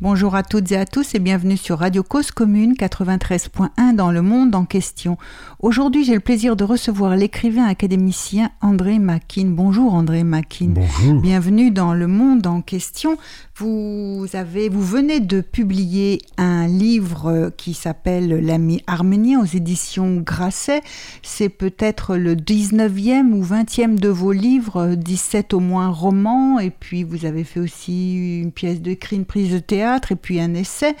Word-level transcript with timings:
Bonjour 0.00 0.34
à 0.34 0.42
toutes 0.42 0.72
et 0.72 0.76
à 0.76 0.86
tous 0.86 1.14
et 1.14 1.20
bienvenue 1.20 1.56
sur 1.56 1.78
Radio 1.78 2.02
Cause 2.02 2.32
Commune 2.32 2.72
93.1 2.72 3.94
dans 3.94 4.10
le 4.10 4.22
monde 4.22 4.56
en 4.56 4.64
question. 4.64 5.16
Aujourd'hui, 5.60 6.04
j'ai 6.04 6.14
le 6.14 6.20
plaisir 6.20 6.56
de 6.56 6.64
recevoir 6.64 7.14
l'écrivain 7.14 7.64
académicien 7.64 8.50
André 8.60 8.98
Makin. 8.98 9.46
Bonjour 9.50 9.94
André 9.94 10.24
Makin. 10.24 10.70
Bonjour. 10.70 11.22
Bienvenue 11.22 11.70
dans 11.70 11.94
le 11.94 12.08
monde 12.08 12.44
en 12.48 12.60
question. 12.60 13.16
Vous 13.56 14.26
avez, 14.32 14.68
vous 14.68 14.82
venez 14.82 15.20
de 15.20 15.40
publier 15.40 16.20
un 16.38 16.66
livre 16.66 17.52
qui 17.56 17.72
s'appelle 17.72 18.44
L'ami 18.44 18.82
arménien 18.88 19.40
aux 19.40 19.44
éditions 19.46 20.16
Grasset. 20.16 20.82
C'est 21.22 21.48
peut-être 21.48 22.16
le 22.16 22.34
19e 22.34 23.32
ou 23.32 23.44
20e 23.44 23.94
de 23.94 24.08
vos 24.08 24.32
livres, 24.32 24.96
17 24.96 25.54
au 25.54 25.60
moins 25.60 25.88
romans, 25.88 26.58
et 26.58 26.70
puis 26.70 27.04
vous 27.04 27.26
avez 27.26 27.44
fait 27.44 27.60
aussi 27.60 28.40
une 28.40 28.50
pièce 28.50 28.82
de 28.82 28.94
cri, 28.94 29.14
une 29.14 29.24
prise 29.24 29.52
de 29.52 29.60
théâtre, 29.60 29.83
et 30.10 30.16
puis 30.16 30.40
un 30.40 30.54
essai. 30.54 30.96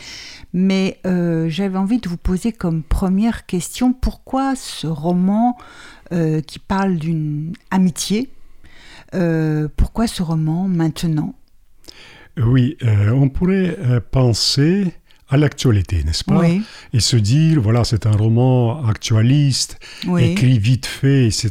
Mais 0.52 0.98
euh, 1.06 1.48
j'avais 1.48 1.78
envie 1.78 1.98
de 1.98 2.08
vous 2.08 2.16
poser 2.16 2.52
comme 2.52 2.82
première 2.82 3.46
question, 3.46 3.92
pourquoi 3.92 4.54
ce 4.56 4.86
roman 4.86 5.56
euh, 6.12 6.40
qui 6.40 6.58
parle 6.58 6.96
d'une 6.96 7.52
amitié, 7.70 8.30
euh, 9.14 9.68
pourquoi 9.76 10.06
ce 10.06 10.22
roman 10.22 10.68
maintenant? 10.68 11.34
Oui, 12.36 12.76
on 12.82 13.28
pourrait 13.28 13.76
penser 14.10 14.92
à 15.28 15.36
l'actualité, 15.38 16.04
n'est-ce 16.04 16.22
pas 16.24 16.38
Oui. 16.38 16.62
Et 16.92 17.00
se 17.00 17.16
dire, 17.16 17.60
voilà, 17.60 17.82
c'est 17.84 18.06
un 18.06 18.12
roman 18.12 18.84
actualiste, 18.86 19.78
Oui. 20.06 20.24
écrit 20.32 20.58
vite 20.58 20.84
fait, 20.86 21.26
etc. 21.26 21.50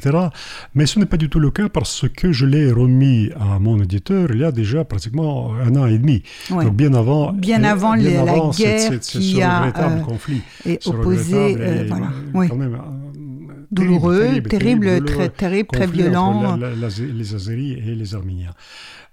Mais 0.75 0.85
ce 0.85 0.99
n'est 0.99 1.07
pas 1.07 1.17
du 1.17 1.27
tout 1.29 1.39
le 1.39 1.49
cas 1.51 1.69
parce 1.69 2.05
que 2.07 2.31
je 2.31 2.45
l'ai 2.45 2.71
remis 2.71 3.29
à 3.39 3.57
mon 3.59 3.81
éditeur 3.81 4.29
il 4.31 4.39
y 4.41 4.43
a 4.43 4.51
déjà 4.51 4.83
pratiquement 4.85 5.53
un 5.55 5.75
an 5.75 5.87
et 5.87 5.97
demi. 5.97 6.21
Donc 6.49 6.75
bien 6.75 6.93
avant, 6.93 7.33
Bien 7.33 7.63
euh, 7.63 7.71
avant 7.71 7.95
les- 7.95 8.13
la 8.13 8.51
cette- 8.51 8.65
guerre 8.65 8.79
cette- 8.91 9.03
ce 9.03 9.17
qui 9.17 9.41
a, 9.41 9.59
regrettable 9.61 9.99
euh, 10.01 10.03
conflit. 10.03 10.41
et 10.65 10.77
Ce 10.79 10.89
opposé, 10.89 11.35
euh, 11.59 11.83
et, 11.83 11.87
voilà. 11.87 12.05
euh, 12.05 12.31
Oui. 12.35 12.47
quand 12.49 12.55
même, 12.55 12.75
euh, 12.75 13.53
douloureux, 13.71 14.39
terrible, 14.41 15.03
très 15.03 15.29
terrible, 15.29 15.69
très 15.73 15.87
violent. 15.87 16.55
la- 16.57 16.69
la- 16.69 16.75
la- 16.75 17.05
les 17.13 17.33
Azéris 17.35 17.71
et 17.73 17.95
les 17.95 18.13
Arméniens. 18.15 18.53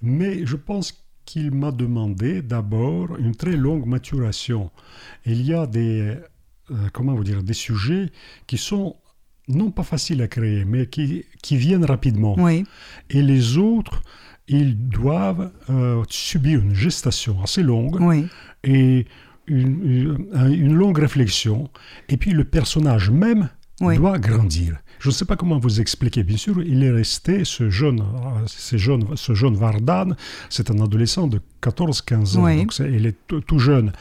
Mais 0.02 0.44
je 0.44 0.56
pense 0.56 0.92
qu'il 1.30 1.52
m'a 1.52 1.70
demandé 1.70 2.42
d'abord 2.42 3.16
une 3.18 3.36
très 3.36 3.56
longue 3.56 3.86
maturation. 3.86 4.70
Il 5.26 5.42
y 5.46 5.54
a 5.54 5.66
des, 5.68 6.16
euh, 6.72 6.74
comment 6.92 7.14
vous 7.14 7.22
dire, 7.22 7.44
des 7.44 7.52
sujets 7.54 8.10
qui 8.48 8.58
sont 8.58 8.96
non 9.46 9.70
pas 9.70 9.84
faciles 9.84 10.22
à 10.22 10.28
créer, 10.28 10.64
mais 10.64 10.86
qui, 10.86 11.24
qui 11.40 11.56
viennent 11.56 11.84
rapidement. 11.84 12.34
Oui, 12.36 12.64
Et 13.10 13.22
les 13.22 13.58
autres, 13.58 14.02
ils 14.48 14.76
doivent 14.88 15.52
euh, 15.70 16.02
subir 16.08 16.58
une 16.60 16.74
gestation 16.74 17.40
assez 17.44 17.62
longue 17.62 17.98
oui, 18.00 18.26
et 18.64 19.06
une, 19.46 20.26
une- 20.34 20.52
une 20.52 20.74
longue 20.74 20.98
réflexion. 20.98 21.70
Et 22.08 22.16
puis 22.16 22.32
le 22.32 22.44
personnage 22.44 23.10
même 23.10 23.50
Oui. 23.80 23.96
doit 23.96 24.18
grandir. 24.18 24.78
Je 25.00 25.08
ne 25.08 25.12
sais 25.12 25.24
pas 25.24 25.34
comment 25.36 25.58
vous 25.58 25.80
expliquer. 25.80 26.22
Bien 26.24 26.36
sûr, 26.36 26.62
il 26.62 26.84
est 26.84 26.90
resté 26.90 27.44
ce 27.44 27.70
jeune, 27.70 28.04
ce 28.46 28.76
jeune, 28.76 29.04
ce 29.16 29.34
jeune 29.34 29.54
Vardan, 29.56 30.14
c'est 30.50 30.70
un 30.70 30.78
adolescent 30.80 31.26
de 31.26 31.40
14-15 31.62 32.36
ans, 32.36 32.44
Oui. 32.44 32.58
donc 32.58 32.78
il 32.78 33.06
est 33.06 33.16
tout, 33.26 33.58
jeune. 33.58 33.92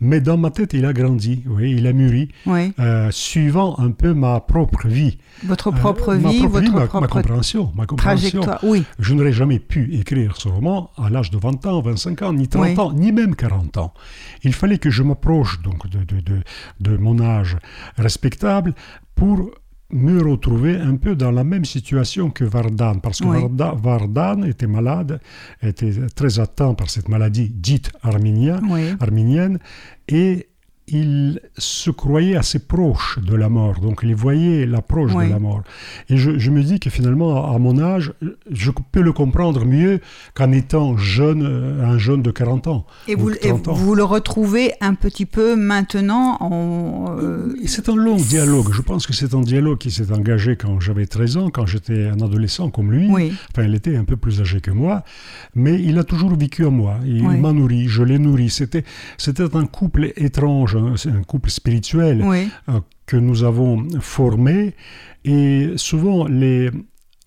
Mais 0.00 0.20
dans 0.20 0.36
ma 0.36 0.50
tête, 0.50 0.74
il 0.74 0.84
a 0.84 0.92
grandi, 0.92 1.44
oui, 1.46 1.72
il 1.78 1.86
a 1.86 1.92
mûri, 1.94 2.28
oui. 2.46 2.72
euh, 2.78 3.10
suivant 3.12 3.78
un 3.78 3.90
peu 3.92 4.12
ma 4.12 4.40
propre 4.40 4.86
vie. 4.88 5.16
Votre 5.44 5.68
Euh, 5.68 5.72
propre 5.72 6.14
ma 6.14 6.30
vie, 6.30 6.38
propre 6.40 6.52
votre 6.60 6.72
ma- 6.72 6.80
ma, 6.80 6.86
propre 6.88 7.06
compréhension. 7.08 7.72
Ma 7.76 7.86
compréhension. 7.86 8.40
trajectoire. 8.42 8.64
Oui, 8.64 8.84
Je 8.98 9.14
n'aurais 9.14 9.32
jamais 9.32 9.60
pu 9.60 9.94
écrire 9.94 10.36
ce 10.36 10.48
roman 10.48 10.90
à 10.98 11.08
l'âge 11.10 11.30
de 11.30 11.38
20 11.38 11.64
ans, 11.66 11.80
25 11.80 12.20
ans, 12.22 12.32
ni 12.34 12.48
30 12.48 12.62
Oui. 12.64 12.78
ans, 12.78 12.92
ni 12.92 13.12
même 13.12 13.34
40 13.36 13.76
ans. 13.78 13.94
Il 14.42 14.52
fallait 14.52 14.78
que 14.78 14.90
je 14.90 15.02
m'approche 15.04 15.62
donc 15.62 15.88
de, 15.88 16.00
de, 16.04 16.20
de, 16.20 16.42
de 16.80 16.96
mon 16.98 17.20
âge 17.20 17.56
respectable 17.96 18.74
pour 19.14 19.52
me 19.94 20.20
retrouver 20.22 20.76
un 20.76 20.96
peu 20.96 21.14
dans 21.14 21.30
la 21.30 21.44
même 21.44 21.64
situation 21.64 22.28
que 22.30 22.44
Vardan, 22.44 22.96
parce 23.00 23.20
que 23.20 23.26
Oui. 23.26 23.38
Varda- 23.38 23.74
Vardan 23.80 24.42
était 24.44 24.66
malade, 24.66 25.20
était 25.62 25.92
très 26.14 26.40
atteint 26.40 26.74
par 26.74 26.90
cette 26.90 27.08
maladie 27.08 27.48
dite 27.48 27.90
arménienne, 28.02 28.66
oui. 28.68 28.82
arménienne, 29.00 29.58
et 30.08 30.48
il 30.86 31.40
se 31.56 31.90
croyait 31.90 32.36
assez 32.36 32.58
proche 32.58 33.18
de 33.26 33.34
la 33.34 33.48
mort, 33.48 33.80
donc 33.80 34.00
il 34.02 34.14
voyait 34.14 34.66
l'approche 34.66 35.12
Oui. 35.14 35.26
de 35.26 35.30
la 35.30 35.38
mort. 35.38 35.62
Et 36.10 36.16
je, 36.18 36.38
je 36.38 36.50
me 36.50 36.62
dis 36.62 36.78
que 36.78 36.90
finalement, 36.90 37.54
à 37.54 37.58
mon 37.58 37.78
âge, 37.78 38.12
je 38.50 38.70
peux 38.92 39.00
le 39.00 39.12
comprendre 39.12 39.64
mieux 39.64 40.00
qu'en 40.34 40.52
étant 40.52 40.96
jeune, 40.98 41.42
euh, 41.42 41.84
un 41.86 41.96
jeune 41.96 42.20
de 42.22 42.30
40 42.30 42.66
ans. 42.66 42.86
Et 43.08 43.14
ou 43.14 43.20
vous, 43.20 43.30
de 43.30 43.36
et 43.36 43.48
30 43.48 43.68
ans. 43.68 43.72
vous 43.72 43.94
le 43.94 44.04
retrouvez 44.04 44.72
un 44.82 44.94
petit 44.94 45.24
peu 45.26 45.56
maintenant 45.56 46.36
en... 46.40 47.16
euh, 47.18 47.54
C'est 47.64 47.88
un 47.88 47.96
long 47.96 48.16
dialogue. 48.16 48.72
Je 48.72 48.82
pense 48.82 49.06
que 49.06 49.14
c'est 49.14 49.34
un 49.34 49.40
dialogue 49.40 49.78
qui 49.78 49.90
s'est 49.90 50.12
engagé 50.12 50.56
quand 50.56 50.80
j'avais 50.80 51.06
13 51.06 51.36
ans, 51.38 51.50
quand 51.50 51.64
j'étais 51.66 52.08
un 52.08 52.20
adolescent 52.20 52.68
comme 52.68 52.92
lui. 52.92 53.08
Oui, 53.10 53.32
Enfin, 53.52 53.66
il 53.66 53.74
était 53.74 53.96
un 53.96 54.04
peu 54.04 54.16
plus 54.16 54.40
âgé 54.42 54.60
que 54.60 54.70
moi, 54.70 55.02
mais 55.54 55.80
il 55.80 55.98
a 55.98 56.04
toujours 56.04 56.36
vécu 56.36 56.64
en 56.66 56.70
moi. 56.70 56.96
Il 57.06 57.26
Oui. 57.26 57.38
m'a 57.38 57.52
nourri, 57.52 57.88
je 57.88 58.02
l'ai 58.02 58.18
nourri. 58.18 58.50
C'était 58.50 58.84
un 59.56 59.66
couple 59.66 60.12
étrange, 60.16 60.73
un, 60.76 60.96
c'est 60.96 61.10
un 61.10 61.22
couple 61.22 61.50
spirituel 61.50 62.22
oui, 62.24 62.48
euh, 62.68 62.80
que 63.06 63.16
nous 63.16 63.44
avons 63.44 63.86
formé. 64.00 64.74
Et 65.24 65.72
souvent, 65.76 66.26
les 66.26 66.70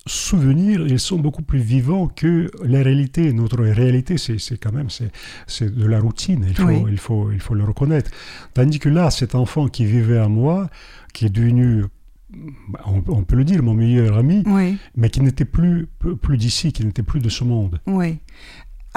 souvenirs, 0.06 0.86
ils 0.86 0.98
sont 1.00 1.18
beaucoup 1.18 1.42
plus 1.42 1.58
vivants 1.58 2.08
que 2.08 2.50
la 2.64 2.82
réalité. 2.82 3.32
Notre 3.32 3.62
réalité, 3.62 4.16
c'est, 4.18 4.38
quand 4.58 4.72
même 4.72 4.88
c'est, 4.90 5.74
de 5.74 5.86
la 5.86 6.00
routine. 6.00 6.44
Il 6.48 6.54
faut, 6.56 6.64
Oui. 6.66 6.84
il, 6.90 6.98
faut, 6.98 7.30
il 7.32 7.40
faut 7.40 7.54
le 7.54 7.64
reconnaître. 7.64 8.10
Tandis 8.54 8.78
que 8.78 8.88
là, 8.88 9.10
cet 9.10 9.34
enfant 9.34 9.68
qui 9.68 9.84
vivait 9.84 10.18
à 10.18 10.28
moi, 10.28 10.70
qui 11.12 11.26
est 11.26 11.30
devenu, 11.30 11.84
bah, 12.70 12.80
on, 12.86 13.02
on 13.08 13.22
peut 13.24 13.36
le 13.36 13.44
dire, 13.44 13.62
mon 13.62 13.74
meilleur 13.74 14.16
ami, 14.16 14.42
oui, 14.46 14.78
mais 14.96 15.10
qui 15.10 15.20
n'était 15.20 15.44
plus, 15.44 15.88
plus 16.22 16.38
d'ici, 16.38 16.72
qui 16.72 16.84
n'était 16.84 17.02
plus 17.02 17.20
de 17.20 17.28
ce 17.28 17.44
monde. 17.44 17.80
oui. 17.86 18.18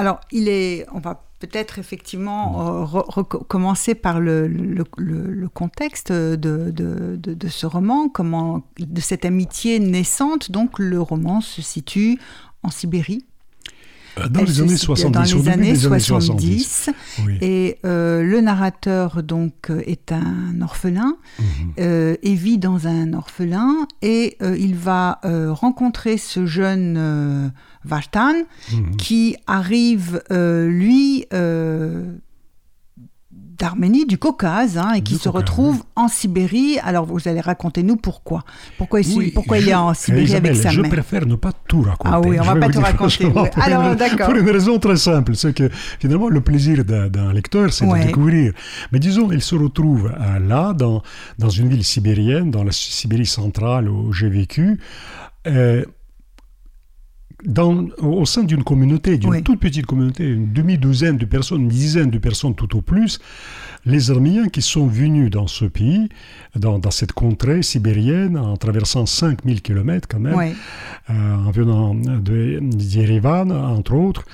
Alors, 0.02 0.20
il 0.32 0.50
est... 0.50 0.88
On 0.94 1.00
va 1.00 1.28
peut-être 1.38 1.78
effectivement 1.78 2.82
euh, 2.82 2.84
re- 2.86 3.08
reco- 3.08 3.46
commencer 3.46 3.94
par 3.94 4.20
le, 4.20 4.48
contexte 5.54 6.12
de, 6.12 6.72
de 6.72 7.48
ce 7.48 7.66
roman, 7.68 8.10
comment, 8.10 8.64
de 8.80 9.00
cette 9.00 9.26
amitié 9.26 9.80
naissante. 9.80 10.50
Donc, 10.50 10.80
le 10.80 11.00
roman 11.00 11.40
se 11.40 11.62
situe 11.62 12.20
en 12.64 12.72
Sibérie. 12.72 13.26
Euh, 14.20 14.28
Dans 14.28 14.42
les 14.44 14.60
années 14.62 14.70
situe 14.76 14.86
70, 14.86 15.12
dans 15.34 15.40
les 15.42 15.50
années 15.50 15.72
des 15.74 15.86
années 15.86 16.00
70. 16.00 16.64
70. 16.64 16.90
Oui. 17.26 17.38
Et 17.42 17.78
euh, 17.86 18.22
le 18.24 18.42
narrateur 18.42 19.24
donc 19.24 19.70
euh, 19.70 19.82
est 19.86 20.12
un 20.12 20.62
orphelin 20.62 21.16
Mhm. 21.40 21.46
euh, 21.80 22.16
et 22.22 22.34
vit 22.36 22.58
dans 22.58 22.88
un 22.88 23.14
orphelin 23.14 23.88
et 24.02 24.38
euh, 24.42 24.58
il 24.60 24.76
va 24.76 25.20
rencontrer 25.24 26.18
ce 26.18 26.46
jeune 26.46 27.52
Vartan 27.86 28.34
Mhm. 28.74 28.96
qui 28.98 29.36
arrive 29.48 30.22
lui 30.30 31.26
d'Arménie, 33.62 34.06
du 34.08 34.18
Caucase, 34.18 34.78
hein, 34.78 34.94
et 34.96 35.02
qui 35.02 35.14
se 35.16 35.30
Caucase, 35.30 35.36
retrouve 35.42 35.84
en 35.96 36.08
Sibérie. 36.08 36.80
Alors 36.84 37.06
vous 37.06 37.28
allez 37.28 37.40
raconter 37.42 37.84
nous 37.84 37.96
pourquoi. 37.96 38.44
Pourquoi, 38.80 39.02
il, 39.02 39.16
Oui, 39.16 39.32
pourquoi 39.34 39.58
il 39.60 39.64
je- 39.66 39.70
est 39.70 39.74
en 39.76 39.94
Sibérie 39.94 40.26
Isabelle, 40.26 40.52
avec 40.54 40.64
sa 40.64 40.70
je 40.70 40.82
mère 40.82 40.90
préfère 40.92 41.26
ne 41.28 41.36
pas 41.36 41.52
tout 41.68 41.82
raconter. 41.84 42.10
Ah 42.12 42.20
oui, 42.22 42.38
on 42.40 42.44
Je 42.44 42.50
va 42.50 42.56
pas 42.56 42.70
tout 42.70 42.80
raconter, 42.82 43.26
oui. 43.28 43.50
Alors, 43.62 43.84
une- 43.92 43.96
d'accord. 43.96 44.28
Pour 44.30 44.36
une 44.38 44.50
raison 44.50 44.80
très 44.80 44.98
simple, 44.98 45.36
c'est 45.36 45.54
que 45.54 45.70
finalement 46.00 46.28
le 46.30 46.42
plaisir 46.42 46.84
d'un 46.84 47.08
d'un 47.08 47.32
lecteur, 47.34 47.72
c'est 47.72 47.86
Ouais. 47.86 48.02
de 48.02 48.06
découvrir. 48.08 48.54
Mais 48.92 49.00
disons, 49.00 49.32
il 49.32 49.42
se 49.42 49.56
retrouve 49.56 50.12
euh, 50.12 50.40
là, 50.40 50.74
dans, 50.74 51.04
dans 51.38 51.50
une 51.50 51.70
ville 51.70 51.84
sibérienne, 51.84 52.50
dans 52.52 52.64
la 52.64 52.72
Sibérie 52.72 53.26
centrale 53.28 53.88
où 53.88 54.12
j'ai 54.12 54.30
vécu. 54.30 54.80
euh, 55.48 55.84
dans, 57.46 57.88
au 58.00 58.26
sein 58.26 58.44
d'une 58.44 58.64
communauté, 58.64 59.18
d'une 59.18 59.30
Oui. 59.30 59.44
toute 59.44 59.60
petite 59.60 59.86
communauté, 59.86 60.28
une 60.28 60.52
demi-douzaine 60.54 61.18
de 61.18 61.26
personnes, 61.26 61.62
une 61.62 61.68
dizaine 61.68 62.10
de 62.10 62.18
personnes 62.18 62.56
tout 62.56 62.76
au 62.78 62.82
plus, 62.82 63.20
les 63.86 64.12
Arméniens 64.12 64.48
qui 64.48 64.62
sont 64.62 64.86
venus 64.86 65.32
dans 65.32 65.48
ce 65.48 65.66
pays, 65.66 66.10
dans, 66.56 66.78
dans 66.80 66.92
cette 66.92 67.14
contrée 67.14 67.64
sibérienne, 67.64 68.38
en 68.38 68.56
traversant 68.58 69.06
5000 69.06 69.62
km 69.62 70.08
quand 70.08 70.20
même, 70.20 70.54
euh, 71.10 71.36
en 71.36 71.52
venant 71.52 71.96
de 71.96 72.60
d'Yerevan, 72.62 73.52
entre 73.52 73.94
autres, 73.94 74.26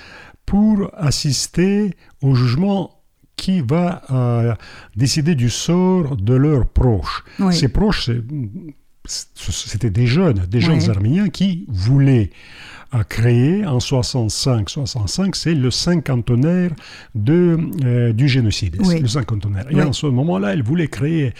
pour 0.45 0.89
assister 0.95 1.95
au 2.21 2.35
jugement 2.35 2.91
qui 3.37 3.61
va 3.61 4.01
euh, 4.09 4.53
décider 4.95 5.35
du 5.35 5.49
sort 5.49 6.17
de 6.17 6.33
leurs 6.33 6.67
proches. 6.67 7.23
Oui. 7.39 7.53
Ces 7.55 7.67
proches, 7.69 8.09
c'était 9.05 9.89
des 9.89 10.07
jeunes, 10.07 10.39
des 10.49 10.59
jeunes 10.59 10.89
arméniens 10.89 11.29
qui 11.29 11.65
voulaient 11.69 12.31
a 12.91 13.03
créé 13.03 13.65
en 13.65 13.79
65-65, 13.79 15.35
c'est 15.35 15.53
le 15.53 15.71
cinquantenaire 15.71 16.71
de, 17.15 17.57
euh, 17.83 18.13
du 18.13 18.27
génocide, 18.27 18.77
Oui. 18.79 18.99
le 19.01 19.07
cinquantenaire. 19.07 19.65
Et 19.71 19.81
en 19.81 19.93
ce 19.93 20.05
moment-là, 20.07 20.53
elle 20.53 20.63
voulait 20.63 20.87
créer 20.87 21.33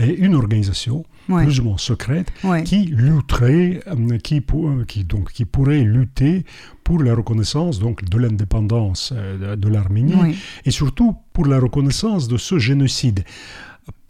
euh, 0.00 0.14
une 0.18 0.34
organisation 0.34 1.04
plus 1.26 1.60
ou 1.60 1.64
moins 1.64 1.78
secrète 1.78 2.32
qui 2.64 2.86
lutterait, 2.86 3.80
euh, 3.86 4.18
qui, 4.18 4.40
pour- 4.40 4.72
qui, 4.88 5.04
donc, 5.04 5.32
qui 5.32 5.44
pourrait 5.44 5.82
lutter 5.82 6.44
pour 6.82 7.00
la 7.02 7.14
reconnaissance 7.14 7.78
donc, 7.78 8.04
de 8.04 8.18
l'indépendance 8.18 9.12
de, 9.12 9.68
l'Arménie 9.68 10.36
et 10.64 10.70
surtout 10.72 11.14
pour 11.32 11.46
la 11.46 11.60
reconnaissance 11.60 12.26
de 12.26 12.36
ce 12.36 12.58
génocide. 12.58 13.24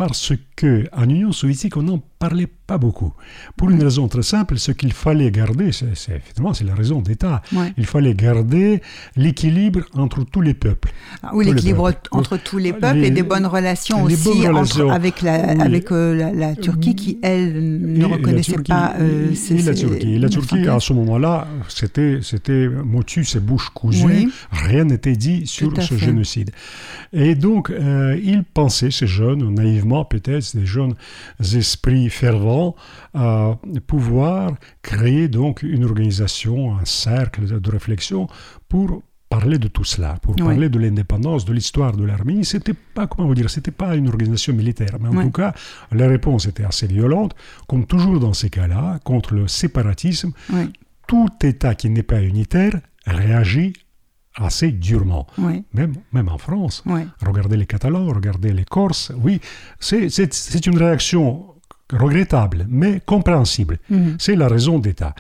Parce 0.01 0.33
que 0.57 0.87
en 0.97 1.05
Union 1.11 1.31
soviétique, 1.31 1.77
on 1.77 1.83
n'en 1.83 2.03
parlait 2.19 2.47
pas 2.67 2.79
beaucoup. 2.79 3.13
Pour 3.57 3.69
une 3.69 3.83
raison 3.83 4.09
très 4.09 4.23
simple, 4.23 4.59
ce 4.59 4.73
qu'il 4.73 4.95
fallait 4.95 5.31
garder, 5.31 5.73
c'est 5.73 5.87
effectivement 5.93 6.55
c'est 6.55 6.65
la 6.65 6.75
raison 6.75 7.03
d'État. 7.03 7.43
Ouais. 7.53 7.75
Il 7.77 7.85
fallait 7.85 8.15
garder 8.15 8.81
l'équilibre 9.17 9.81
entre 9.93 10.25
tous 10.25 10.41
les 10.41 10.55
peuples. 10.55 10.91
Ah 11.23 11.33
Oui, 11.35 11.45
l'équilibre 11.45 11.91
peuples. 11.91 12.09
entre 12.13 12.39
tous 12.39 12.57
les 12.57 12.73
peuples 12.73 12.97
Les- 13.01 13.09
et 13.09 13.11
des 13.11 13.23
bonnes 13.23 13.45
relations 13.45 14.03
aussi 14.05 14.25
bonnes 14.25 14.39
entre- 14.39 14.49
relations. 14.49 14.91
avec, 14.91 15.21
la, 15.21 15.39
Oui. 15.55 15.61
avec 15.61 15.93
euh, 15.93 16.15
la, 16.15 16.33
la 16.33 16.57
Turquie 16.57 16.95
qui, 16.95 17.19
elle, 17.23 17.53
ne 17.83 18.01
Et 18.01 18.05
reconnaissait 18.05 18.53
Turquie- 18.53 18.73
pas 18.73 18.95
euh, 19.01 19.35
ces- 19.35 19.57
et 19.57 19.63
la 19.63 19.75
Turquie. 19.75 20.13
Et 20.15 20.19
la 20.19 20.29
Turquie, 20.31 20.55
à 20.55 20.59
1915. 20.79 20.83
ce 20.85 20.93
moment-là, 20.95 21.47
c'était, 21.69 22.21
c'était 22.23 22.69
motus 22.69 23.37
et 23.37 23.41
bouche 23.41 23.69
cousue. 23.75 24.05
Oui. 24.07 24.29
Rien 24.51 24.85
n'était 24.85 25.17
dit 25.17 25.47
sur 25.47 25.75
ce 25.77 25.95
fait. 25.95 25.99
génocide. 26.07 26.53
Et 27.13 27.35
donc, 27.35 27.69
euh, 27.71 28.19
ils 28.23 28.45
pensaient, 28.45 28.91
ces 28.91 29.07
jeunes, 29.07 29.55
naïvement 29.55 29.90
peut-être, 30.09 30.57
des 30.57 30.67
jeunes 30.67 30.95
esprits 31.41 32.09
fervents, 32.11 32.75
à 33.15 33.59
pouvoir 33.87 34.53
créer 34.83 35.29
donc 35.29 35.63
une 35.63 35.85
organisation, 35.85 36.77
un 36.77 36.85
cercle 36.85 37.47
de, 37.47 37.59
de 37.59 37.71
réflexion 37.71 38.27
pour 38.69 39.03
parler 39.29 39.59
de 39.59 39.69
tout 39.69 39.85
cela, 39.85 40.17
pour 40.23 40.35
Oui. 40.37 40.43
parler 40.43 40.69
de 40.69 40.79
l'indépendance, 40.79 41.45
de 41.45 41.53
l'histoire 41.53 41.97
de 41.97 42.05
l'Arménie. 42.05 42.45
C'était 42.45 42.75
pas, 42.75 43.07
comment 43.07 43.29
vous 43.29 43.35
dire, 43.35 43.49
c'était 43.49 43.71
pas 43.71 43.95
une 43.95 44.09
organisation 44.09 44.53
militaire, 44.53 44.97
mais 45.01 45.09
en 45.09 45.17
Oui. 45.17 45.25
tout 45.25 45.31
cas, 45.31 45.55
la 45.93 46.09
réponse 46.09 46.47
était 46.47 46.65
assez 46.65 46.89
violente, 46.89 47.37
comme 47.69 47.87
toujours 47.87 48.19
dans 48.19 48.33
ces 48.33 48.51
cas-là, 48.51 48.99
contre 49.05 49.35
le 49.35 49.47
séparatisme. 49.47 50.33
Oui, 50.53 50.73
Tout 51.07 51.29
État 51.43 51.75
qui 51.77 51.91
n'est 51.91 52.03
pas 52.05 52.21
unitaire 52.23 52.81
réagit 53.07 53.73
assez 54.37 54.71
durement, 54.73 55.27
oui, 55.39 55.65
même, 55.75 55.95
même 56.13 56.29
en 56.29 56.39
France. 56.39 56.83
oui. 56.87 57.01
Regardez 57.27 57.57
les 57.57 57.67
Catalans, 57.67 58.07
regardez 58.07 58.53
les 58.53 58.65
Corses. 58.65 59.13
Oui, 59.23 59.41
c'est- 59.81 60.09
une 60.67 60.79
réaction 60.79 61.47
regrettable, 61.93 62.67
mais 62.69 63.01
compréhensible. 63.05 63.79
Mhm. 63.91 64.15
C'est 64.21 64.37
la 64.37 64.47
raison 64.47 64.79
d'État. 64.79 65.13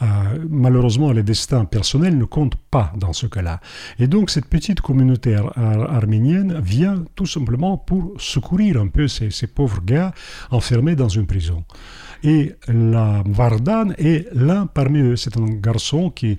Euh, 0.00 0.06
malheureusement, 0.48 1.12
les 1.12 1.22
destins 1.22 1.66
personnels 1.66 2.16
ne 2.16 2.24
comptent 2.24 2.56
pas 2.70 2.94
dans 2.96 3.12
ce 3.12 3.26
cas-là. 3.26 3.60
Et 3.98 4.06
donc, 4.06 4.30
cette 4.30 4.46
petite 4.46 4.80
communauté 4.80 5.34
ar- 5.34 5.52
ar- 5.58 5.94
arménienne 5.94 6.58
vient 6.60 7.04
tout 7.14 7.26
simplement 7.26 7.76
pour 7.76 8.14
secourir 8.18 8.80
un 8.80 8.88
peu 8.88 9.06
ces, 9.06 9.30
ces 9.30 9.46
pauvres 9.48 9.82
gars 9.84 10.14
enfermés 10.50 10.96
dans 10.96 11.10
une 11.10 11.26
prison. 11.26 11.62
Et 12.26 12.54
la 12.68 13.22
Vardan 13.26 13.90
est 13.98 14.26
l'un 14.32 14.66
parmi 14.66 14.98
eux. 15.00 15.16
C'est 15.16 15.36
un 15.36 15.44
garçon 15.44 16.10
qui, 16.10 16.38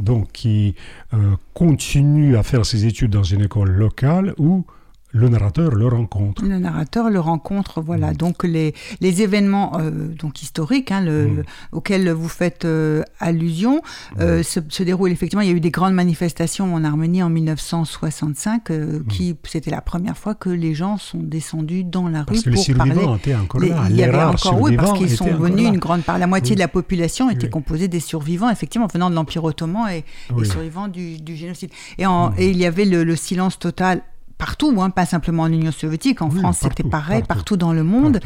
euh, 0.00 1.36
continue 1.52 2.36
à 2.38 2.42
faire 2.42 2.64
ses 2.64 2.86
études 2.86 3.10
dans 3.10 3.22
une 3.22 3.42
école 3.42 3.70
locale 3.70 4.34
où 4.38 4.64
le 5.12 5.28
narrateur 5.30 5.74
le 5.74 5.86
rencontre. 5.86 6.44
Le 6.44 6.58
narrateur 6.58 7.08
le 7.10 7.20
rencontre, 7.20 7.80
voilà. 7.80 8.12
Donc 8.12 8.44
les, 8.44 8.74
les 9.00 9.22
événements 9.22 9.78
euh, 9.78 10.08
donc 10.08 10.42
historiques 10.42 10.90
hein, 10.92 11.00
le- 11.00 11.26
Mm. 11.26 11.42
auxquels 11.72 12.10
vous 12.10 12.28
faites 12.28 12.64
euh, 12.66 13.02
allusion 13.18 13.80
euh, 14.20 14.42
se, 14.42 14.60
se 14.68 14.82
déroulent 14.82 15.10
effectivement. 15.12 15.40
Il 15.42 15.48
y 15.48 15.52
a 15.52 15.54
eu 15.56 15.60
des 15.60 15.70
grandes 15.70 15.94
manifestations 15.94 16.74
en 16.74 16.84
Arménie 16.84 17.22
en 17.22 17.30
1965, 17.30 18.70
euh, 18.70 19.00
qui 19.08 19.36
c'était 19.44 19.70
la 19.70 19.80
première 19.80 20.16
fois 20.18 20.34
que 20.34 20.50
les 20.50 20.74
gens 20.74 20.98
sont 20.98 21.18
descendus 21.22 21.84
dans 21.84 22.08
la 22.08 22.20
rue 22.20 22.26
Parce 22.26 22.42
que 22.42 22.50
les 22.50 22.56
pour 22.56 22.76
parler. 22.76 22.92
survivants 22.94 23.16
étaient 23.16 23.34
encore 23.34 23.60
Les- 23.60 23.68
là. 23.70 23.84
il 23.88 23.92
y 23.94 23.96
Les 23.98 24.02
avait 24.04 24.22
encore, 24.22 24.60
oui, 24.60 24.76
parce 24.76 24.98
qu'ils 24.98 25.10
sont 25.10 25.26
venus, 25.34 25.66
une 25.68 25.78
grande 25.78 26.02
part, 26.02 26.18
la 26.18 26.26
moitié 26.26 26.50
Oui. 26.50 26.56
de 26.56 26.60
la 26.60 26.68
population 26.68 27.30
était 27.30 27.44
Oui. 27.46 27.50
composée 27.50 27.88
des 27.88 28.00
survivants, 28.00 28.50
effectivement, 28.50 28.86
venant 28.92 29.08
de 29.10 29.14
l'Empire 29.14 29.44
ottoman 29.44 29.88
et, 29.90 30.04
Oui. 30.34 30.46
survivants 30.46 30.88
du, 30.88 31.16
du 31.20 31.36
génocide. 31.36 31.70
Et, 31.98 32.06
en- 32.06 32.32
et 32.36 32.50
il 32.50 32.56
y 32.58 32.66
avait 32.66 32.84
le, 32.84 33.04
le 33.04 33.16
silence 33.16 33.58
total 33.58 34.02
partout, 34.38 34.74
hein, 34.82 34.90
pas 34.90 35.06
simplement 35.06 35.44
en 35.44 35.52
Union 35.52 35.72
soviétique, 35.72 36.20
en 36.22 36.28
Oui, 36.30 36.40
France 36.40 36.58
c'était 36.62 36.82
pareil, 36.82 37.20
partout. 37.20 37.34
partout. 37.34 37.56
dans 37.56 37.72
le 37.72 37.82
monde. 37.84 38.20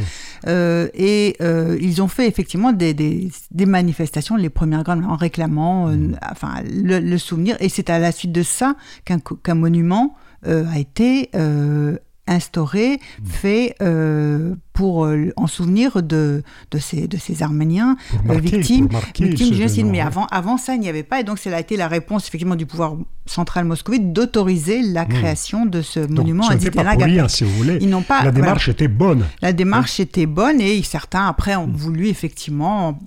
Euh, 0.47 0.89
et 0.95 1.37
euh, 1.41 1.79
ils 1.81 2.03
ont 2.03 2.09
fait 2.09 2.27
effectivement 2.27 2.73
des, 2.73 2.95
des, 2.95 3.31
des 3.51 3.67
manifestations, 3.67 4.37
les 4.37 4.51
premières 4.51 4.83
grandes, 4.83 5.05
en 5.05 5.17
réclamant 5.17 5.89
euh, 5.89 5.97
Mm. 5.97 6.17
enfin, 6.31 6.55
le, 6.71 6.99
le 7.01 7.19
souvenir. 7.19 7.57
Et 7.61 7.69
c'est 7.69 7.91
à 7.91 7.99
la 7.99 8.13
suite 8.13 8.33
de 8.33 8.43
ça 8.43 8.75
qu'un 9.05 9.19
qu'un 9.21 9.55
monument 9.55 10.15
euh, 10.47 10.65
a 10.73 10.79
été 10.79 11.31
euh, 11.35 11.97
instauré, 12.31 12.99
Mm. 13.23 13.27
fait 13.29 13.75
euh, 13.83 14.55
pour 14.73 15.05
euh, 15.05 15.31
en 15.37 15.47
souvenir 15.47 16.03
de, 16.03 16.43
de, 16.71 16.79
ces, 16.79 17.07
de 17.07 17.17
ces 17.19 17.43
Arméniens 17.43 17.97
euh, 18.15 18.19
marquer- 18.35 18.41
victimes, 18.57 18.89
victimes 19.19 19.51
du 19.51 19.57
génocide. 19.57 19.87
Mais 19.87 20.01
avant, 20.01 20.27
avant 20.31 20.57
ça, 20.57 20.75
il 20.75 20.81
n'y 20.81 20.89
avait 20.89 21.03
pas. 21.03 21.21
Et 21.21 21.25
donc, 21.25 21.39
ça 21.39 21.55
a 21.55 21.61
été 21.61 21.77
la 21.77 21.89
réponse 21.89 22.27
effectivement 22.29 22.57
du 22.57 22.65
pouvoir 22.67 22.95
central 23.27 23.65
moscovite 23.67 24.13
d'autoriser 24.13 24.81
la 24.83 25.05
création 25.05 25.67
de 25.67 25.83
ce. 25.83 26.01
Donc, 26.01 26.11
monument 26.19 26.45
ce 26.45 26.53
à 26.79 26.91
rien, 26.91 27.17
Gapek. 27.17 27.31
si 27.31 27.45
vous 27.45 27.51
voulez. 27.51 27.79
Ils 27.81 27.91
n'ont 27.91 28.03
pas- 28.03 28.17
La 28.25 28.31
voilà. 28.31 28.33
démarche 28.41 28.69
était 28.69 28.89
bonne. 28.89 29.25
La 29.43 29.53
démarche 29.53 30.01
était 30.01 30.27
bonne 30.27 30.61
et 30.61 30.83
certains 30.83 31.27
après 31.27 31.57
ont 31.57 31.67
voulu 31.73 32.09
effectivement 32.09 32.99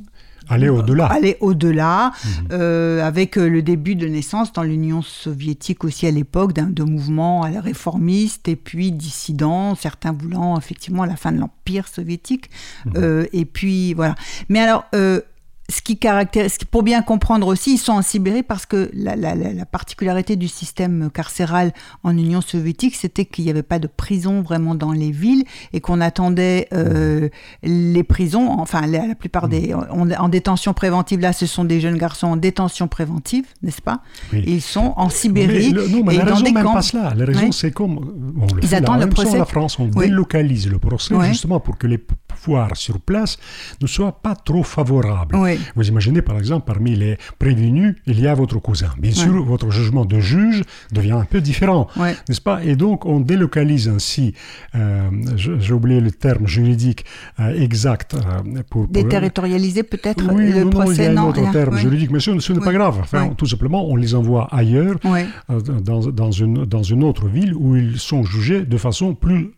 Aller 0.50 0.70
au-delà. 0.70 1.06
aller 1.08 1.38
au-delà, 1.40 2.12
Mhm. 2.26 2.48
euh, 2.52 3.04
avec 3.06 3.38
euh, 3.38 3.48
le 3.50 3.62
début 3.62 3.96
de 3.96 4.08
naissance 4.08 4.52
dans 4.54 4.64
l'Union 4.64 5.02
soviétique 5.02 5.84
aussi 5.84 6.06
à 6.08 6.12
l'époque 6.12 6.54
d'un 6.54 6.68
de 6.68 6.84
mouvements 6.84 7.44
à 7.44 7.50
la 7.50 7.62
réformiste 7.62 8.48
et 8.48 8.56
puis 8.56 8.92
dissidents, 8.92 9.76
certains 9.76 10.12
voulant 10.12 10.58
effectivement 10.58 11.06
la 11.06 11.16
fin 11.16 11.32
de 11.32 11.40
l'Empire 11.40 11.88
soviétique. 11.88 12.50
Mhm. 12.86 12.94
Euh, 12.98 13.26
et 13.34 13.46
puis 13.46 13.94
voilà. 13.94 14.16
Mais 14.50 14.60
alors, 14.60 14.86
euh, 14.96 15.22
ce 15.70 15.82
qui 15.82 15.98
caractérise, 15.98 16.58
pour 16.70 16.84
bien 16.84 17.02
comprendre 17.02 17.48
aussi, 17.48 17.76
ils 17.76 17.78
sont 17.78 17.94
en 17.94 18.02
Sibérie 18.02 18.44
parce 18.44 18.66
que 18.66 18.92
la, 18.94 19.16
la- 19.16 19.34
la- 19.34 19.54
la 19.54 19.66
particularité 19.66 20.36
du 20.36 20.50
système 20.50 21.10
carcéral 21.10 21.72
en 22.04 22.18
Union 22.18 22.42
soviétique, 22.42 22.96
c'était 22.96 23.24
qu'il 23.26 23.46
n'y 23.46 23.50
avait 23.50 23.64
pas 23.64 23.80
de 23.80 23.88
prison 23.88 24.42
vraiment 24.42 24.76
dans 24.76 24.92
les 24.92 25.12
villes 25.12 25.46
et 25.72 25.80
qu'on 25.80 26.02
attendait 26.02 26.68
euh, 26.74 27.30
les 27.64 28.04
prisons, 28.04 28.50
enfin 28.60 28.86
la, 28.88 29.08
la 29.08 29.16
plupart 29.16 29.48
des 29.48 29.74
en, 29.74 30.12
en 30.12 30.30
détention 30.30 30.74
préventive. 30.74 31.22
Là, 31.22 31.32
ce 31.32 31.46
sont 31.46 31.64
des 31.64 31.80
jeunes 31.80 31.98
garçons 31.98 32.28
en 32.28 32.36
détention 32.38 32.90
préventive, 32.90 33.46
n'est-ce 33.62 33.82
pas? 33.82 34.02
Oui. 34.34 34.44
Ils 34.46 34.62
sont 34.62 34.94
en 34.98 35.08
Sibérie 35.10 35.72
le- 35.72 35.88
non, 35.88 36.04
mais 36.04 36.16
et 36.16 36.18
la 36.18 36.26
dans 36.26 36.32
raison 36.34 36.44
des 36.46 36.52
même 36.52 36.64
camps. 36.66 36.74
pas 36.74 36.82
cela. 36.82 37.14
La 37.16 37.26
raison, 37.26 37.40
Oui. 37.46 37.54
c'est 37.54 37.72
comme 37.72 38.00
on 38.38 38.54
le 38.54 38.62
Ils 38.64 38.68
fait 38.68 38.76
attendent 38.76 38.96
le 38.96 39.06
même 39.06 39.10
procès. 39.14 39.40
en 39.40 39.46
France, 39.46 39.80
on 39.80 39.90
Oui. 39.96 40.08
délocalise 40.08 40.70
le 40.70 40.78
procès 40.78 41.16
justement 41.30 41.62
pour 41.62 41.78
que 41.78 41.88
les 41.88 41.98
pouvoirs 42.34 42.76
sur 42.76 43.00
place 43.00 43.38
ne 43.82 43.88
soient 43.88 44.22
pas 44.22 44.36
trop 44.36 44.64
favorables. 44.64 45.36
Oui. 45.36 45.60
Vous 45.76 45.88
imaginez 45.88 46.22
par 46.22 46.38
exemple 46.38 46.66
parmi 46.66 46.96
les 46.96 47.18
prévenus, 47.40 47.96
il 48.06 48.20
y 48.20 48.28
a 48.28 48.34
votre 48.34 48.60
cousin. 48.60 48.92
Bien 49.00 49.12
sûr, 49.12 49.44
votre 49.44 49.70
jugement 49.72 50.06
de 50.06 50.20
juge 50.20 50.64
devient 50.92 51.14
un 51.14 51.26
peu 51.26 51.42
différent, 51.42 51.88
n'est-ce 51.98 52.42
pas? 52.42 52.64
Et 52.64 52.76
donc 52.76 53.06
on 53.06 53.20
délocalise 53.20 53.88
ainsi, 53.88 54.34
euh, 54.76 55.10
j'ai 55.36 55.74
oublié 55.74 56.00
le 56.00 56.12
terme 56.12 56.48
juridique 56.48 57.06
euh, 57.40 57.62
exact 57.62 58.16
euh, 58.16 58.64
pour, 58.70 58.84
pour 58.84 58.88
Déterritorialisé 58.88 59.84
peut-être 59.84 60.24
oui, 60.34 60.52
le 60.52 60.64
non, 60.64 60.70
non, 60.70 60.70
il 60.70 60.70
y 60.70 60.70
procès 60.70 61.08
a 61.08 61.12
un 61.12 61.24
autre 61.26 61.52
terme 61.52 61.78
juridique, 61.78 62.12
mais 62.12 62.20
ce, 62.20 62.40
ce 62.40 62.54
n'est 62.54 62.60
pas 62.60 62.74
grave. 62.74 63.00
Enfin. 63.02 63.30
Tout 63.38 63.46
simplement, 63.46 63.88
on 63.90 63.96
les 63.96 64.16
envoie 64.16 64.48
ailleurs, 64.54 64.98
euh, 65.06 65.62
dans, 65.62 66.00
dans, 66.00 66.32
une, 66.32 66.66
dans 66.66 66.84
une 66.84 67.04
autre 67.04 67.28
ville 67.28 67.54
où 67.56 67.76
ils 67.76 68.00
sont 68.00 68.24
jugés 68.24 68.64
de 68.66 68.78
façon 68.78 69.16
plus, 69.16 69.52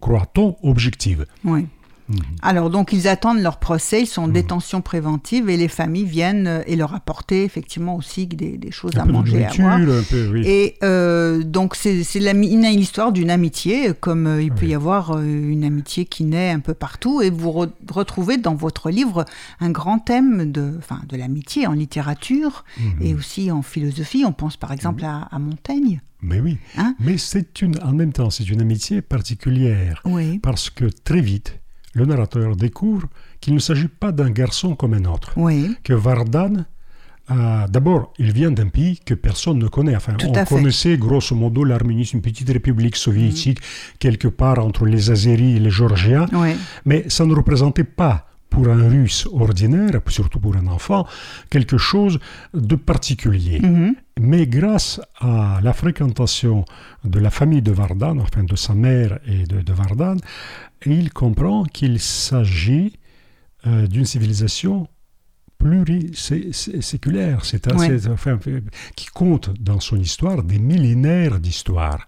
croit-on, 0.00 0.56
objective. 0.62 1.26
Oui. 1.44 1.66
Mhm. 2.08 2.18
Alors 2.42 2.68
donc 2.70 2.92
ils 2.92 3.06
attendent 3.08 3.40
leur 3.40 3.58
procès, 3.58 4.02
ils 4.02 4.06
sont 4.06 4.22
en 4.22 4.28
détention 4.28 4.80
préventive 4.82 5.48
et 5.48 5.56
les 5.56 5.68
familles 5.68 6.04
viennent 6.04 6.46
euh, 6.46 6.62
et 6.66 6.76
leur 6.76 6.94
apporter 6.94 7.44
effectivement 7.44 7.96
aussi 7.96 8.26
des, 8.26 8.56
des 8.58 8.70
choses 8.70 8.96
à 8.96 9.02
Un 9.02 9.06
peu 9.06 9.08
de 9.12 9.16
manger, 9.18 9.36
à 9.36 9.40
nourriture, 9.46 9.64
boire. 9.64 9.98
un 9.98 10.02
peu, 10.10 10.28
oui. 10.32 10.42
Et 10.46 10.76
euh, 10.82 11.42
donc 11.42 11.74
c'est 11.76 12.00
une, 12.14 12.64
histoire 12.64 13.12
d'une 13.12 13.30
amitié, 13.30 13.88
euh, 13.90 13.94
comme 13.98 14.26
euh, 14.26 14.42
il 14.42 14.52
peut 14.52 14.66
y 14.66 14.74
avoir 14.74 15.12
euh, 15.12 15.22
une 15.24 15.64
amitié 15.64 16.04
qui 16.04 16.24
naît 16.24 16.50
un 16.50 16.60
peu 16.60 16.74
partout. 16.74 17.22
Et 17.22 17.30
vous 17.30 17.50
re- 17.50 17.70
retrouvez 17.90 18.36
dans 18.36 18.54
votre 18.54 18.90
livre 18.90 19.24
un 19.60 19.70
grand 19.70 19.98
thème 19.98 20.50
de, 20.50 20.78
de 21.08 21.16
l'amitié 21.16 21.66
en 21.66 21.72
littérature 21.72 22.64
Mhm. 22.78 23.06
et 23.06 23.14
aussi 23.14 23.50
en 23.50 23.62
philosophie. 23.62 24.24
On 24.26 24.32
pense 24.32 24.56
par 24.56 24.72
exemple 24.72 25.04
à, 25.04 25.28
à 25.30 25.38
Montaigne. 25.38 26.00
Mais 26.20 26.40
oui. 26.40 26.58
Hein? 26.76 26.94
Mais 27.00 27.18
c'est 27.18 27.62
une, 27.62 27.74
en 27.82 27.92
même 27.92 28.12
temps, 28.12 28.30
c'est 28.30 28.48
une 28.48 28.60
amitié 28.60 29.02
particulière. 29.02 30.00
Oui. 30.04 30.38
Parce 30.38 30.70
que 30.70 30.84
très 30.84 31.20
vite, 31.20 31.60
le 31.94 32.04
narrateur 32.06 32.56
découvre 32.56 33.08
qu'il 33.40 33.54
ne 33.54 33.58
s'agit 33.58 33.88
pas 33.88 34.12
d'un 34.12 34.30
garçon 34.30 34.74
comme 34.74 34.94
un 34.94 35.04
autre. 35.04 35.32
Oui. 35.36 35.76
que 35.84 35.92
Vardan, 35.92 36.64
euh, 37.30 37.66
d'abord, 37.68 38.12
il 38.18 38.32
vient 38.32 38.50
d'un 38.50 38.68
pays 38.68 38.98
que 39.04 39.14
personne 39.14 39.58
ne 39.58 39.68
connaît. 39.68 39.94
Enfin, 39.96 40.14
Tout 40.14 40.26
on 40.34 40.44
connaissait 40.44 40.96
grosso 40.96 41.34
modo 41.36 41.64
l'Arménie, 41.64 42.04
c'est 42.06 42.14
une 42.14 42.22
petite 42.22 42.48
république 42.48 42.96
soviétique, 42.96 43.58
quelque 43.98 44.28
part 44.28 44.58
entre 44.58 44.86
les 44.86 45.10
Azéris 45.10 45.56
et 45.56 45.60
les 45.60 45.70
Georgiens, 45.70 46.26
Oui. 46.32 46.50
mais 46.84 47.04
ça 47.08 47.24
ne 47.26 47.34
représentait 47.34 47.84
pas 47.84 48.26
pour 48.50 48.68
un 48.68 48.88
russe 48.88 49.26
ordinaire, 49.32 50.00
surtout 50.08 50.38
pour 50.38 50.56
un 50.56 50.66
enfant, 50.66 51.06
quelque 51.48 51.78
chose 51.78 52.18
de 52.52 52.76
particulier. 52.76 53.60
Mhm. 53.60 53.94
Mais 54.20 54.46
grâce 54.46 55.00
à 55.18 55.60
la 55.62 55.72
fréquentation 55.72 56.64
de 57.04 57.18
la 57.18 57.30
famille 57.30 57.62
de 57.62 57.72
Vardan, 57.72 58.18
enfin 58.20 58.44
de 58.44 58.56
sa 58.56 58.74
mère 58.74 59.18
et 59.26 59.44
de, 59.44 59.62
de 59.62 59.72
Vardan, 59.72 60.16
il 60.86 61.12
comprend 61.12 61.64
qu'il 61.64 61.98
s'agit 62.00 62.98
euh, 63.66 63.86
d'une 63.86 64.04
civilisation 64.04 64.88
pluriséculaire, 65.58 67.44
c'est 67.44 67.72
Ouais. 67.72 68.08
enfin, 68.08 68.38
qui 68.96 69.06
compte 69.06 69.50
dans 69.60 69.80
son 69.80 69.96
histoire 69.96 70.42
des 70.42 70.58
millénaires 70.58 71.38
d'histoire. 71.38 72.06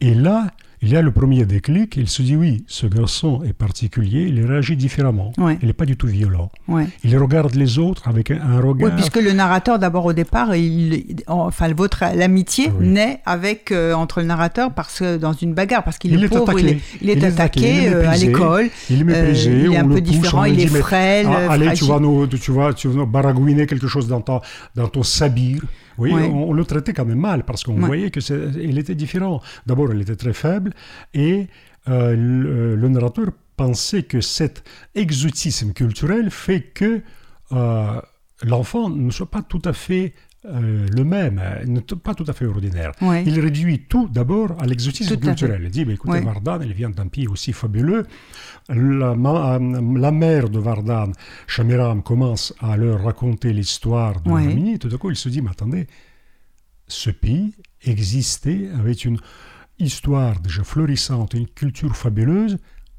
Et 0.00 0.14
là, 0.14 0.52
il 0.84 0.90
y 0.92 0.96
a 0.96 1.02
le 1.02 1.10
premier 1.10 1.44
déclic, 1.46 1.96
il 1.96 2.08
se 2.08 2.20
dit 2.22 2.36
oui, 2.36 2.62
ce 2.68 2.86
garçon 2.86 3.42
est 3.42 3.54
particulier, 3.54 4.26
il 4.28 4.44
réagit 4.44 4.76
différemment, 4.76 5.32
Ouais. 5.38 5.58
il 5.62 5.66
n'est 5.68 5.72
pas 5.72 5.86
du 5.86 5.96
tout 5.96 6.06
violent. 6.06 6.50
Ouais. 6.68 6.86
Il 7.04 7.16
regarde 7.18 7.54
les 7.54 7.78
autres 7.78 8.06
avec 8.06 8.30
un, 8.30 8.36
un 8.40 8.60
Oui, 8.60 8.68
regard... 8.68 8.94
puisque 8.96 9.16
le 9.16 9.32
narrateur, 9.32 9.78
d'abord 9.78 10.04
au 10.04 10.12
départ, 10.12 10.54
il, 10.54 11.16
enfin, 11.26 11.72
votre 11.72 12.04
l'amitié 12.14 12.70
Oui. 12.78 12.86
naît 12.88 13.20
avec 13.24 13.72
euh, 13.72 13.94
entre 13.94 14.20
le 14.20 14.26
narrateur 14.26 14.72
parce 14.74 14.98
que 14.98 15.16
dans 15.16 15.32
une 15.32 15.54
bagarre, 15.54 15.82
parce 15.84 15.96
qu'il 15.98 16.12
Il 16.12 16.22
est 16.22 16.26
est 16.26 16.28
pauvre, 16.28 16.50
attaqué. 16.50 16.60
il 16.62 16.68
est, 16.68 16.80
il 17.00 17.10
est 17.10 17.12
Il 17.14 17.24
est 17.24 17.26
attaqué, 17.26 17.88
euh, 17.88 18.00
à 18.00 18.02
méprisé. 18.12 18.26
l'école. 18.26 18.70
Il 18.90 19.00
est 19.00 19.04
méprisé, 19.04 19.50
Euh, 19.50 19.66
il 19.68 19.72
est 19.72 19.76
un 19.78 19.84
peu 19.88 19.94
pousse, 19.94 20.02
différent, 20.02 20.44
il 20.44 20.60
est 20.60 20.66
frêle, 20.66 21.26
Ah, 21.30 21.52
allez, 21.52 21.72
tu 21.72 21.84
vas, 21.86 21.98
nous, 21.98 22.26
tu, 22.26 22.52
vas, 22.52 22.72
tu 22.74 22.88
vas 22.88 22.94
nous 22.96 23.06
baragouiner 23.06 23.66
quelque 23.66 23.86
chose 23.88 24.06
dans, 24.06 24.20
ta- 24.20 24.42
dans 24.74 24.88
ton 24.88 25.02
sabir. 25.02 25.62
Oui, 25.98 26.12
Ouais. 26.12 26.22
on, 26.28 26.50
on 26.50 26.52
le 26.52 26.64
traitait 26.64 26.92
quand 26.92 27.04
même 27.04 27.20
mal 27.20 27.44
parce 27.44 27.62
qu'on 27.64 27.74
Ouais. 27.80 27.86
voyait 27.86 28.10
qu'il 28.10 28.78
était 28.78 28.94
différent. 28.94 29.40
D'abord, 29.66 29.92
il 29.92 30.00
était 30.00 30.16
très 30.16 30.32
faible 30.32 30.72
et 31.14 31.46
euh, 31.88 32.14
le, 32.16 32.76
le 32.76 32.88
narrateur 32.88 33.26
pensait 33.56 34.02
que 34.02 34.20
cet 34.20 34.64
exotisme 34.94 35.72
culturel 35.72 36.30
fait 36.30 36.62
que 36.62 37.02
euh, 37.52 38.00
l'enfant 38.42 38.88
ne 38.90 39.10
soit 39.10 39.30
pas 39.30 39.42
tout 39.42 39.62
à 39.64 39.72
fait 39.72 40.12
euh, 40.46 40.86
le 40.94 41.04
même, 41.04 41.40
euh, 41.42 41.80
pas 41.96 42.14
tout 42.14 42.24
à 42.28 42.32
fait 42.32 42.44
ordinaire. 42.46 42.92
Ouais. 43.00 43.24
Il 43.26 43.40
réduit 43.40 43.80
tout 43.88 44.08
d'abord 44.08 44.60
à 44.60 44.66
l'exotisme 44.66 45.16
culturel. 45.16 45.62
Il 45.64 45.70
dit, 45.70 45.84
mais 45.84 45.94
écoutez, 45.94 46.14
Ouais. 46.14 46.20
Vardan, 46.20 46.60
elle 46.60 46.72
vient 46.74 46.90
d'un 46.90 47.06
pays 47.08 47.26
aussi 47.28 47.52
fabuleux. 47.52 48.06
La, 48.68 49.14
ma- 49.14 49.54
euh, 49.54 49.98
la 49.98 50.10
mère 50.10 50.48
de 50.50 50.58
Vardan, 50.58 51.12
Shamiram, 51.46 52.02
commence 52.02 52.54
à 52.60 52.76
leur 52.76 53.02
raconter 53.04 53.52
l'histoire 53.52 54.20
de 54.20 54.30
Ouais. 54.30 54.78
Tout 54.78 54.90
à 54.92 54.98
coup, 54.98 55.10
il 55.10 55.16
se 55.16 55.28
dit, 55.28 55.40
mais 55.42 55.50
attendez, 55.50 55.86
ce 56.88 57.10
pays 57.10 57.54
existait 57.82 58.68
avec 58.78 59.04
une 59.04 59.18
histoire 59.78 60.40
déjà 60.40 60.62
florissante, 60.64 61.34
une 61.34 61.46
culture 61.48 61.96
fabuleuse, 61.96 62.58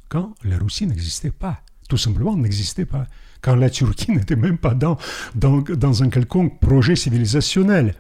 quand 0.10 0.34
la 0.44 0.58
Russie 0.58 0.86
n'existait 0.88 1.32
pas. 1.32 1.62
Tout 1.90 1.98
simplement 1.98 2.36
n'existait 2.36 2.86
pas. 2.86 3.06
Quand 3.42 3.56
la 3.56 3.70
Turquie 3.70 4.12
n'était 4.16 4.36
même 4.36 4.58
pas 4.58 4.74
dans, 4.74 4.98
dans, 5.36 5.62
dans 5.62 6.04
un 6.04 6.10
quelconque 6.10 6.60
projet 6.60 6.96
civilisationnel. 6.96 7.96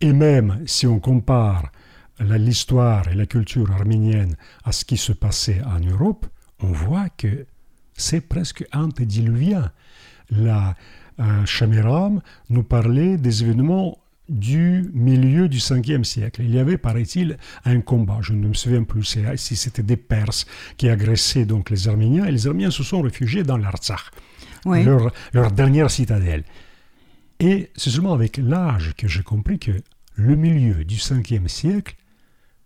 Et 0.00 0.12
même 0.12 0.62
si 0.66 0.86
on 0.86 1.00
compare 1.00 1.70
l'histoire 2.20 3.08
et 3.08 3.14
la 3.14 3.26
culture 3.26 3.70
arménienne 3.72 4.36
à 4.64 4.72
ce 4.72 4.84
qui 4.84 4.96
se 4.96 5.12
passait 5.12 5.62
en 5.64 5.80
Europe, 5.80 6.26
on 6.60 6.72
voit 6.72 7.08
que 7.10 7.46
c'est 7.94 8.20
presque 8.20 8.64
antédiluvien. 8.72 9.70
La 10.30 10.74
euh, 11.20 11.44
Shamiram 11.46 12.20
nous 12.50 12.62
parlait 12.62 13.16
des 13.16 13.42
événements 13.42 13.98
du 14.28 14.90
milieu 14.92 15.48
du 15.48 15.58
5e 15.58 16.04
siècle. 16.04 16.42
Il 16.44 16.54
y 16.54 16.58
avait, 16.58 16.76
paraît-il, 16.78 17.38
un 17.64 17.80
combat, 17.80 18.18
je 18.20 18.32
ne 18.32 18.48
me 18.48 18.54
souviens 18.54 18.82
plus 18.84 19.18
si 19.36 19.56
c'était 19.56 19.82
des 19.82 19.96
Perses 19.96 20.46
qui 20.76 20.88
agressaient 20.88 21.46
donc 21.46 21.70
les 21.70 21.88
Arméniens, 21.88 22.26
et 22.26 22.32
les 22.32 22.46
Arméniens 22.46 22.70
se 22.70 22.82
sont 22.82 23.00
réfugiés 23.00 23.42
dans 23.42 23.56
l'Artsakh 23.56 24.10
leur, 24.84 25.12
leur 25.32 25.50
dernière 25.52 25.90
citadelle. 25.90 26.44
Et 27.40 27.70
c'est 27.76 27.90
seulement 27.90 28.12
avec 28.12 28.36
l'âge 28.36 28.94
que 28.96 29.06
j'ai 29.08 29.22
compris 29.22 29.58
que 29.58 29.70
le 30.16 30.34
milieu 30.34 30.84
du 30.84 30.96
5e 30.96 31.46
siècle, 31.48 31.94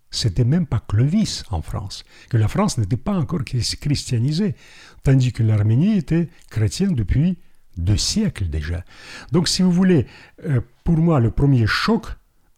c'était 0.09 0.43
même 0.43 0.65
pas 0.65 0.83
Clovis 0.87 1.43
en 1.49 1.61
France, 1.61 2.03
que 2.29 2.37
la 2.37 2.47
France 2.47 2.77
n'était 2.77 2.97
pas 2.97 3.13
encore 3.13 3.43
chris- 3.43 3.77
christianisée, 3.79 4.55
tandis 5.03 5.31
que 5.31 5.43
l'Arménie 5.43 5.97
était 5.97 6.29
chrétienne 6.49 6.95
depuis 6.95 7.37
deux 7.77 7.97
siècles 7.97 8.47
déjà. 8.49 8.83
Donc 9.31 9.47
si 9.47 9.61
vous 9.61 9.71
voulez, 9.71 10.05
euh, 10.45 10.61
pour 10.83 10.97
moi, 10.97 11.19
le 11.19 11.31
premier 11.31 11.67
choc 11.67 12.05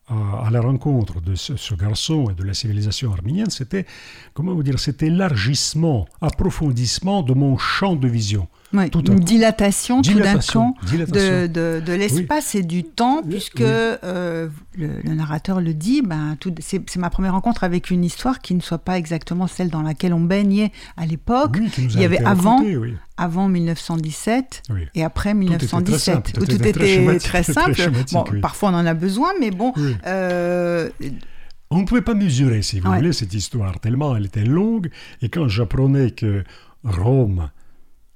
à, 0.07 0.47
à 0.47 0.49
la 0.49 0.61
rencontre 0.61 1.21
de 1.21 1.35
ce, 1.35 1.73
garçon 1.75 2.29
et 2.29 2.33
de 2.33 2.43
la 2.43 2.53
civilisation 2.53 3.11
arménienne, 3.11 3.49
c'était, 3.49 3.85
comment 4.33 4.53
vous 4.53 4.63
dire, 4.63 4.79
c'était 4.79 5.09
l'élargissement, 5.09 6.07
approfondissement 6.21 7.23
de 7.23 7.33
mon 7.33 7.57
champ 7.57 7.95
de 7.95 8.07
vision. 8.07 8.47
Ouais, 8.75 8.89
Tout 8.89 9.03
une 9.11 9.19
dilatation, 9.19 10.01
Dilatation, 10.01 10.73
tout 10.87 10.97
d'un 10.97 11.05
coup 11.05 11.11
de, 11.11 11.47
de, 11.47 11.81
de 11.85 11.93
l'espace 11.93 12.55
et 12.55 12.63
du 12.63 12.83
temps, 12.83 13.21
puisque 13.27 13.59
oui. 13.59 13.65
euh, 13.65 14.47
le, 14.77 14.89
le 15.03 15.13
narrateur 15.15 15.61
le 15.61 15.73
dit, 15.73 16.01
ben, 16.01 16.35
tout- 16.39 16.53
c'est 16.59 16.95
ma 16.97 17.09
première 17.09 17.33
rencontre 17.33 17.63
avec 17.63 17.89
une 17.89 18.03
histoire 18.03 18.39
qui 18.39 18.53
ne 18.55 18.61
soit 18.61 18.77
pas 18.79 18.97
exactement 18.97 19.47
celle 19.47 19.69
dans 19.69 19.81
laquelle 19.81 20.13
on 20.13 20.19
baignait 20.21 20.71
à 20.97 21.05
l'époque, 21.05 21.57
Oui, 21.59 21.69
il 21.77 21.99
y 21.99 22.03
avait 22.05 22.23
avant, 22.25 22.57
raconté, 22.57 22.93
avant 23.17 23.47
1917 23.47 24.63
Oui. 24.71 24.81
et 24.95 25.03
après 25.03 25.29
était 25.31 25.57
très 25.67 25.77
1917, 25.79 25.99
simple, 26.15 26.29
où 26.29 26.39
tout 26.39 26.45
tout 26.45 26.55
était 26.55 26.71
très 26.73 26.83
était 26.85 26.95
schématique, 26.95 27.21
très 27.29 27.43
très 27.43 27.53
simple. 27.53 27.91
Bon. 28.11 28.23
Parfois 28.41 28.69
on 28.69 28.73
en 28.75 28.85
a 28.85 28.93
besoin, 28.93 29.29
mais 29.39 29.51
bon, 29.51 29.71
euh, 30.05 30.89
On 31.71 31.79
ne 31.79 31.85
pouvait 31.85 32.01
pas 32.01 32.13
mesurer, 32.13 32.61
si 32.61 32.79
vous 32.79 32.89
Ouais. 32.89 32.97
voulez, 32.97 33.13
cette 33.13 33.33
histoire, 33.33 33.79
tellement 33.79 34.15
elle 34.15 34.25
était 34.25 34.43
longue. 34.45 34.89
Et 35.21 35.29
quand 35.29 35.47
j'apprenais 35.47 36.11
que 36.11 36.43
Rome 36.83 37.49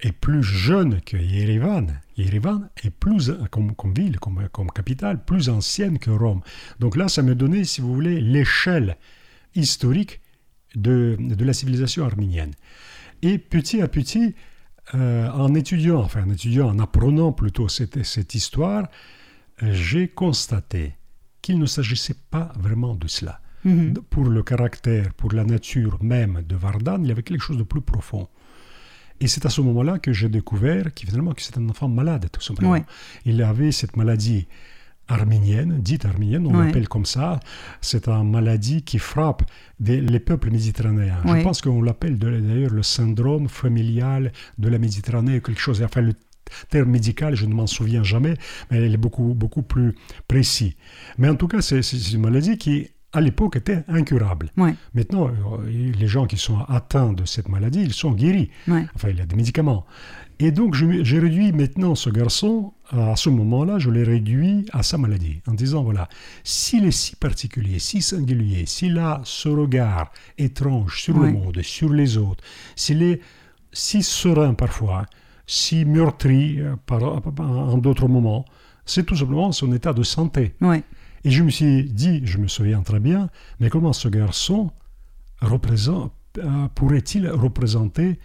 est 0.02 0.12
plus 0.12 0.42
jeune 0.42 1.00
que 1.00 1.16
Yerevan, 1.16 2.00
Yerevan 2.16 2.68
est 2.82 2.90
plus, 2.90 3.32
comme, 3.50 3.74
comme 3.74 3.94
ville, 3.94 4.18
comme, 4.18 4.48
comme 4.50 4.70
capitale, 4.70 5.24
plus 5.24 5.48
ancienne 5.48 5.98
que 5.98 6.10
Rome. 6.10 6.40
Donc 6.78 6.96
là, 6.96 7.08
ça 7.08 7.22
me 7.22 7.34
donnait, 7.34 7.64
si 7.64 7.80
vous 7.80 7.92
voulez, 7.94 8.20
l'échelle 8.20 8.96
historique 9.54 10.20
de, 10.74 11.16
de 11.18 11.44
la 11.44 11.52
civilisation 11.52 12.04
arménienne. 12.04 12.52
Et 13.22 13.38
petit 13.38 13.82
à 13.82 13.88
petit, 13.88 14.34
euh, 14.94 15.28
en 15.30 15.54
étudiant, 15.54 16.00
enfin 16.00 16.24
en 16.24 16.30
étudiant, 16.30 16.68
en 16.68 16.78
apprenant 16.78 17.32
plutôt 17.32 17.68
cette, 17.68 18.02
cette 18.04 18.34
histoire, 18.34 18.88
j'ai 19.62 20.08
constaté 20.08 20.94
qu'il 21.42 21.58
ne 21.58 21.66
s'agissait 21.66 22.16
pas 22.30 22.52
vraiment 22.58 22.94
de 22.94 23.08
cela. 23.08 23.40
mhm. 23.64 23.94
Pour 24.08 24.24
le 24.24 24.42
caractère, 24.42 25.12
pour 25.14 25.32
la 25.32 25.44
nature 25.44 25.98
même 26.02 26.42
de 26.46 26.56
Vardan, 26.56 27.02
il 27.02 27.08
y 27.08 27.12
avait 27.12 27.22
quelque 27.22 27.42
chose 27.42 27.58
de 27.58 27.62
plus 27.62 27.82
profond. 27.82 28.28
Et 29.20 29.26
c'est 29.28 29.44
à 29.46 29.50
ce 29.50 29.60
moment-là 29.60 29.98
que 29.98 30.12
j'ai 30.12 30.28
découvert 30.28 30.84
que 30.94 31.00
finalement 31.06 31.32
que 31.32 31.42
c'est 31.42 31.58
un 31.58 31.68
enfant 31.68 31.88
malade, 31.88 32.26
tout 32.32 32.40
simplement. 32.40 32.70
Ouais. 32.72 32.84
Il 33.26 33.42
avait 33.42 33.70
cette 33.72 33.96
maladie 33.96 34.46
arménienne, 35.08 35.80
dite 35.80 36.04
arménienne, 36.04 36.46
on 36.46 36.56
Ouais. 36.56 36.66
l'appelle 36.66 36.88
comme 36.88 37.04
ça. 37.04 37.40
C'est 37.80 38.08
une 38.08 38.30
maladie 38.30 38.82
qui 38.82 38.98
frappe 38.98 39.42
des- 39.80 40.00
les 40.00 40.20
peuples 40.20 40.50
méditerranéens. 40.50 41.20
Ouais. 41.24 41.40
Je 41.40 41.44
pense 41.44 41.60
qu'on 41.60 41.82
l'appelle 41.82 42.16
d'ailleurs 42.18 42.70
le 42.72 42.82
syndrome 42.82 43.48
familial 43.48 44.32
de 44.58 44.68
la 44.68 44.78
Méditerranée, 44.78 45.40
quelque 45.40 45.60
chose. 45.60 45.82
Enfin, 45.82 46.00
le 46.00 46.12
terme 46.68 46.90
médical, 46.90 47.34
je 47.34 47.44
ne 47.46 47.54
m'en 47.54 47.66
souviens 47.66 48.02
jamais, 48.04 48.34
mais 48.70 48.78
elle 48.78 48.94
est 48.94 48.96
beaucoup, 48.96 49.34
beaucoup 49.34 49.62
plus 49.62 49.94
précis. 50.28 50.76
Mais 51.18 51.28
en 51.28 51.34
tout 51.34 51.48
cas, 51.48 51.60
c'est 51.60 51.80
une 52.12 52.20
maladie 52.20 52.56
qui, 52.56 52.88
à 53.12 53.20
l'époque, 53.20 53.56
était 53.56 53.82
incurable. 53.88 54.50
Ouais, 54.56 54.74
Maintenant, 54.94 55.28
euh, 55.28 55.32
les 55.68 56.06
gens 56.06 56.26
qui 56.26 56.36
sont 56.36 56.58
atteints 56.68 57.12
de 57.12 57.24
cette 57.24 57.48
maladie, 57.48 57.82
ils 57.82 57.92
sont 57.92 58.12
guéris. 58.12 58.50
ouais. 58.68 58.86
Enfin, 58.94 59.08
il 59.10 59.16
y 59.18 59.20
a 59.20 59.26
des 59.26 59.34
médicaments. 59.36 59.84
Et 60.38 60.52
donc, 60.52 60.74
j'ai 60.74 61.18
réduit 61.18 61.52
maintenant 61.52 61.94
ce 61.94 62.08
garçon, 62.08 62.72
à 62.90 63.14
ce 63.16 63.28
moment-là, 63.28 63.78
je 63.78 63.90
l'ai 63.90 64.04
réduit 64.04 64.64
à 64.72 64.82
sa 64.82 64.96
maladie, 64.96 65.42
en 65.46 65.52
disant, 65.54 65.82
voilà, 65.82 66.08
s'il 66.44 66.84
est 66.86 66.92
si 66.92 67.14
particulier, 67.16 67.78
si 67.78 68.00
singulier, 68.00 68.64
s'il 68.66 68.96
a 68.98 69.20
ce 69.24 69.48
regard 69.48 70.12
étrange 70.38 71.00
sur 71.02 71.16
Ouais. 71.18 71.26
le 71.26 71.32
monde, 71.34 71.60
sur 71.62 71.92
les 71.92 72.16
autres, 72.16 72.42
s'il 72.76 73.02
est 73.02 73.20
si 73.72 74.02
serein 74.02 74.54
parfois, 74.54 75.04
si 75.46 75.84
meurtri 75.84 76.60
euh, 76.60 76.74
par- 76.86 77.02
en 77.38 77.76
d'autres 77.78 78.08
moments, 78.08 78.44
c'est 78.86 79.04
tout 79.04 79.16
simplement 79.16 79.52
son 79.52 79.72
état 79.72 79.92
de 79.92 80.02
santé. 80.04 80.54
ouais. 80.60 80.82
Et 81.24 81.30
je 81.30 81.42
me 81.42 81.50
suis 81.50 81.84
dit, 81.84 82.22
je 82.24 82.38
me 82.38 82.48
souviens 82.48 82.82
très 82.82 83.00
bien, 83.00 83.28
mais 83.60 83.68
comment 83.70 83.92
ce 83.92 84.08
garçon 84.08 84.70
euh, 85.42 86.68
pourrait-il 86.74 87.28
représenter 87.28 88.18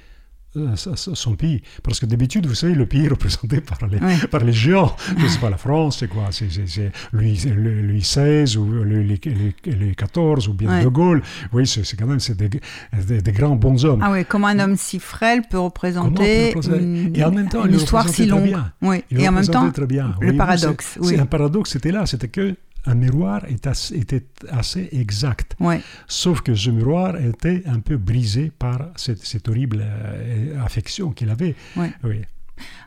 euh, 0.58 0.76
son 0.78 1.36
pays? 1.36 1.62
Parce 1.84 2.00
que 2.00 2.06
d'habitude, 2.06 2.46
vous 2.46 2.56
savez, 2.56 2.76
le 2.76 2.86
pays 2.86 3.06
est 3.06 3.10
représenté 3.10 3.60
par 3.60 3.78
les, 3.90 3.98
Ouais. 4.00 4.16
par 4.32 4.44
les 4.44 4.54
géants. 4.54 4.96
Sais 5.28 5.40
pas, 5.40 5.50
la 5.50 5.58
France, 5.58 5.98
c'est 6.00 6.08
quoi? 6.08 6.28
C'est 6.32 6.50
c'est- 6.50 6.68
c'est 6.68 6.92
Louis, 7.12 7.38
Louis 7.54 8.00
XVI 8.00 8.56
ou 8.58 8.84
les 8.84 9.96
14 9.98 10.48
ou 10.48 10.54
bien 10.54 10.70
Ouais. 10.70 10.84
De 10.84 10.88
Gaulle. 10.90 11.22
Oui, 11.52 11.68
c'est 11.68 11.84
c'est 11.84 11.98
quand 11.98 12.08
même 12.08 12.22
c'est 12.22 12.38
des, 12.38 12.50
des, 12.50 13.22
des 13.22 13.32
grands 13.34 13.58
bons 13.58 13.84
hommes. 13.84 14.00
Ah 14.02 14.12
ouais, 14.12 14.24
comment 14.24 14.48
un 14.48 14.60
homme 14.60 14.78
si 14.78 15.00
frêle 15.00 15.42
peut 15.50 15.60
représenter 15.60 16.54
une, 16.54 17.14
Et 17.16 17.24
en 17.26 17.32
même 17.32 17.50
temps, 17.50 17.66
une 17.66 17.72
il 17.74 17.78
histoire 17.78 18.08
si 18.08 18.26
longue. 18.26 18.44
bien. 18.46 18.72
Oui. 18.82 19.04
Il 19.12 19.20
Et 19.20 19.28
en 19.28 19.34
même 19.34 19.46
temps, 19.48 19.70
très 19.72 19.88
bien. 19.88 20.16
le 20.22 20.28
Oui, 20.28 20.32
oui, 20.32 20.38
paradoxe. 20.38 20.92
c'est- 20.94 21.00
oui. 21.02 21.08
C'est 21.10 21.20
un 21.20 21.26
paradoxe, 21.26 21.72
c'était 21.72 21.92
là, 21.92 22.06
c'était 22.06 22.30
que 22.30 22.56
un 22.86 22.96
miroir 22.96 23.46
était 23.50 24.26
assez 24.50 24.90
exact. 24.92 25.56
Ouais. 25.60 25.82
Sauf 26.08 26.42
que 26.42 26.56
ce 26.56 26.70
miroir 26.70 27.16
était 27.18 27.64
un 27.66 27.80
peu 27.80 27.98
brisé 27.98 28.52
par 28.58 28.90
cette, 28.96 29.48
horrible 29.48 29.82
euh, 29.82 30.64
affection 30.64 31.12
qu'il 31.12 31.30
avait. 31.30 31.56
Oui. 31.76 32.22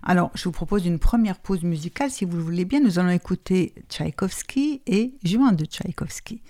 Alors, 0.02 0.30
je 0.34 0.44
vous 0.44 0.52
propose 0.52 0.86
une 0.86 0.98
première 0.98 1.38
pause 1.38 1.62
musicale. 1.62 2.10
Si 2.10 2.24
vous 2.24 2.36
le 2.36 2.42
voulez 2.42 2.64
bien, 2.64 2.80
nous 2.80 2.98
allons 2.98 3.10
écouter 3.10 3.74
Tchaïkovski 3.88 4.80
et 4.86 5.12
Juin 5.22 5.52
de 5.52 5.64
Tchaïkovski. 5.64 6.40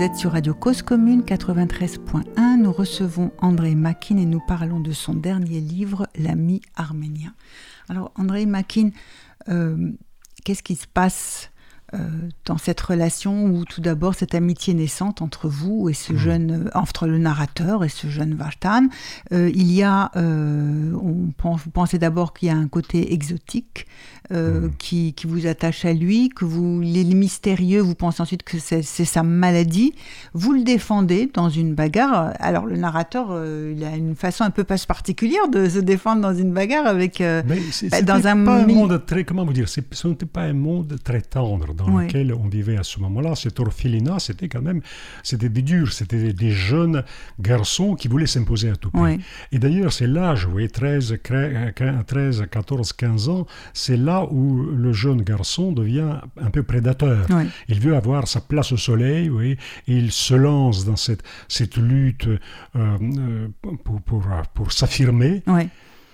Vous 0.00 0.06
êtes 0.06 0.16
sur 0.16 0.32
Radio 0.32 0.54
Cause 0.54 0.80
Commune 0.80 1.20
93.1. 1.20 2.56
Nous 2.56 2.72
recevons 2.72 3.32
André 3.36 3.74
Makin 3.74 4.16
et 4.16 4.24
nous 4.24 4.40
parlons 4.40 4.80
de 4.80 4.92
son 4.92 5.12
dernier 5.12 5.60
livre, 5.60 6.08
L'ami 6.16 6.62
arménien. 6.74 7.34
Alors, 7.90 8.10
André 8.14 8.46
Makin, 8.46 8.92
euh, 9.50 9.92
qu'est-ce 10.42 10.62
qui 10.62 10.76
se 10.76 10.86
passe 10.86 11.50
dans 12.44 12.58
cette 12.58 12.80
relation 12.80 13.46
où 13.46 13.64
tout 13.64 13.80
d'abord 13.80 14.14
cette 14.14 14.34
amitié 14.34 14.74
naissante 14.74 15.22
entre 15.22 15.48
vous 15.48 15.88
et 15.88 15.92
ce 15.92 16.12
mmh. 16.12 16.16
jeune, 16.16 16.50
euh, 16.66 16.70
entre 16.74 17.06
le 17.06 17.18
narrateur 17.18 17.84
et 17.84 17.88
ce 17.88 18.08
jeune 18.08 18.34
Vartan, 18.34 18.86
euh, 19.32 19.50
il 19.54 19.72
y 19.72 19.82
a, 19.82 20.10
on 20.16 21.30
pense, 21.36 21.62
vous 21.64 21.70
pensez 21.70 21.98
d'abord 21.98 22.32
qu'il 22.32 22.48
y 22.48 22.50
a 22.50 22.56
un 22.56 22.68
côté 22.68 23.12
exotique 23.12 23.86
mmh. 24.30 24.68
qui, 24.78 25.14
qui, 25.14 25.26
vous 25.26 25.46
attache 25.46 25.84
à 25.84 25.92
lui, 25.92 26.28
que 26.28 26.44
vous, 26.44 26.82
il 26.82 26.98
est 26.98 27.14
mystérieux, 27.14 27.80
vous 27.80 27.94
pensez 27.94 28.20
ensuite 28.20 28.42
que 28.42 28.58
c'est 28.58 28.82
sa 28.82 29.22
maladie, 29.22 29.92
vous 30.34 30.52
le 30.52 30.62
défendez 30.62 31.30
dans 31.32 31.48
une 31.48 31.74
bagarre. 31.74 32.32
Alors 32.38 32.66
le 32.66 32.76
narrateur, 32.76 33.28
il 33.72 33.84
a 33.84 33.96
une 33.96 34.16
façon 34.16 34.44
un 34.44 34.50
peu 34.50 34.64
particulière 34.64 35.48
de 35.48 35.68
se 35.68 35.78
défendre 35.78 36.22
dans 36.22 36.34
une 36.34 36.52
bagarre 36.52 36.86
avec, 36.86 37.20
bah, 37.20 38.02
dans 38.02 38.26
un, 38.26 38.44
pas 38.44 38.62
un 38.62 38.66
monde 38.66 39.04
très, 39.06 39.24
comment 39.24 39.44
vous 39.44 39.52
dire, 39.52 39.68
ce 39.68 40.08
n'était 40.08 40.26
pas 40.26 40.42
un 40.42 40.54
monde 40.54 40.96
très 41.02 41.20
tendre 41.20 41.74
dans 41.84 41.98
lequel 41.98 42.32
on 42.34 42.48
vivait 42.48 42.76
à 42.76 42.82
ce 42.82 43.00
moment-là. 43.00 43.34
Cette 43.34 43.60
orphelinat, 43.60 44.18
c'était 44.18 44.48
quand 44.48 44.62
même, 44.62 44.80
c'était 45.22 45.48
des 45.48 45.62
durs, 45.62 45.92
c'était 45.92 46.32
des 46.32 46.50
jeunes 46.50 47.04
garçons 47.40 47.94
qui 47.94 48.08
voulaient 48.08 48.26
s'imposer 48.26 48.70
à 48.70 48.76
tout 48.76 48.90
prix. 48.90 49.20
Et 49.52 49.58
d'ailleurs, 49.58 49.92
c'est 49.92 50.06
l'âge, 50.06 50.44
vous 50.46 50.52
voyez, 50.52 50.68
13, 50.68 51.18
13, 52.06 52.46
14, 52.50 52.92
15 52.92 53.28
ans, 53.28 53.46
c'est 53.72 53.96
là 53.96 54.26
où 54.30 54.62
le 54.62 54.92
jeune 54.92 55.22
garçon 55.22 55.72
devient 55.72 56.16
un 56.40 56.50
peu 56.50 56.62
prédateur. 56.62 57.26
Il 57.68 57.80
veut 57.80 57.96
avoir 57.96 58.28
sa 58.28 58.40
place 58.40 58.72
au 58.72 58.76
soleil, 58.76 59.30
et 59.42 59.56
il 59.86 60.12
se 60.12 60.34
lance 60.34 60.84
dans 60.84 60.96
cette, 60.96 61.22
cette 61.48 61.76
lutte 61.76 62.26
euh, 62.26 62.38
euh, 62.76 63.48
pour, 63.84 64.00
pour, 64.02 64.24
pour 64.54 64.72
s'affirmer. 64.72 65.42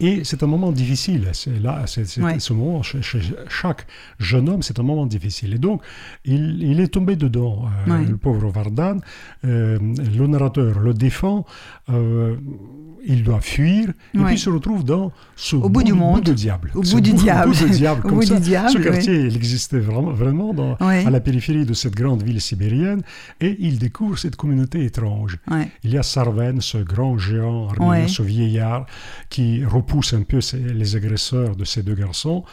Et 0.01 0.25
c'est 0.25 0.43
un 0.43 0.47
moment 0.47 0.73
difficile. 0.73 1.31
C'est 1.33 1.59
là, 1.59 1.85
c'est, 1.87 2.05
ce 2.07 2.53
moment, 2.53 2.83
chez, 2.83 3.01
chaque 3.49 3.87
jeune 4.19 4.49
homme, 4.49 4.63
c'est 4.63 4.79
un 4.79 4.83
moment 4.83 5.07
difficile. 5.07 5.55
Et 5.55 5.59
donc, 5.59 5.83
il, 6.25 6.63
il 6.63 6.81
est 6.81 6.89
tombé 6.89 7.17
dedans, 7.17 7.65
euh, 7.89 8.05
le 8.05 8.17
pauvre 8.17 8.51
Vardan. 8.51 8.99
Euh, 9.45 9.79
le 9.79 10.27
narrateur 10.27 10.81
le 10.81 10.93
défend. 10.93 11.47
Euh, 11.89 12.37
il 13.07 13.23
doit 13.23 13.41
fuir 13.41 13.91
et 14.15 14.19
puis 14.19 14.39
se 14.39 14.51
retrouve 14.51 14.85
dans 14.85 15.13
ce 15.37 15.57
au 15.57 15.69
bout, 15.69 15.83
du 15.83 15.93
monde, 15.93 16.23
de 16.23 16.33
diable. 16.33 16.71
Au 16.75 16.83
bout 16.83 17.01
du 17.01 17.13
diable. 17.13 17.51
Au 18.05 18.11
bout 18.11 18.25
du 18.25 18.41
diable. 18.41 18.71
Ce 18.71 18.79
quartier, 18.79 19.21
il 19.21 19.37
existait 19.37 19.79
vraiment, 19.79 20.11
vraiment 20.11 20.55
dans, 20.55 20.75
à 20.77 21.11
la 21.11 21.21
périphérie 21.21 21.67
de 21.67 21.75
cette 21.75 21.95
grande 21.95 22.23
ville 22.23 22.41
sibérienne 22.41 23.03
et 23.41 23.57
il 23.61 23.79
découvre 23.79 24.19
cette 24.19 24.37
communauté 24.37 24.85
étrange. 24.85 25.39
Il 25.85 25.91
y 25.93 25.99
a 25.99 26.03
Sarven, 26.03 26.61
ce 26.61 26.79
grand 26.79 27.19
géant 27.19 27.69
arménien, 27.69 28.09
ce 28.09 28.23
vieillard 28.23 28.87
qui 29.31 29.65
repousse 29.65 30.13
un 30.13 30.23
peu 30.23 30.41
les 30.55 30.97
agresseurs 30.97 31.57
de 31.57 31.65
ces 31.65 31.83
deux 31.83 31.95
garçons. 31.95 32.45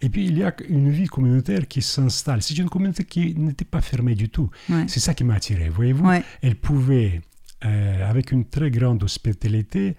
Et 0.00 0.08
puis 0.08 0.26
il 0.26 0.38
y 0.38 0.42
a 0.42 0.54
une 0.68 0.90
vie 0.90 1.06
communautaire 1.06 1.66
qui 1.68 1.82
s'installe. 1.82 2.42
C'est 2.42 2.58
une 2.58 2.68
communauté 2.68 3.04
qui 3.04 3.34
n'était 3.36 3.64
pas 3.64 3.80
fermée 3.80 4.14
du 4.14 4.28
tout. 4.28 4.50
C'est 4.86 5.00
ça 5.00 5.14
qui 5.14 5.24
m'a 5.24 5.34
attiré. 5.34 5.68
Voyez-vous, 5.68 6.08
elle 6.42 6.56
pouvait, 6.56 7.20
euh, 7.64 8.10
avec 8.10 8.32
une 8.32 8.44
très 8.44 8.70
grande 8.70 9.02
hospitalité, 9.02 9.96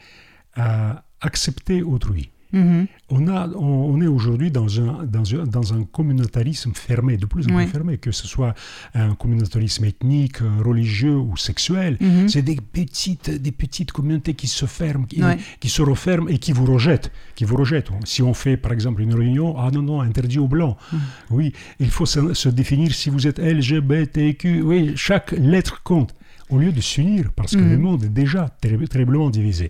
euh, 0.58 0.93
accepter 1.21 1.82
autrui. 1.82 2.30
Mhm. 2.54 2.86
On, 3.10 3.28
a, 3.28 3.47
on, 3.56 3.99
est 3.99 4.08
aujourd'hui 4.08 4.52
dans 4.52 4.80
un, 4.80 5.04
dans, 5.06 5.36
un, 5.36 5.43
dans 5.45 5.73
un 5.73 5.84
communautarisme 5.84 6.71
fermé, 6.76 7.17
de 7.17 7.26
plus 7.26 7.47
en 7.47 7.56
plus 7.56 7.67
fermé, 7.67 7.97
que 7.97 8.12
ce 8.12 8.28
soit 8.28 8.54
un 8.93 9.15
communautarisme 9.15 9.86
ethnique, 9.86 10.38
religieux 10.63 11.17
ou 11.17 11.36
sexuel. 11.36 11.97
Mhm. 11.99 12.30
C'est 12.30 12.43
des 12.43 12.56
petites, 12.56 13.32
des 13.32 13.52
petites 13.52 13.91
communautés 13.91 14.36
qui 14.36 14.47
se 14.47 14.67
ferment, 14.67 15.06
qui, 15.06 15.21
qui, 15.60 15.69
se 15.69 15.82
referment 15.82 16.30
et 16.30 16.38
qui 16.38 16.52
vous 16.52 16.65
rejettent. 16.65 17.12
Qui 17.36 17.43
vous 17.43 17.56
rejettent. 17.56 17.89
Si 18.06 18.21
on 18.21 18.36
fait 18.36 18.56
par 18.56 18.71
exemple 18.71 19.02
une 19.02 19.15
réunion, 19.15 19.58
ah 19.58 19.71
non, 19.71 19.82
non, 19.82 20.02
interdit 20.02 20.38
aux 20.38 20.47
blancs. 20.47 20.78
Mhm. 20.91 20.99
Oui, 21.32 21.54
il 21.80 21.89
faut 21.89 22.06
se, 22.06 22.36
se, 22.36 22.49
définir 22.49 22.93
si 22.93 23.10
vous 23.10 23.26
êtes 23.26 23.39
LGBTQ. 23.39 24.62
Oui, 24.62 24.93
chaque 24.95 25.32
lettre 25.32 25.82
compte 25.84 26.13
au 26.54 26.58
lieu 26.58 26.72
de 26.72 26.82
s'unir, 26.82 27.32
parce 27.36 27.56
que 27.56 27.62
le 27.62 27.78
mhm. 27.78 27.82
monde 27.82 28.04
est 28.04 28.10
déjà 28.10 28.50
terriblement 28.62 29.30
divisé. 29.30 29.70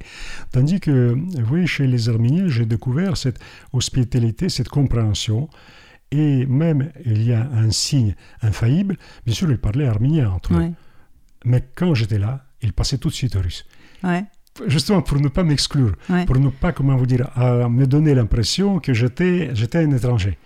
Tandis 0.51 0.79
que, 0.79 1.13
vous 1.13 1.45
voyez, 1.45 1.65
chez 1.65 1.87
les 1.87 2.09
Arméniens, 2.09 2.47
j'ai 2.47 2.65
découvert 2.65 3.15
cette 3.17 3.39
hospitalité, 3.71 4.49
cette 4.49 4.69
compréhension, 4.69 5.49
et 6.11 6.45
même 6.45 6.91
il 7.05 7.23
y 7.23 7.33
a 7.33 7.49
un 7.53 7.71
signe 7.71 8.15
infaillible, 8.41 8.97
bien 9.25 9.33
sûr, 9.33 9.49
ils 9.49 9.57
parlaient 9.57 9.87
arménien 9.87 10.29
entre 10.29 10.53
eux. 10.53 10.71
Mais 11.45 11.63
quand 11.73 11.93
j'étais 11.95 12.19
là, 12.19 12.45
ils 12.61 12.73
passaient 12.73 12.97
tout 12.97 13.09
de 13.09 13.13
suite 13.13 13.35
au 13.35 13.41
russe. 13.41 13.65
Justement 14.67 15.01
pour 15.01 15.19
ne 15.19 15.29
pas 15.29 15.43
m'exclure, 15.43 15.95
pour 16.27 16.37
ne 16.37 16.49
pas, 16.49 16.71
comment 16.71 16.95
vous 16.95 17.07
dire, 17.07 17.31
me 17.37 17.85
donner 17.85 18.13
l'impression 18.13 18.79
que 18.79 18.93
j'étais 18.93 19.51
un 19.73 19.91
étranger 19.91 20.37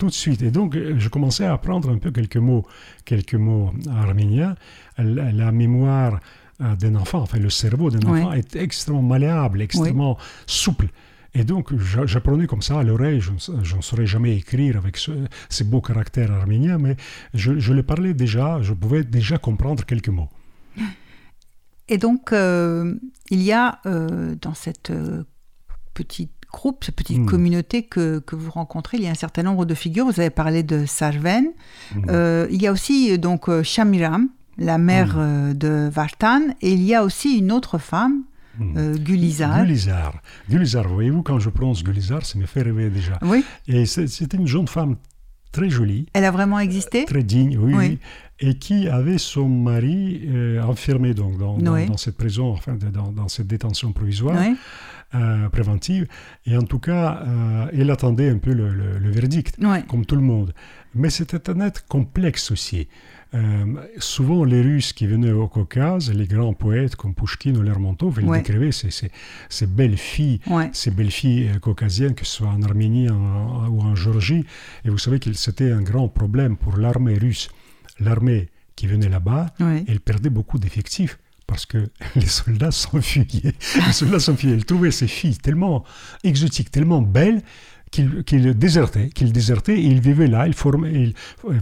tout 0.00 0.06
de 0.06 0.12
suite. 0.12 0.42
Et 0.42 0.50
donc, 0.50 0.76
je 0.76 1.08
commençais 1.08 1.44
à 1.44 1.52
apprendre 1.52 1.90
un 1.90 1.98
peu 1.98 2.10
quelques 2.10 2.38
mots, 2.38 2.66
quelques 3.04 3.34
mots 3.34 3.72
arméniens. 3.88 4.56
La, 4.96 5.52
mémoire 5.52 6.20
euh, 6.60 6.74
d'un 6.76 6.94
enfant, 6.94 7.20
enfin 7.20 7.38
le 7.38 7.50
cerveau 7.50 7.90
d'un 7.90 8.06
enfant 8.08 8.32
est 8.32 8.56
extrêmement 8.56 9.02
malléable, 9.02 9.62
extrêmement 9.62 10.16
souple. 10.46 10.88
Et 11.34 11.44
donc, 11.44 11.72
j'apprenais 12.06 12.46
comme 12.46 12.62
ça 12.62 12.80
à 12.80 12.82
l'oreille. 12.82 13.20
Je 13.20 13.76
ne 13.76 13.82
saurais 13.82 14.06
jamais 14.06 14.36
écrire 14.36 14.78
avec 14.78 14.98
ces 15.48 15.64
beaux 15.64 15.82
caractères 15.82 16.32
arméniens, 16.32 16.78
mais 16.78 16.96
je, 17.34 17.58
je 17.58 17.72
les 17.72 17.84
parlais 17.84 18.14
déjà, 18.14 18.60
je 18.62 18.72
pouvais 18.72 19.04
déjà 19.04 19.38
comprendre 19.38 19.84
quelques 19.84 20.08
mots. 20.08 20.30
Et 21.88 21.98
donc, 21.98 22.32
euh, 22.32 22.94
il 23.30 23.42
y 23.42 23.52
a 23.52 23.80
euh, 23.84 24.34
dans 24.40 24.54
cette 24.54 24.92
petite 25.92 26.39
groupe, 26.50 26.84
cette 26.84 26.96
petite 26.96 27.20
hmm. 27.20 27.26
communauté 27.26 27.82
que, 27.82 28.18
que, 28.20 28.36
vous 28.36 28.50
rencontrez, 28.50 28.98
il 28.98 29.04
y 29.04 29.06
a 29.06 29.10
un 29.10 29.14
certain 29.14 29.42
nombre 29.42 29.64
de 29.64 29.74
figures. 29.74 30.06
Vous 30.06 30.20
avez 30.20 30.30
parlé 30.30 30.62
de 30.62 30.84
Sarven. 30.86 31.46
Hmm. 31.94 32.02
Euh, 32.08 32.46
il 32.50 32.60
y 32.62 32.66
a 32.66 32.72
aussi 32.72 33.18
donc 33.18 33.48
euh, 33.48 33.62
Shamiram, 33.62 34.28
la 34.58 34.78
mère 34.78 35.16
hmm. 35.16 35.20
euh, 35.20 35.54
de 35.54 35.88
Vartan, 35.90 36.42
et 36.60 36.72
il 36.72 36.82
y 36.82 36.94
a 36.94 37.04
aussi 37.04 37.38
une 37.38 37.52
autre 37.52 37.78
femme, 37.78 38.22
Gulizar. 38.58 39.62
Gulizar. 39.62 40.20
Gulizar, 40.50 40.86
voyez-vous, 40.86 41.22
quand 41.22 41.38
je 41.38 41.48
prononce 41.48 41.82
Gulizar, 41.82 42.26
ça 42.26 42.38
me 42.38 42.44
fait 42.44 42.60
rêver 42.60 42.90
déjà. 42.90 43.18
Oui. 43.22 43.42
Et 43.66 43.86
c'était 43.86 44.36
une 44.36 44.46
jeune 44.46 44.68
femme 44.68 44.96
très 45.50 45.70
jolie. 45.70 46.06
Elle 46.12 46.26
a 46.26 46.30
vraiment 46.30 46.58
existé? 46.58 47.06
Très 47.06 47.22
digne, 47.22 47.56
oui. 47.56 47.98
Et 48.38 48.54
qui 48.54 48.88
avait 48.88 49.16
son 49.16 49.48
mari 49.48 50.28
enfermé 50.62 51.14
donc, 51.14 51.38
dans, 51.38 51.56
dans, 51.56 51.96
cette 51.96 52.18
prison, 52.18 52.50
enfin, 52.50 52.74
dans, 52.74 53.12
dans 53.12 53.28
cette 53.28 53.46
détention 53.46 53.92
provisoire. 53.92 54.36
Euh, 55.12 55.48
préventive. 55.48 56.06
Et 56.46 56.56
en 56.56 56.62
tout 56.62 56.78
cas, 56.78 57.24
euh, 57.26 57.66
il 57.72 57.90
attendait 57.90 58.30
un 58.30 58.38
peu 58.38 58.52
le, 58.52 59.10
verdict, 59.10 59.58
comme 59.88 60.06
tout 60.06 60.14
le 60.14 60.22
monde. 60.22 60.54
Mais 60.94 61.10
c'était 61.10 61.50
un 61.50 61.58
être 61.58 61.84
complexe 61.88 62.52
aussi. 62.52 62.86
Euh, 63.34 63.64
souvent, 63.98 64.44
les 64.44 64.62
Russes 64.62 64.92
qui 64.92 65.08
venaient 65.08 65.32
au 65.32 65.48
Caucase, 65.48 66.12
les 66.14 66.28
grands 66.28 66.52
poètes 66.52 66.94
comme 66.94 67.12
Pushkin 67.12 67.56
ou 67.56 67.62
Lermontov, 67.62 68.20
ils 68.22 68.30
décrivaient 68.30 68.70
ces, 68.70 69.10
ces, 69.48 69.66
belles 69.66 69.96
filles, 69.96 70.38
ces 70.72 70.92
belles 70.92 71.10
filles 71.10 71.50
caucasiennes, 71.60 72.14
que 72.14 72.24
ce 72.24 72.36
soit 72.36 72.48
en 72.48 72.62
Arménie 72.62 73.10
ou 73.10 73.80
en 73.80 73.96
Géorgie. 73.96 74.44
Et 74.84 74.90
vous 74.90 74.98
savez 74.98 75.18
que 75.18 75.32
c'était 75.32 75.72
un 75.72 75.82
grand 75.82 76.06
problème 76.06 76.56
pour 76.56 76.76
l'armée 76.76 77.18
russe. 77.18 77.50
L'armée 77.98 78.48
qui 78.76 78.86
venait 78.86 79.08
là-bas, 79.08 79.46
elle 79.88 79.98
perdait 79.98 80.30
beaucoup 80.30 80.60
d'effectifs 80.60 81.18
parce 81.50 81.66
que 81.66 81.78
les 82.14 82.26
soldats 82.26 82.70
s'enfuyaient. 82.70 83.54
Les 83.86 83.92
soldats 83.92 84.20
s'enfuyaient. 84.20 84.54
Ils 84.54 84.64
trouvaient 84.64 84.92
ces 84.92 85.08
filles 85.08 85.36
tellement 85.36 85.84
exotiques, 86.22 86.70
tellement 86.70 87.02
belles, 87.02 87.42
qu'ils 87.90 88.56
désertaient, 88.56 89.08
qu'ils 89.08 89.32
désertaient 89.32 89.76
et 89.76 89.84
ils 89.84 90.00
vivaient 90.00 90.28
là, 90.28 90.46
ils 90.46 90.54
formaient, 90.54 91.12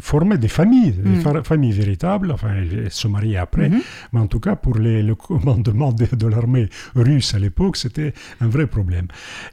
formaient 0.02 0.36
des 0.36 0.48
familles, 0.48 0.92
des 0.92 1.08
mm. 1.08 1.42
familles 1.42 1.72
véritables, 1.72 2.30
enfin 2.32 2.50
ils 2.60 2.90
se 2.90 3.08
mariaient 3.08 3.38
après, 3.38 3.70
mm-hmm. 3.70 3.82
mais 4.12 4.20
en 4.20 4.26
tout 4.26 4.38
cas 4.38 4.54
pour 4.54 4.76
les, 4.76 5.02
le 5.02 5.14
commandement 5.14 5.90
de, 5.90 6.26
l'armée 6.26 6.68
russe 6.94 7.32
à 7.32 7.38
l'époque, 7.38 7.78
c'était 7.78 8.12
un 8.42 8.48
vrai 8.48 8.66
problème. 8.66 9.06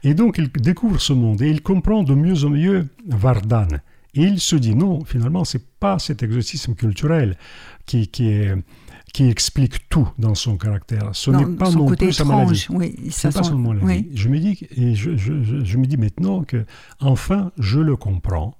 Et 0.04 0.12
donc 0.12 0.36
il 0.36 0.50
découvre 0.50 1.00
ce 1.00 1.14
monde 1.14 1.40
et 1.40 1.48
il 1.48 1.62
comprend 1.62 2.02
de 2.02 2.14
mieux 2.14 2.44
en 2.44 2.50
mieux 2.50 2.86
Vardan. 3.08 3.68
Et 4.12 4.22
il 4.22 4.40
se 4.40 4.56
dit 4.56 4.74
non, 4.74 5.02
finalement, 5.04 5.44
c'est 5.44 5.66
pas 5.78 5.98
cet 5.98 6.22
exotisme 6.22 6.74
culturel 6.74 7.36
qui, 7.86 8.08
qui 8.08 8.28
est 8.28 8.54
qui 9.12 9.28
explique 9.28 9.88
tout 9.88 10.08
dans 10.18 10.34
son 10.34 10.56
caractère. 10.56 11.10
Ce 11.12 11.30
n'est 11.30 11.56
pas 11.56 11.70
non 11.70 11.86
plus 11.86 12.12
sa 12.12 12.24
maladie. 12.24 12.66
Oui, 12.70 12.94
ça 13.10 13.30
pas 13.30 13.42
son 13.42 13.58
maladie. 13.58 14.08
Je 14.14 14.28
me 14.28 14.38
dis 14.38 14.58
et 14.76 14.94
je, 14.94 15.16
je, 15.16 15.64
je, 15.64 15.78
me 15.78 15.86
dis 15.86 15.96
maintenant 15.96 16.44
que 16.44 16.64
enfin 17.00 17.52
je 17.58 17.80
le 17.80 17.96
comprends, 17.96 18.56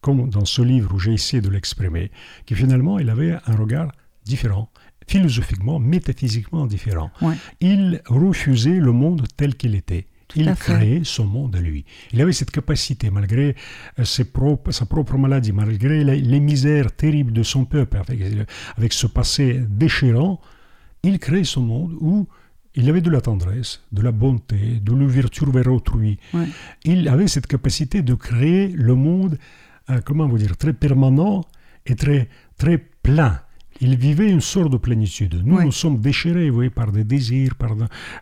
comme 0.00 0.28
dans 0.28 0.44
ce 0.44 0.62
livre 0.62 0.94
où 0.94 0.98
j'ai 0.98 1.12
essayé 1.12 1.40
de 1.40 1.48
l'exprimer, 1.48 2.10
que 2.46 2.54
finalement 2.54 2.98
il 2.98 3.10
avait 3.10 3.36
un 3.46 3.56
regard 3.56 3.92
différent 4.24 4.70
philosophiquement, 5.06 5.78
métaphysiquement 5.78 6.66
différent. 6.66 7.10
Il 7.60 8.02
refusait 8.06 8.78
le 8.78 8.92
monde 8.92 9.26
tel 9.36 9.56
qu'il 9.56 9.74
était 9.74 10.06
il 10.36 10.54
créait 10.54 11.02
son 11.04 11.26
monde 11.26 11.56
à 11.56 11.60
lui. 11.60 11.84
Il 12.12 12.20
avait 12.20 12.32
cette 12.32 12.50
capacité, 12.50 13.10
malgré 13.10 13.54
euh, 13.98 14.04
ses 14.04 14.24
propres, 14.24 14.70
sa 14.70 14.86
propre 14.86 15.16
maladie, 15.16 15.52
malgré 15.52 16.04
les, 16.04 16.40
misères 16.40 16.92
terribles 16.92 17.32
de 17.32 17.42
son 17.42 17.64
peuple, 17.64 17.98
avec, 18.76 18.92
ce 18.92 19.06
passé 19.06 19.60
déchirant, 19.68 20.40
il 21.02 21.18
créait 21.18 21.44
son 21.44 21.62
monde 21.62 21.96
où 22.00 22.26
il 22.74 22.88
avait 22.88 23.00
de 23.00 23.10
la 23.10 23.20
tendresse, 23.20 23.82
de 23.92 24.02
la 24.02 24.12
bonté, 24.12 24.80
de 24.80 24.92
l'ouverture 24.92 25.50
vers 25.50 25.70
autrui. 25.72 26.18
Il 26.84 27.08
avait 27.08 27.28
cette 27.28 27.46
capacité 27.46 28.02
de 28.02 28.14
créer 28.14 28.68
le 28.68 28.94
monde, 28.94 29.38
euh, 29.90 30.00
comment 30.04 30.26
vous 30.26 30.38
dire, 30.38 30.56
très 30.56 30.72
permanent 30.72 31.42
et 31.86 31.94
très, 31.96 32.28
très 32.56 32.78
plein 32.78 33.40
il 33.82 33.96
vivait 33.96 34.30
une 34.30 34.40
sorte 34.40 34.70
de 34.70 34.76
plénitude. 34.76 35.42
Nous, 35.44 35.60
nous 35.60 35.72
sommes 35.72 35.98
déchirés 35.98 36.50
oui, 36.50 36.70
par 36.70 36.92
des 36.92 37.02
désirs, 37.02 37.56
par, 37.56 37.72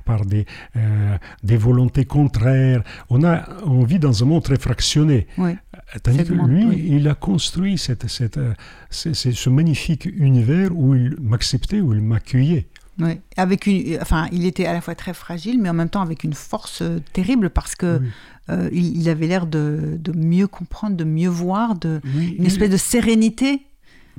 par 0.07 0.25
des, 0.25 0.47
euh, 0.77 1.19
des 1.45 1.59
volontés 1.59 2.07
contraires. 2.07 2.83
On, 3.11 3.23
a, 3.25 3.47
on 3.67 3.85
vit 3.85 3.99
dans 3.99 4.23
un 4.23 4.27
monde 4.27 4.43
très 4.43 4.59
fractionné. 4.59 5.27
Oui. 5.37 5.53
Tandis 6.03 6.25
que 6.25 6.33
lui, 6.33 6.97
il 6.97 7.07
a 7.09 7.15
construit 7.15 7.77
cette, 7.77 8.09
cette, 8.09 8.39
euh, 8.39 8.55
ce 8.91 9.51
magnifique 9.51 10.07
univers 10.07 10.71
où 10.75 10.95
il 10.95 11.15
m'acceptait, 11.21 11.81
où 11.81 11.93
il 11.93 12.01
m'accueillait. 12.01 12.67
Oui, 12.99 13.21
avec 13.37 13.67
une, 13.67 13.99
enfin, 14.01 14.29
il 14.33 14.47
était 14.47 14.67
à 14.67 14.73
la 14.73 14.81
fois 14.81 14.95
très 14.95 15.15
fragile, 15.15 15.61
mais 15.61 15.69
en 15.69 15.75
même 15.75 15.89
temps 15.91 16.03
avec 16.03 16.25
une 16.25 16.35
force 16.35 16.81
euh, 16.81 17.01
terrible 17.13 17.51
parce 17.51 17.75
que 17.75 18.01
il, 18.73 19.09
avait 19.09 19.29
l'air 19.29 19.47
de, 19.47 19.97
de, 20.01 20.11
mieux 20.11 20.49
comprendre, 20.49 20.97
de 20.97 21.05
mieux 21.05 21.29
voir, 21.29 21.77
de 21.77 22.01
une 22.37 22.45
espèce 22.45 22.69
de 22.69 22.77
sérénité 22.77 23.63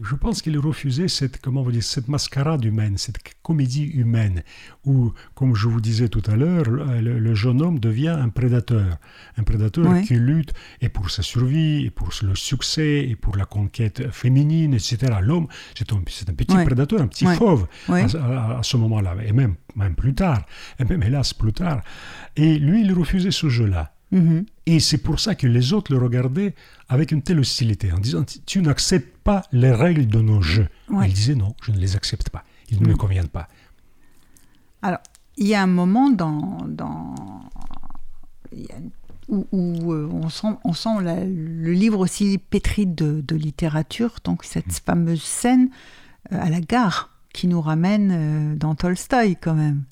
je 0.01 0.15
pense 0.15 0.41
qu'il 0.41 0.57
refusait 0.57 1.07
cette, 1.07 1.39
comment 1.41 1.61
vous 1.61 1.71
dire, 1.71 1.83
cette 1.83 2.07
mascarade 2.07 2.63
humaine, 2.63 2.97
cette 2.97 3.17
comédie 3.41 3.85
humaine, 3.85 4.43
où, 4.85 5.13
comme 5.35 5.55
je 5.55 5.67
vous 5.67 5.81
disais 5.81 6.09
tout 6.09 6.21
à 6.27 6.35
l'heure, 6.35 6.63
le, 6.69 7.35
jeune 7.35 7.61
homme 7.61 7.79
devient 7.79 8.15
un 8.19 8.29
prédateur. 8.29 8.97
Un 9.37 9.43
prédateur 9.43 10.01
qui 10.01 10.15
lutte 10.15 10.53
et 10.81 10.89
pour 10.89 11.09
sa 11.09 11.21
survie, 11.21 11.85
et 11.85 11.89
pour 11.89 12.09
le 12.23 12.35
succès, 12.35 13.07
et 13.09 13.15
pour 13.15 13.35
la 13.35 13.45
conquête 13.45 14.11
féminine, 14.11 14.73
etc. 14.73 14.97
L'homme, 15.21 15.47
c'est 15.75 15.91
un, 15.93 15.97
un, 15.97 16.01
petit 16.01 16.55
prédateur, 16.65 17.01
un 17.01 17.07
petit 17.07 17.25
fauve 17.25 17.67
à, 17.89 18.59
ce 18.63 18.77
moment-là, 18.77 19.15
et 19.25 19.33
même, 19.33 19.55
même 19.75 19.95
plus 19.95 20.13
tard, 20.13 20.45
et 20.79 20.85
même 20.85 21.03
hélas 21.03 21.33
plus 21.33 21.53
tard. 21.53 21.81
Et 22.35 22.57
lui, 22.59 22.81
il 22.81 22.93
refusait 22.93 23.31
ce 23.31 23.49
jeu-là. 23.49 23.93
Mm-hmm. 24.13 24.45
Et 24.65 24.79
c'est 24.79 24.99
pour 24.99 25.19
ça 25.19 25.35
que 25.35 25.47
les 25.47 25.73
autres 25.73 25.91
le 25.91 25.99
regardaient 25.99 26.53
avec 26.87 27.11
une 27.11 27.21
telle 27.23 27.39
hostilité, 27.39 27.91
en 27.91 27.97
disant 27.97 28.23
Tu 28.45 28.61
n'acceptes 28.61 29.17
pas 29.23 29.43
les 29.51 29.71
règles 29.71 30.07
de 30.07 30.21
nos 30.21 30.41
jeux. 30.41 30.67
Il 31.03 31.13
disait 31.13 31.35
Non, 31.35 31.55
je 31.63 31.71
ne 31.71 31.77
les 31.77 31.95
accepte 31.95 32.29
pas. 32.29 32.43
Ils 32.69 32.81
ne 32.81 32.87
me 32.87 32.93
mm. 32.93 32.97
conviennent 32.97 33.27
pas. 33.27 33.47
Alors, 34.81 34.99
il 35.37 35.47
y 35.47 35.55
a 35.55 35.61
un 35.61 35.67
moment 35.67 36.09
dans, 36.09 36.59
dans 36.67 37.15
où, 39.31 39.93
euh, 39.93 40.09
on 40.11 40.29
sent, 40.29 40.55
on 40.63 40.73
sent 40.73 40.89
le 41.01 41.71
livre 41.71 41.99
aussi 41.99 42.37
pétri 42.37 42.85
de, 42.85 43.23
littérature, 43.35 44.15
donc 44.23 44.43
cette 44.43 44.67
mm. 44.67 44.81
fameuse 44.85 45.23
scène 45.23 45.69
euh, 46.31 46.39
à 46.39 46.49
la 46.49 46.59
gare 46.59 47.09
qui 47.33 47.47
nous 47.47 47.61
ramène 47.61 48.11
euh, 48.11 48.55
dans 48.55 48.75
Tolstoï 48.75 49.37
quand 49.37 49.53
même. 49.53 49.83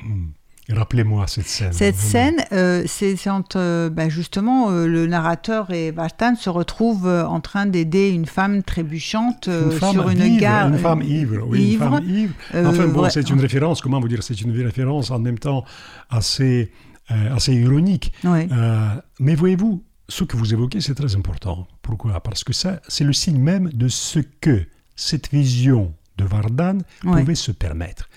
Mm. 0.00 0.26
Rappelez-moi 0.70 1.26
cette 1.26 1.46
scène. 1.46 1.72
Cette 1.72 1.96
scène, 1.96 2.36
euh, 2.52 2.84
c'est 2.86 3.16
quand 3.22 3.54
euh, 3.54 3.90
bah, 3.90 4.08
justement 4.08 4.70
euh, 4.70 4.86
le 4.86 5.06
narrateur 5.06 5.70
et 5.70 5.90
Vartan 5.90 6.36
se 6.36 6.48
retrouvent 6.48 7.06
en 7.06 7.40
train 7.40 7.66
d'aider 7.66 8.08
une 8.08 8.24
femme 8.24 8.62
trébuchante 8.62 9.50
sur 9.78 10.08
une 10.08 10.38
gare. 10.38 10.68
Une 10.68 10.78
femme 10.78 11.02
ivre, 11.02 11.46
oui, 11.46 11.72
une 11.74 11.78
femme 11.78 12.08
ivre. 12.08 12.34
enfin 12.54 12.86
bon, 12.88 13.08
c'est 13.10 13.28
une 13.28 13.40
référence, 13.40 13.82
comment 13.82 14.00
vous 14.00 14.08
dire, 14.08 14.22
c'est 14.22 14.40
une 14.40 14.58
référence 14.62 15.10
en 15.10 15.18
même 15.18 15.38
temps 15.38 15.64
assez, 16.08 16.72
assez 17.08 17.54
ironique. 17.54 18.12
mais 18.22 19.34
voyez-vous, 19.34 19.84
ce 20.08 20.24
que 20.24 20.36
vous 20.36 20.52
évoquez, 20.54 20.80
c'est 20.80 20.94
très 20.94 21.14
important. 21.14 21.66
Pourquoi? 21.82 22.20
Parce 22.20 22.42
que 22.42 22.52
ça, 22.52 22.80
c'est 22.88 23.04
le 23.04 23.12
signe 23.12 23.38
même 23.38 23.70
de 23.72 23.88
ce 23.88 24.18
que 24.18 24.64
cette 24.96 25.30
vision 25.30 25.94
de 26.16 26.24
Vardan 26.24 26.78
pouvait 27.02 27.34
se 27.34 27.52
permettre. 27.52 28.08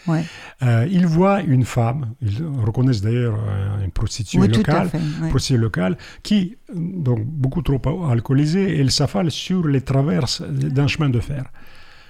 Euh, 0.62 0.88
ils 0.90 1.08
voient 1.08 1.42
une 1.42 1.66
femme, 1.66 2.14
ils 2.22 2.44
reconnaissent 2.64 3.02
d'ailleurs 3.02 3.40
euh, 3.48 3.84
une 3.84 3.92
prostituée 3.92 4.48
locale, 4.48 4.90
prostituée 5.30 5.58
locale, 5.58 5.98
qui, 6.24 6.58
donc 6.74 7.24
beaucoup 7.26 7.62
trop 7.62 7.80
alcoolisée, 8.10 8.80
elle 8.80 8.92
s'affale 8.92 9.32
sur 9.32 9.68
les 9.68 9.82
traverses 9.82 10.42
d'un 10.42 10.88
chemin 10.88 11.10
de 11.10 11.20
fer. 11.20 11.46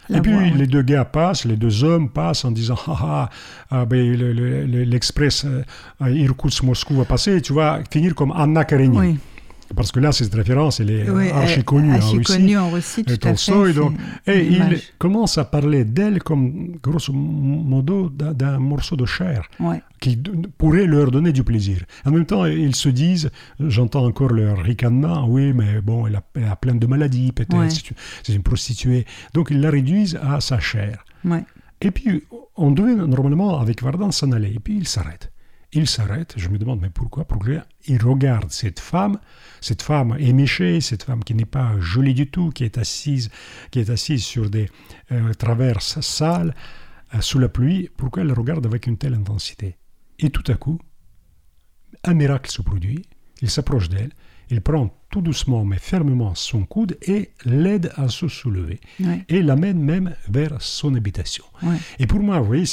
et 0.09 0.21
puis 0.21 0.51
les 0.51 0.67
deux 0.67 0.83
gars 0.83 1.05
passent, 1.05 1.45
les 1.45 1.57
deux 1.57 1.83
hommes 1.83 2.09
passent 2.09 2.45
en 2.45 2.51
disant 2.51 2.77
Ah, 2.87 2.99
ah, 3.01 3.29
ah 3.71 3.85
ben, 3.85 4.13
l'express 4.13 5.45
euh, 5.45 5.63
Irkoutsk-Moscou 6.09 6.95
va 6.95 7.05
passer, 7.05 7.41
tu 7.41 7.53
vas 7.53 7.79
finir 7.91 8.15
comme 8.15 8.31
Anna 8.31 8.63
Karenine. 8.65 9.17
Parce 9.75 9.91
que 9.91 9.99
là, 9.99 10.11
cette 10.11 10.33
référence, 10.33 10.79
elle 10.79 10.91
est 10.91 11.31
archi 11.31 11.63
connue 11.63 11.93
en 11.93 11.99
Russie. 11.99 12.23
connue 12.23 12.57
en 12.57 12.69
Russie, 12.69 13.03
tout 13.03 13.27
à 13.27 13.35
fait. 13.35 13.73
Donc, 13.73 13.93
et 14.25 14.45
il 14.45 14.79
commence 14.97 15.37
à 15.37 15.45
parler 15.45 15.85
d'elle 15.85 16.23
comme, 16.23 16.77
grosso 16.81 17.11
modo, 17.13 18.09
d'un 18.09 18.59
morceau 18.59 18.95
de 18.95 19.05
chair 19.05 19.49
qui 19.99 20.17
pourrait 20.57 20.85
leur 20.85 21.11
donner 21.11 21.31
du 21.31 21.43
plaisir. 21.43 21.83
En 22.05 22.11
même 22.11 22.25
temps, 22.25 22.45
ils 22.45 22.75
se 22.75 22.89
disent, 22.89 23.29
j'entends 23.59 24.05
encore 24.05 24.31
leur 24.31 24.57
ricanement, 24.59 25.27
oui, 25.27 25.53
mais 25.53 25.81
bon, 25.81 26.07
elle 26.07 26.15
a, 26.15 26.55
plein 26.55 26.75
de 26.75 26.87
maladies, 26.87 27.31
peut-être, 27.31 27.71
c'est 28.23 28.33
une 28.33 28.43
prostituée. 28.43 29.05
Donc, 29.33 29.49
ils 29.51 29.59
la 29.59 29.69
réduisent 29.69 30.19
à 30.21 30.39
sa 30.41 30.59
chair. 30.59 31.03
Et 31.81 31.91
puis, 31.91 32.23
on 32.55 32.71
devait 32.71 32.95
normalement, 32.95 33.59
avec 33.59 33.83
Vardan, 33.83 34.11
s'en 34.11 34.31
aller. 34.31 34.53
Et 34.55 34.59
puis, 34.59 34.77
il 34.77 34.87
s'arrête. 34.87 35.31
Il 35.73 35.87
s'arrête, 35.87 36.33
je 36.37 36.49
me 36.49 36.57
demande, 36.57 36.79
mais 36.81 36.89
pourquoi? 36.89 37.25
Pourquoi 37.25 37.65
il 37.87 38.01
regarde 38.01 38.51
cette 38.51 38.79
femme 38.79 39.19
cette 39.61 39.81
femme 39.81 40.15
éméchée, 40.19 40.81
cette 40.81 41.03
femme 41.03 41.23
qui 41.23 41.33
n'est 41.33 41.45
pas 41.45 41.79
jolie 41.79 42.13
du 42.13 42.29
tout, 42.29 42.49
qui 42.49 42.63
est 42.63 42.77
assise, 42.77 43.29
qui 43.71 43.79
est 43.79 43.89
assise 43.89 44.23
sur 44.23 44.49
des 44.49 44.69
euh, 45.11 45.33
traverses 45.33 45.99
sales, 46.01 46.55
euh, 47.13 47.21
sous 47.21 47.39
la 47.39 47.49
pluie, 47.49 47.89
pourquoi 47.97 48.23
elle 48.23 48.31
regarde 48.31 48.65
avec 48.65 48.87
une 48.87 48.97
telle 48.97 49.13
intensité? 49.13 49.77
Et 50.19 50.29
tout 50.29 50.43
à 50.51 50.55
coup, 50.55 50.79
un 52.03 52.13
miracle 52.13 52.51
se 52.51 52.61
produit, 52.61 53.03
il 53.41 53.49
s'approche 53.49 53.89
d'elle, 53.89 54.11
il 54.49 54.61
prend 54.61 54.89
tout 55.09 55.21
doucement 55.21 55.63
mais 55.63 55.77
fermement 55.77 56.35
son 56.35 56.65
coude 56.65 56.97
et 57.01 57.31
l'aide 57.45 57.91
à 57.95 58.09
se 58.09 58.27
soulever 58.27 58.79
et 59.29 59.41
l'amène 59.41 59.79
même 59.79 60.15
vers 60.29 60.61
son 60.61 60.95
habitation. 60.95 61.45
Et 61.99 62.07
pour 62.07 62.19
moi, 62.19 62.39
vous 62.39 62.45
voyez, 62.45 62.65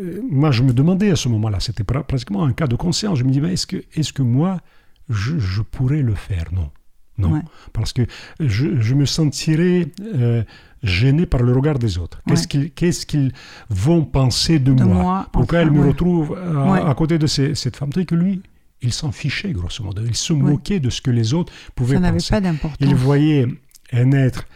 euh, 0.00 0.20
moi 0.28 0.50
je 0.50 0.62
me 0.62 0.72
demandais 0.72 1.10
à 1.10 1.16
ce 1.16 1.28
moment-là, 1.28 1.60
c'était 1.60 1.84
pratiquement 1.84 2.44
un 2.44 2.52
cas 2.52 2.66
de 2.66 2.76
conscience, 2.76 3.18
je 3.18 3.24
me 3.24 3.30
disais, 3.30 3.52
est-ce 3.52 3.66
que, 3.66 3.76
est 3.76 4.12
que 4.12 4.22
moi, 4.22 4.60
je, 5.08 5.62
pourrais 5.62 6.02
le 6.02 6.14
faire? 6.14 6.46
Non. 6.52 6.70
Non. 7.18 7.42
Parce 7.72 7.94
que 7.94 8.02
je, 8.40 8.94
me 8.94 9.06
sentirais 9.06 9.88
euh, 10.02 10.42
gêné 10.82 11.24
par 11.24 11.42
le 11.42 11.52
regard 11.52 11.78
des 11.78 11.96
autres. 11.96 12.20
Qu'est-ce 12.26 13.06
qu'ils 13.06 13.32
vont 13.70 14.04
penser 14.04 14.58
de, 14.58 14.72
moi, 14.72 15.28
Pourquoi 15.32 15.60
elle 15.60 15.70
me 15.70 15.86
retrouve 15.86 16.36
à, 16.36 16.94
côté 16.94 17.18
de 17.18 17.26
cette 17.26 17.76
femme 17.76 17.90
que 17.90 18.14
lui, 18.14 18.42
il 18.82 18.92
s'en 18.92 19.12
fichait, 19.12 19.52
grosso 19.52 19.82
modo. 19.82 20.02
Il 20.04 20.16
se 20.16 20.32
moquait 20.32 20.80
de 20.80 20.90
ce 20.90 21.00
que 21.00 21.10
les 21.10 21.34
autres 21.34 21.52
pouvaient 21.74 21.96
Ça 21.96 22.12
penser. 22.12 22.30
pas 22.30 22.40
d'importance. 22.40 22.78
Il 22.80 22.94
voyait 22.94 23.46
un 23.92 24.12
être 24.12 24.46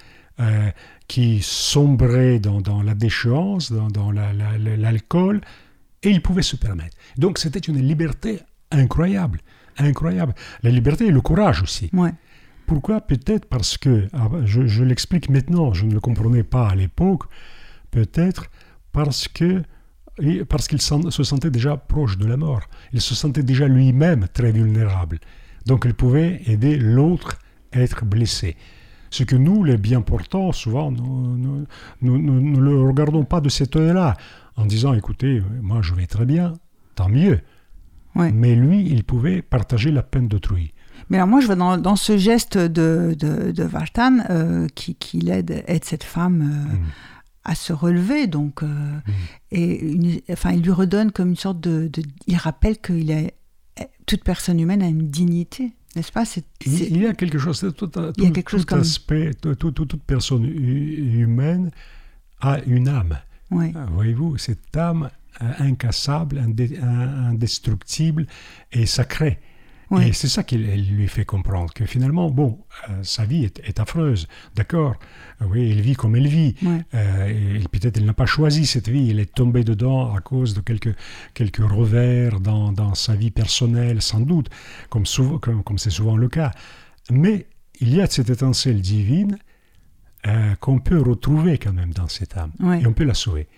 euh, 0.41 0.71
qui 1.09 1.41
sombrait 1.43 2.39
dans, 2.39 2.83
la 2.83 2.95
déchéance, 2.95 3.73
dans, 3.73 3.89
dans 3.89 4.13
l'alcool, 4.13 5.41
et 6.03 6.11
il 6.11 6.23
pouvait 6.23 6.43
se 6.43 6.57
permettre. 6.57 6.97
Donc 7.17 7.39
c'était 7.39 7.59
une 7.59 7.81
liberté 7.81 8.41
incroyable 8.71 9.41
incroyable. 9.81 10.35
La 10.63 10.71
liberté 10.71 11.07
et 11.07 11.11
le 11.11 11.21
courage 11.21 11.63
aussi. 11.63 11.91
Pourquoi? 12.67 13.01
Peut-être 13.01 13.47
parce 13.47 13.77
que, 13.77 14.07
ah, 14.13 14.29
je, 14.45 14.85
l'explique 14.85 15.29
maintenant, 15.29 15.73
je 15.73 15.87
ne 15.87 15.93
le 15.93 16.01
comprenais 16.01 16.45
pas 16.45 16.69
à 16.69 16.75
l'époque, 16.75 17.25
peut-être 17.91 18.51
parce 18.93 19.27
que 19.27 19.63
parce 20.49 20.69
qu'il 20.69 20.81
se 20.81 21.23
sentait 21.23 21.51
déjà 21.51 21.77
proche 21.77 22.19
de 22.19 22.27
la 22.27 22.37
mort. 22.37 22.63
Il 22.93 23.01
se 23.01 23.15
sentait 23.15 23.43
déjà 23.43 23.69
lui-même 23.69 24.27
très 24.33 24.53
vulnérable. 24.53 25.19
Donc 25.67 25.85
il 25.85 25.95
pouvait 25.95 26.43
aider 26.47 26.77
l'autre 26.77 27.39
à 27.73 27.81
être 27.81 28.05
blessé. 28.05 28.57
Ce 29.11 29.25
que 29.25 29.37
nous, 29.37 29.65
les 29.65 29.77
bien 29.77 30.03
portants, 30.03 30.53
souvent, 30.53 30.91
nous 30.93 31.67
ne 32.01 32.61
le 32.61 32.83
regardons 32.83 33.25
pas 33.25 33.41
de 33.41 33.49
cet 33.49 33.75
œil-là, 33.77 34.17
en 34.57 34.67
disant, 34.67 34.95
écoutez, 34.95 35.43
moi 35.61 35.81
je 35.83 35.95
vais 35.95 36.07
très 36.07 36.27
bien, 36.27 36.55
tant 36.95 37.09
mieux. 37.09 37.41
Mais 38.15 38.55
lui, 38.55 38.87
il 38.87 39.05
pouvait 39.05 39.43
partager 39.43 39.91
la 39.91 40.03
peine 40.03 40.29
d'autrui. 40.29 40.75
Mais 41.09 41.17
alors 41.17 41.29
moi, 41.29 41.41
je 41.41 41.47
vois 41.47 41.57
dans, 41.57 41.97
ce 41.97 42.17
geste 42.17 42.59
de, 42.59 43.17
de, 43.19 43.51
de 43.51 43.65
Vartan 43.65 44.19
euh, 44.31 44.69
qui, 44.75 44.95
qui 44.95 45.29
aide, 45.31 45.65
aide, 45.67 45.85
cette 45.85 46.05
femme 46.05 46.43
euh, 46.43 46.75
mm. 46.75 46.81
À 47.45 47.55
se 47.55 47.73
relever. 47.73 48.27
Donc, 48.27 48.63
euh, 48.63 48.67
mm. 48.67 49.01
et 49.53 50.25
enfin, 50.31 50.53
il 50.53 50.63
lui 50.63 50.73
redonne 50.73 51.11
comme 51.13 51.31
une 51.31 51.37
sorte 51.37 51.61
de... 51.61 51.91
il 52.27 52.37
rappelle 52.37 52.79
qu'il 52.79 53.13
a... 53.13 53.31
Toute 54.07 54.25
personne 54.25 54.59
humaine 54.61 54.83
a 54.83 54.89
une 54.89 55.09
dignité, 55.09 55.73
n'est-ce 55.95 56.13
pas? 56.13 56.25
Il 56.67 57.01
y 57.01 57.07
a 57.07 57.15
quelque 57.15 57.39
chose, 57.39 57.61
tout, 57.61 57.87
tout, 57.87 58.13
il 58.19 58.25
y 58.25 58.27
a 58.27 58.31
quelque 58.31 58.51
chose 58.51 58.65
comme... 58.65 58.81
aspect, 58.81 59.31
toute 59.35 60.03
personne 60.03 60.45
humaine 60.45 61.71
a 62.41 62.61
une 62.65 62.89
âme. 62.89 63.19
Voyez-vous, 63.51 64.37
cette 64.37 64.77
âme 64.77 65.11
euh, 65.41 65.53
incassable, 65.61 66.39
indestructible 66.39 68.27
et 68.73 68.85
Et 69.99 70.13
c'est 70.13 70.29
ça 70.29 70.45
qu'il 70.45 70.63
lui 70.95 71.09
fait 71.09 71.25
comprendre, 71.25 71.73
que 71.75 71.85
finalement, 71.85 72.31
bon, 72.31 72.61
euh, 72.89 73.03
sa 73.03 73.25
vie 73.25 73.45
est, 73.45 73.81
affreuse, 73.81 74.29
d'accord, 74.55 74.95
oui, 75.41 75.69
il 75.69 75.81
vit 75.81 75.95
comme 75.95 76.15
elle 76.15 76.29
vit, 76.29 76.55
euh, 76.95 77.59
et 77.59 77.69
peut-être 77.69 77.97
elle 77.97 78.05
n'a 78.05 78.15
pas 78.15 78.27
choisi 78.27 78.67
cette 78.67 78.89
vie, 78.89 79.11
elle 79.11 79.19
est 79.19 79.35
tombée 79.35 79.65
dedans 79.65 80.15
à 80.15 80.21
cause 80.21 80.55
de 80.55 80.61
quelques, 80.61 80.95
quelques 81.35 81.65
revers 81.65 82.39
dans, 82.39 82.73
dans 82.73 82.95
sa 82.95 83.17
vie 83.17 83.33
personnelle, 83.33 84.01
sans 84.01 84.21
doute, 84.21 84.49
comme 84.91 85.07
c'est 85.07 85.15
souvent, 85.15 85.39
comme, 85.39 85.79
souvent 85.79 86.17
le 86.17 86.29
cas. 86.29 86.53
Mais 87.11 87.47
il 87.81 87.93
y 87.93 88.01
a 88.01 88.07
cette 88.07 88.31
étincelle 88.31 88.81
divine 88.81 89.39
qu'on 90.61 90.79
peut 90.79 91.01
retrouver 91.01 91.59
quand 91.59 91.73
même 91.73 91.93
dans 91.93 92.09
cette 92.09 92.37
âme, 92.37 92.53
et 92.81 92.87
on 92.87 92.93
peut 92.93 93.05
la 93.05 93.15
sauver. 93.15 93.49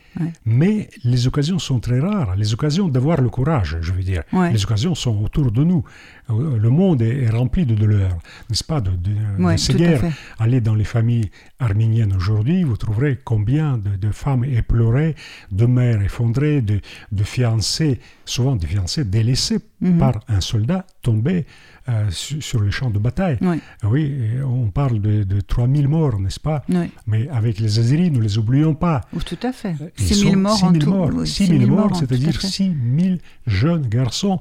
Mais 0.44 0.88
les 1.04 1.26
occasions 1.26 1.58
sont 1.58 1.80
très 1.80 2.00
rares, 2.00 2.36
les 2.36 2.52
occasions 2.52 2.88
d'avoir 2.88 3.20
le 3.20 3.28
courage, 3.28 3.78
je 3.80 3.92
veux 3.92 4.02
dire. 4.02 4.22
Les 4.32 4.62
occasions 4.64 4.94
sont 4.94 5.22
autour 5.22 5.50
de 5.50 5.64
nous. 5.64 5.84
Euh, 6.30 6.56
le 6.56 6.70
monde 6.70 7.02
est, 7.02 7.28
rempli 7.30 7.66
de 7.66 7.74
douleurs, 7.74 8.16
n'est-ce 8.48 8.64
pas, 8.64 8.80
de, 8.80 8.90
de, 8.92 9.56
ces 9.56 9.74
guerres. 9.74 10.04
Allez 10.38 10.60
dans 10.60 10.74
les 10.74 10.84
familles 10.84 11.30
arméniennes 11.58 12.14
aujourd'hui, 12.14 12.62
vous 12.62 12.76
trouverez 12.76 13.18
combien 13.24 13.78
de, 13.78 14.10
femmes 14.10 14.44
éplorées, 14.44 15.14
de 15.50 15.66
mères 15.66 16.02
effondrées, 16.02 16.62
de, 16.62 16.80
fiancés, 17.24 18.00
souvent 18.24 18.56
des 18.56 18.66
fiancés 18.66 19.04
délaissés 19.04 19.58
Mhm. 19.82 19.98
par 19.98 20.20
un 20.28 20.40
soldat 20.40 20.86
tombé 21.02 21.44
euh, 21.88 22.10
su- 22.10 22.40
sur 22.40 22.62
les 22.62 22.70
champs 22.70 22.90
de 22.90 22.98
bataille. 22.98 23.38
Oui, 23.40 23.60
Oui, 23.84 24.02
et 24.02 24.42
on 24.42 24.70
parle 24.70 25.00
de, 25.00 25.24
de 25.24 25.40
3000 25.40 25.88
morts, 25.88 26.18
n'est-ce 26.20 26.38
pas? 26.40 26.64
Oui. 26.68 26.90
Mais 27.06 27.28
avec 27.28 27.58
les 27.58 27.78
Azeris, 27.78 28.10
nous 28.10 28.20
les 28.20 28.38
oublions 28.38 28.74
pas. 28.74 29.00
Oh, 29.16 29.20
tout 29.24 29.38
à 29.42 29.52
fait. 29.52 29.74
Ils 29.98 30.04
6 30.06 30.14
000 30.14 30.30
sont 30.32 30.38
morts 30.38 30.56
6 30.58 30.64
en 30.64 30.72
000 30.72 30.84
tout. 30.84 30.90
morts, 30.90 31.10
Oui, 31.12 31.26
6 31.26 31.46
6 31.46 31.58
000 31.58 31.66
morts, 31.70 31.96
c'est-à-dire 31.96 32.34
fait. 32.40 32.46
6 32.46 32.72
000 33.00 33.16
jeunes 33.46 33.86
garçons. 33.88 34.40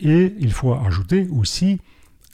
Et 0.00 0.34
il 0.38 0.52
faut 0.52 0.74
ajouter 0.74 1.26
aussi 1.30 1.80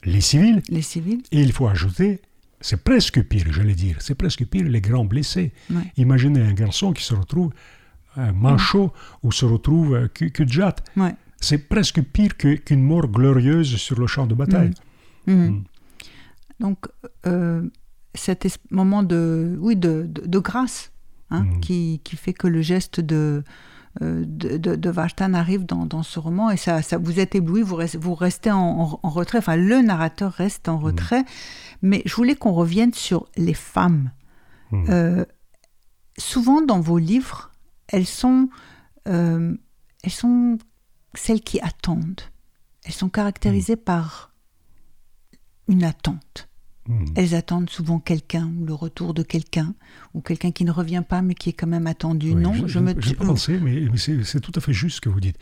les 0.05 0.21
civils, 0.21 0.61
Les 0.69 0.81
civils. 0.81 1.21
et 1.31 1.41
il 1.41 1.51
faut 1.51 1.67
ajouter, 1.67 2.21
c'est 2.61 2.83
presque 2.83 3.21
pire, 3.23 3.45
j'allais 3.51 3.73
dire, 3.73 3.97
c'est 3.99 4.15
presque 4.15 4.45
pire 4.45 4.65
les 4.67 4.81
grands 4.81 5.05
blessés. 5.05 5.51
Ouais. 5.71 5.81
Imaginez 5.97 6.41
un 6.41 6.53
garçon 6.53 6.93
qui 6.93 7.03
se 7.03 7.13
retrouve 7.15 7.51
euh, 8.19 8.31
manchot 8.31 8.93
ou 9.23 9.31
se 9.31 9.45
retrouve 9.45 9.95
euh, 9.95 10.07
cul 10.07 10.29
cul 10.31 10.45
de 10.45 10.51
jatte. 10.51 10.83
Ouais. 10.95 11.15
C'est 11.43 11.57
presque 11.73 12.01
pire 12.01 12.37
qu'une 12.37 12.81
mort 12.83 13.07
glorieuse 13.07 13.75
sur 13.85 13.99
le 13.99 14.07
champ 14.07 14.25
de 14.27 14.35
bataille. 14.35 14.71
Mhm. 15.27 15.35
Mm. 15.49 15.63
Donc, 16.59 16.79
euh, 17.25 17.61
cet 18.15 18.41
moment 18.71 19.03
de, 19.03 19.57
oui, 19.59 19.75
de, 19.75 20.05
de, 20.07 20.21
de 20.25 20.39
grâce 20.39 20.91
hein, 21.31 21.45
qui, 21.61 21.99
qui 22.03 22.15
fait 22.15 22.33
que 22.33 22.47
le 22.47 22.61
geste 22.61 22.99
de, 22.99 23.43
euh, 24.01 24.23
de, 24.25 24.57
de, 24.57 24.75
de 24.75 24.89
Vartan 24.89 25.33
arrive 25.33 25.65
dans, 25.65 25.85
dans 25.85 26.03
ce 26.03 26.19
roman 26.19 26.49
et 26.51 26.57
ça, 26.57 26.81
ça 26.81 26.97
vous 26.97 27.19
êtes 27.19 27.33
ébloui, 27.35 27.61
vous 27.63 27.75
restez, 27.75 27.97
vous 27.97 28.15
restez 28.15 28.51
en, 28.51 28.59
en- 28.83 28.99
en 29.01 29.09
retrait, 29.09 29.39
enfin 29.39 29.55
le 29.55 29.81
narrateur 29.81 30.31
reste 30.31 30.69
en 30.69 30.77
retrait, 30.77 31.23
mais 31.81 32.01
je 32.05 32.15
voulais 32.15 32.35
qu'on 32.35 32.53
revienne 32.53 32.93
sur 32.93 33.27
les 33.35 33.53
femmes. 33.55 34.11
Euh, 34.89 35.25
souvent 36.17 36.61
dans 36.61 36.79
vos 36.79 36.97
livres, 36.99 37.51
elles 37.87 38.05
sont, 38.07 38.49
euh, 39.07 39.55
elles 40.03 40.11
sont 40.11 40.57
celles 41.13 41.41
qui 41.41 41.59
attendent. 41.61 42.21
Elles 42.83 42.93
sont 42.93 43.09
caractérisées 43.09 43.75
par 43.75 44.31
une 45.67 45.83
attente. 45.83 46.49
Mm. 46.87 47.05
Elles 47.15 47.35
attendent 47.35 47.69
souvent 47.69 47.99
quelqu'un, 47.99 48.51
le 48.65 48.73
retour 48.73 49.13
de 49.13 49.23
quelqu'un, 49.23 49.73
ou 50.13 50.21
quelqu'un 50.21 50.51
qui 50.51 50.65
ne 50.65 50.71
revient 50.71 51.03
pas 51.07 51.21
mais 51.21 51.33
qui 51.33 51.49
est 51.49 51.53
quand 51.53 51.67
même 51.67 51.87
attendu. 51.87 52.33
Oui, 52.33 52.41
non, 52.41 52.53
je, 52.53 52.67
je 52.67 52.79
me 52.79 52.93
j'ai 52.99 53.15
pas 53.15 53.25
pensé, 53.25 53.57
mais, 53.59 53.87
mais 53.89 53.97
c'est 53.97 54.41
tout 54.41 54.51
à 54.55 54.59
fait 54.59 54.73
juste 54.73 54.97
ce 54.97 55.01
que 55.01 55.09
vous 55.09 55.21
dites. 55.21 55.37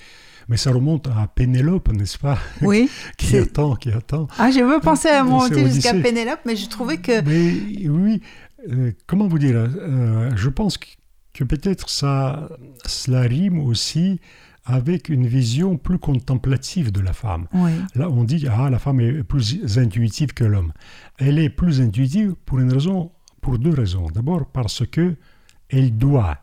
Mais 0.50 0.58
ça 0.58 0.72
remonte 0.72 1.08
à 1.08 1.28
Pénélope, 1.28 1.92
n'est-ce 1.92 2.18
pas? 2.18 2.38
Oui, 2.62 2.90
Qui 3.18 3.38
attend, 3.38 3.76
qui 3.76 3.92
attend. 3.92 4.28
Ah, 4.38 4.52
j'ai 4.52 4.64
pensé 4.82 5.08
à 5.08 5.24
C'est 5.24 5.30
monter 5.30 5.70
jusqu'à. 5.70 5.94
Pénélope, 5.94 6.42
mais 6.46 6.56
je 6.56 6.68
trouvais 6.68 6.98
que. 6.98 7.22
Mais 7.22 7.88
oui, 7.88 8.22
euh, 8.70 8.92
comment 9.08 9.28
vous 9.28 9.40
dire 9.40 9.56
euh, 9.56 10.30
Je 10.36 10.50
pense 10.50 10.78
que, 10.78 10.88
que 11.34 11.44
peut-être 11.44 11.90
ça, 11.90 12.50
cela 12.86 13.22
rime 13.22 13.60
aussi 13.60 14.20
avec 14.66 15.10
une 15.10 15.26
vision 15.26 15.78
plus 15.78 15.98
contemplative 16.00 16.92
de 16.92 17.02
la 17.02 17.14
femme. 17.14 17.48
Oui, 17.54 17.72
Là, 17.96 18.10
on 18.10 18.24
dit 18.24 18.48
ah 18.50 18.70
la 18.70 18.80
femme 18.80 19.00
est 19.00 19.24
plus 19.24 19.78
intuitive 19.78 20.34
que 20.34 20.44
l'homme. 20.44 20.72
Elle 21.18 21.40
est 21.40 21.50
plus 21.50 21.82
intuitive 21.82 22.36
pour 22.46 22.60
une 22.60 22.72
raison, 22.72 23.12
pour 23.42 23.58
deux 23.58 23.74
raisons. 23.74 24.08
D'abord 24.14 24.46
parce 24.46 24.86
que 24.86 25.16
elle 25.70 25.98
doit 25.98 26.38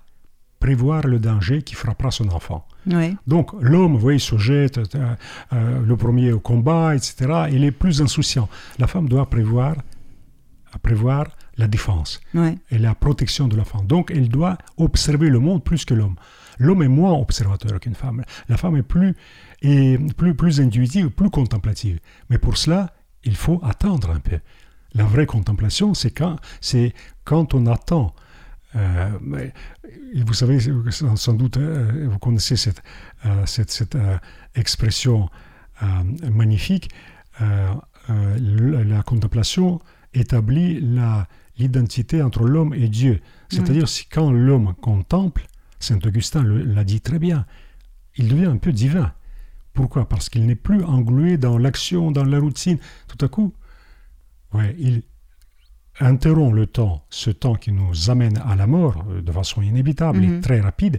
prévoir 0.59 1.07
le 1.07 1.19
danger 1.19 1.63
qui 1.63 1.75
frappera 1.75 2.11
son 2.11 2.29
enfant. 2.31 2.67
oui, 2.87 3.17
Donc 3.27 3.53
l'homme, 3.61 3.93
vous 3.93 4.01
voyez, 4.01 4.19
se 4.19 4.37
jette 4.37 4.79
euh, 4.79 5.15
euh, 5.53 5.81
le 5.85 5.97
premier 5.97 6.33
au 6.33 6.41
combat, 6.41 6.97
etc. 6.97 7.45
Il 7.53 7.63
est 7.65 7.71
plus 7.71 8.03
insouciant. 8.03 8.49
La 8.79 8.87
femme 8.89 9.09
doit 9.09 9.27
prévoir, 9.31 9.77
prévoir 10.83 11.27
la 11.57 11.69
défense 11.69 12.21
oui, 12.35 12.59
et 12.71 12.79
la 12.79 12.95
protection 12.95 13.47
de 13.49 13.57
l'enfant. 13.57 13.83
Donc 13.85 14.11
elle 14.11 14.29
doit 14.29 14.59
observer 14.77 15.29
le 15.29 15.39
monde 15.39 15.63
plus 15.63 15.85
que 15.85 15.95
l'homme. 15.95 16.17
L'homme 16.59 16.83
est 16.83 16.89
moins 16.89 17.13
observateur 17.13 17.81
qu'une 17.81 17.95
femme. 17.95 18.25
La 18.49 18.57
femme 18.57 18.77
est 18.77 18.83
plus, 18.83 19.15
est 19.63 19.99
plus, 20.15 20.35
plus 20.35 20.61
intuitive, 20.61 21.11
plus 21.11 21.31
contemplative. 21.31 21.99
Mais 22.31 22.39
pour 22.39 22.57
cela, 22.57 22.93
il 23.25 23.37
faut 23.37 23.61
attendre 23.63 24.11
un 24.11 24.21
peu. 24.21 24.39
La 24.95 25.05
vraie 25.05 25.27
contemplation, 25.27 25.95
c'est 25.95 26.11
quand, 26.11 26.37
c'est 26.61 26.95
quand 27.25 27.55
on 27.55 27.67
attend. 27.67 28.15
Euh, 28.77 29.09
vous 30.25 30.35
savez, 30.35 30.59
sans 31.15 31.35
doute, 31.35 31.57
euh, 31.57 32.09
vous 32.11 32.19
connaissez 32.19 32.57
cette, 32.57 32.83
euh, 33.27 33.47
cette, 33.47 33.71
cette, 33.71 33.95
euh, 33.95 34.19
expression 34.55 35.29
magnifique. 36.33 36.91
la 37.39 39.03
contemplation 39.05 39.81
établit 40.13 40.81
la, 40.81 41.29
l'identité 41.57 42.21
entre 42.21 42.45
l'homme 42.45 42.75
et 42.75 42.89
Dieu. 42.89 43.21
C'est-à-dire, 43.49 43.89
si 43.89 44.07
quand 44.07 44.33
l'homme 44.33 44.75
contemple, 44.81 45.47
Saint 45.81 45.99
Augustin 46.05 46.43
l'a 46.45 46.85
dit 46.85 47.01
très 47.01 47.19
bien, 47.19 47.47
il 48.17 48.29
devient 48.29 48.47
un 48.47 48.57
peu 48.57 48.73
divin. 48.73 49.13
Pourquoi? 49.73 50.09
Parce 50.09 50.29
qu'il 50.29 50.45
n'est 50.47 50.57
plus 50.57 50.83
englué 50.83 51.37
dans 51.39 51.57
l'action, 51.59 52.11
dans 52.11 52.25
la 52.25 52.41
routine. 52.41 52.79
Tout 53.07 53.25
à 53.25 53.29
coup, 53.29 53.55
ouais, 54.55 54.75
il 54.79 55.03
interrompt 56.01 56.55
le 56.55 56.67
temps, 56.67 57.05
ce 57.11 57.31
temps 57.31 57.55
qui 57.55 57.73
nous 57.73 58.11
amène 58.11 58.39
à 58.39 58.57
la 58.57 58.67
mort 58.67 59.05
euh, 59.11 59.21
de 59.23 59.33
façon 59.33 59.63
inévitable 59.63 60.21
Mhm. 60.21 60.39
et 60.39 60.41
très 60.41 60.61
rapide. 60.61 60.99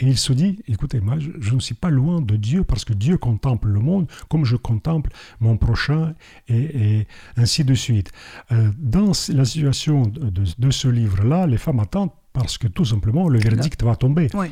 Et 0.00 0.06
il 0.06 0.16
se 0.16 0.32
dit, 0.32 0.62
écoutez, 0.68 1.00
moi, 1.00 1.18
je, 1.18 1.30
je 1.40 1.54
ne 1.54 1.58
suis 1.60 1.74
pas 1.74 1.90
loin 1.90 2.20
de 2.20 2.36
Dieu 2.36 2.62
parce 2.62 2.84
que 2.84 2.92
Dieu 2.92 3.18
contemple 3.18 3.66
le 3.68 3.80
monde 3.80 4.08
comme 4.28 4.44
je 4.44 4.54
contemple 4.54 5.10
mon 5.40 5.56
prochain 5.56 6.14
et, 6.46 6.98
et 7.00 7.06
ainsi 7.36 7.64
de 7.64 7.74
suite. 7.74 8.12
Euh, 8.52 8.70
dans 8.78 9.10
la 9.30 9.44
situation 9.44 10.02
de, 10.02 10.30
de- 10.30 10.44
de 10.56 10.70
ce 10.70 10.86
livre-là, 10.86 11.48
les 11.48 11.58
femmes 11.58 11.80
attendent 11.80 12.12
parce 12.32 12.58
que 12.58 12.66
tout 12.68 12.84
simplement 12.84 13.28
le 13.28 13.38
verdict 13.38 13.82
va 13.82 13.96
tomber. 13.96 14.28
oui. 14.34 14.48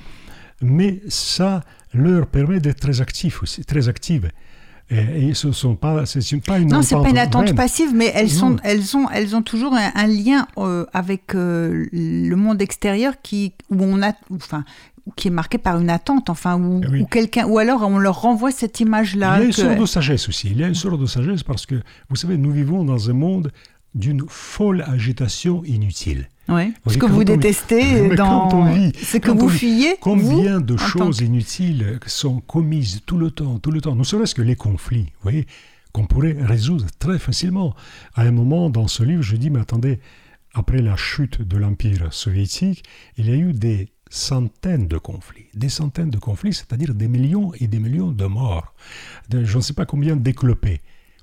Mais 0.62 1.02
ça 1.08 1.60
leur 1.92 2.26
permet 2.28 2.60
d'être 2.60 2.80
très 2.80 3.02
actifs 3.02 3.42
aussi, 3.42 3.62
très 3.66 3.88
actives. 3.90 4.30
Et, 4.88 5.28
et 5.28 5.34
ce 5.34 5.52
sont 5.52 5.74
pas, 5.76 6.06
c'est 6.06 6.32
une- 6.32 6.40
pas 6.40 6.58
une 6.58 6.68
Non, 6.70 6.80
c'est 6.80 6.94
pas 6.94 7.10
une 7.10 7.18
attente 7.18 7.54
passive, 7.54 7.90
mais 7.94 8.10
elles, 8.14 8.28
Non. 8.28 8.32
sont, 8.38 8.56
elles, 8.64 8.96
ont, 8.96 9.10
elles 9.10 9.36
ont 9.36 9.42
toujours 9.42 9.74
un, 9.74 9.90
un 9.94 10.06
lien 10.06 10.46
euh, 10.56 10.86
avec 10.94 11.34
euh, 11.34 11.86
le 11.92 12.34
monde 12.36 12.62
extérieur 12.62 13.14
qui, 13.22 13.52
où 13.68 13.76
on 13.82 14.00
a, 14.02 14.14
enfin, 14.32 14.64
qui 15.16 15.28
est 15.28 15.30
marqué 15.30 15.58
par 15.58 15.78
une 15.78 15.90
attente, 15.90 16.30
enfin, 16.30 16.56
où, 16.58 16.80
Oui. 16.90 17.02
où 17.02 17.06
quelqu'un, 17.06 17.46
ou 17.46 17.58
alors 17.58 17.82
on 17.82 17.98
leur 17.98 18.22
renvoie 18.22 18.50
cette 18.50 18.80
image-là. 18.80 19.36
Il 19.36 19.40
y 19.40 19.42
a 19.42 19.44
une 19.44 19.50
que- 19.50 19.56
sorte 19.56 19.78
de 19.78 19.86
sagesse 19.86 20.28
aussi. 20.30 20.48
Il 20.52 20.58
y 20.58 20.64
a 20.64 20.68
une 20.68 20.74
sorte 20.74 20.98
de 21.00 21.06
sagesse 21.06 21.42
parce 21.42 21.66
que, 21.66 21.74
vous 22.08 22.16
savez, 22.16 22.38
nous 22.38 22.50
vivons 22.52 22.82
dans 22.84 23.10
un 23.10 23.14
monde 23.14 23.52
d'une 23.96 24.22
folle 24.28 24.82
agitation 24.86 25.64
inutile. 25.64 26.28
Ouais. 26.48 26.70
Ce 26.86 26.96
que 26.96 27.06
vous 27.06 27.24
détestez 27.24 28.08
dans 28.16 28.48
quand 28.48 28.54
on 28.58 28.72
vit- 28.72 28.92
ce 29.02 29.16
que 29.16 29.30
vous 29.32 29.48
fuyez, 29.48 29.96
Combien 30.00 30.58
vous, 30.58 30.64
de 30.64 30.76
choses 30.76 31.20
inutiles 31.20 31.98
sont 32.06 32.40
commises 32.40 33.00
tout 33.06 33.18
le 33.18 33.30
temps, 33.32 33.58
tout 33.58 33.70
le 33.72 33.80
temps, 33.80 33.96
ne 33.96 34.04
serait-ce 34.04 34.34
que 34.34 34.42
les 34.42 34.54
conflits, 34.56 35.06
vous 35.16 35.22
voyez, 35.22 35.46
qu'on 35.92 36.06
pourrait 36.06 36.36
résoudre 36.38 36.86
très 36.98 37.18
facilement. 37.18 37.74
À 38.14 38.22
un 38.22 38.30
moment, 38.30 38.70
dans 38.70 38.86
ce 38.86 39.02
livre, 39.02 39.22
je 39.22 39.34
dis, 39.36 39.50
mais 39.50 39.60
attendez, 39.60 39.98
après 40.54 40.82
la 40.82 40.94
chute 40.96 41.42
de 41.42 41.56
l'Empire 41.56 42.12
soviétique, 42.12 42.84
il 43.16 43.28
y 43.28 43.32
a 43.32 43.36
eu 43.36 43.52
des 43.52 43.88
centaines 44.08 44.86
de 44.86 44.98
conflits, 44.98 45.46
des 45.54 45.68
centaines 45.68 46.10
de 46.10 46.18
conflits, 46.18 46.54
c'est-à-dire 46.54 46.94
des 46.94 47.08
millions 47.08 47.52
et 47.58 47.66
des 47.66 47.78
millions 47.80 48.12
de 48.12 48.24
morts, 48.26 48.72
de, 49.30 49.44
je 49.44 49.56
ne 49.56 49.62
sais 49.62 49.72
pas 49.72 49.84
combien 49.86 50.14
d'éclopés. 50.16 50.80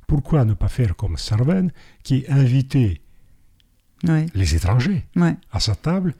Pourquoi 0.07 0.45
ne 0.45 0.53
pas 0.53 0.67
faire 0.67 0.95
comme 0.95 1.17
Sarven, 1.17 1.71
qui 2.03 2.25
invitait 2.29 3.01
les 4.33 4.55
étrangers 4.55 5.05
ouais, 5.15 5.35
à 5.51 5.59
sa 5.61 5.75
table, 5.75 6.13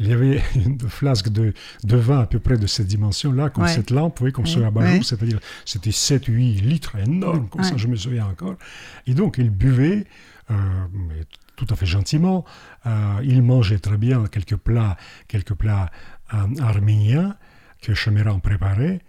il 0.00 0.06
y 0.08 0.12
avait 0.12 0.42
une 0.56 0.78
flasque 0.80 1.28
de, 1.28 1.52
de 1.84 1.96
vin 1.96 2.20
à 2.20 2.26
peu 2.26 2.40
près 2.40 2.56
de 2.56 2.66
cette 2.66 2.86
dimension-là, 2.88 3.50
comme 3.50 3.64
Ouais. 3.64 3.72
cette 3.72 3.90
lampe, 3.90 4.18
vous 4.18 4.22
voyez, 4.24 4.32
comme 4.32 4.46
ce 4.46 4.58
Ouais. 4.58 5.00
c'est-à-dire 5.02 5.38
c'était 5.64 5.90
7-8 5.90 6.60
litres 6.62 6.96
énormes, 6.96 7.48
comme 7.48 7.62
ça, 7.64 7.76
je 7.76 7.86
me 7.86 7.96
souviens 7.96 8.26
encore. 8.26 8.56
Et 9.06 9.14
donc, 9.14 9.36
il 9.38 9.50
buvait, 9.50 10.04
euh, 10.50 10.54
mais 10.92 11.22
tout 11.56 11.66
à 11.70 11.76
fait 11.76 11.86
gentiment, 11.86 12.44
euh, 12.86 13.20
il 13.24 13.42
mangeait 13.42 13.78
très 13.80 13.96
bien 13.96 14.24
quelques 14.26 14.56
plats, 14.56 14.96
quelques 15.28 15.54
plats 15.54 15.90
euh, 16.34 16.46
arméniens 16.60 17.36
que 17.82 17.94
Chaméran 17.94 18.40
préparait, 18.40 19.00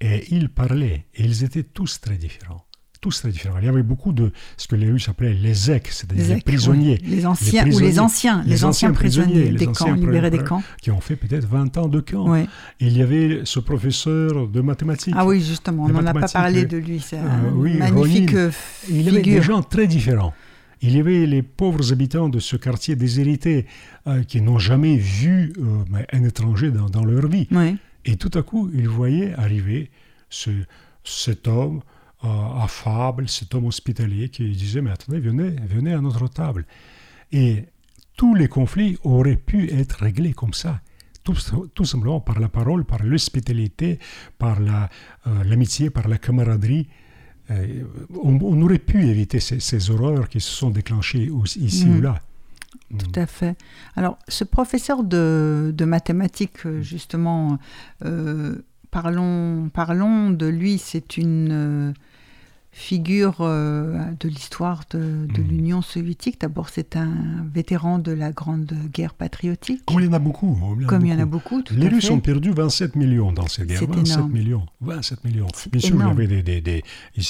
et 0.00 0.26
il 0.34 0.48
parlait, 0.48 1.06
et 1.14 1.24
ils 1.24 1.44
étaient 1.44 1.62
tous 1.62 2.00
très 2.00 2.16
différents. 2.16 2.63
Tous 3.04 3.20
très 3.20 3.28
différents. 3.28 3.58
Il 3.58 3.66
y 3.66 3.68
avait 3.68 3.82
beaucoup 3.82 4.14
de 4.14 4.32
ce 4.56 4.66
que 4.66 4.76
les 4.76 4.90
Russes 4.90 5.10
appelaient 5.10 5.34
les 5.34 5.70
EK, 5.70 5.88
c'est-à-dire 5.90 6.22
les, 6.24 6.28
les, 6.30 6.32
ex, 6.36 6.44
prisonniers 6.44 6.98
les 7.04 7.26
anciens, 7.26 7.60
ou 7.60 7.66
prisonniers. 7.66 7.86
les 7.90 8.00
anciens, 8.00 8.42
les, 8.46 8.64
anciens 8.64 8.92
prisonniers, 8.92 9.50
des 9.50 9.68
anciens 9.68 9.88
camps, 9.88 9.94
libérés 9.94 10.30
des 10.30 10.38
camps. 10.38 10.62
qui 10.80 10.90
ont 10.90 11.02
fait 11.02 11.14
peut-être 11.16 11.46
20 11.46 11.76
ans 11.76 11.88
de 11.88 12.00
camp. 12.00 12.30
Ouais. 12.30 12.46
Il 12.80 12.96
y 12.96 13.02
avait 13.02 13.42
ce 13.44 13.60
professeur 13.60 14.48
de 14.48 14.60
mathématiques. 14.62 15.12
Ah 15.18 15.26
oui, 15.26 15.42
justement, 15.42 15.84
on 15.84 15.88
n'en 15.90 16.06
a 16.06 16.14
pas 16.14 16.28
parlé 16.28 16.62
euh, 16.64 16.66
de 16.66 16.78
lui. 16.78 16.98
C'est 17.00 17.18
euh, 17.18 17.50
oui, 17.54 17.76
magnifique 17.76 18.30
Ronin. 18.30 18.40
euh, 18.44 18.50
Il 18.88 19.02
y 19.02 19.08
avait 19.10 19.18
des 19.18 19.24
figure. 19.24 19.42
gens 19.42 19.62
très 19.62 19.86
différents. 19.86 20.32
Il 20.80 20.96
y 20.96 21.00
avait 21.00 21.26
les 21.26 21.42
pauvres 21.42 21.92
habitants 21.92 22.30
de 22.30 22.38
ce 22.38 22.56
quartier 22.56 22.96
déshérité 22.96 23.66
euh, 24.06 24.22
qui 24.22 24.40
n'ont 24.40 24.58
jamais 24.58 24.96
vu 24.96 25.52
euh, 25.58 26.02
un 26.10 26.24
étranger 26.24 26.70
dans, 26.70 26.88
dans 26.88 27.04
leur 27.04 27.26
vie. 27.28 27.48
Ouais. 27.50 27.76
Et 28.06 28.16
tout 28.16 28.30
à 28.32 28.40
coup, 28.42 28.70
ils 28.72 28.88
voyaient 28.88 29.34
arriver 29.34 29.90
ce, 30.30 30.48
cet 31.04 31.48
homme 31.48 31.82
euh, 32.24 32.62
affable, 32.62 33.28
cet 33.28 33.54
homme 33.54 33.66
hospitalier 33.66 34.30
qui 34.30 34.48
disait, 34.48 34.80
mais 34.80 34.90
attendez, 34.90 35.20
venez, 35.20 35.50
venez 35.68 35.92
à 35.92 36.00
notre 36.00 36.26
table. 36.28 36.64
Et 37.32 37.64
tous 38.16 38.34
les 38.34 38.48
conflits 38.48 38.96
auraient 39.04 39.36
pu 39.36 39.70
être 39.70 39.96
réglés 39.96 40.32
comme 40.32 40.54
ça. 40.54 40.80
tout, 41.22 41.36
tout, 41.74 41.84
simplement 41.84 42.20
par 42.20 42.40
la 42.40 42.48
parole, 42.48 42.86
par 42.86 43.02
l'hospitalité, 43.02 43.98
par 44.38 44.58
l'amitié, 45.44 45.90
par 45.90 46.08
la 46.08 46.16
camaraderie. 46.16 46.88
On, 47.50 48.62
aurait 48.62 48.78
pu 48.78 49.06
éviter 49.06 49.38
ces, 49.38 49.90
horreurs 49.90 50.30
qui 50.30 50.40
se 50.40 50.50
sont 50.50 50.70
déclenchées 50.70 51.30
ici 51.56 51.86
ou 51.86 52.00
là. 52.00 52.22
Tout 52.98 53.20
à 53.20 53.26
fait. 53.26 53.54
Alors, 53.96 54.18
ce 54.28 54.44
professeur 54.44 55.04
de, 55.04 55.74
de 55.76 55.84
mathématiques, 55.84 56.66
justement, 56.80 57.58
parlons, 58.90 59.68
parlons 59.74 60.30
de 60.30 60.46
lui, 60.46 60.78
c'est 60.78 61.18
une 61.18 61.94
figure 62.74 63.36
euh, 63.40 64.04
de 64.18 64.28
l'histoire 64.28 64.82
de, 64.90 64.98
hmm. 64.98 65.48
l'Union 65.48 65.80
soviétique. 65.80 66.40
D'abord, 66.40 66.68
c'est 66.68 66.96
un 66.96 67.46
vétéran 67.52 68.00
de 68.00 68.12
la 68.12 68.32
Grande 68.32 68.74
Guerre 68.92 69.14
patriotique. 69.14 69.82
Comme 69.86 70.00
il 70.00 70.06
y 70.06 70.08
en 70.08 70.12
a 70.12 70.18
beaucoup. 70.18 70.58
Comme 70.88 71.06
il 71.06 71.12
y 71.12 71.14
en 71.14 71.20
a 71.20 71.24
beaucoup. 71.24 71.62
Les 71.70 71.88
Russes 71.88 72.10
ont 72.10 72.20
perdu 72.20 72.50
27 72.50 72.96
millions 72.96 73.32
dans 73.32 73.46
cette 73.46 73.68
guerre. 73.68 73.86
27 73.86 74.28
millions. 74.28 74.66
27 74.80 75.24
millions. 75.24 75.46
Bien 75.70 75.80
sûr, 75.80 75.94
il 75.94 76.00
y 76.00 76.02
avait 76.02 76.26
des, 76.26 76.42
des, 76.42 76.60
des, 76.60 76.82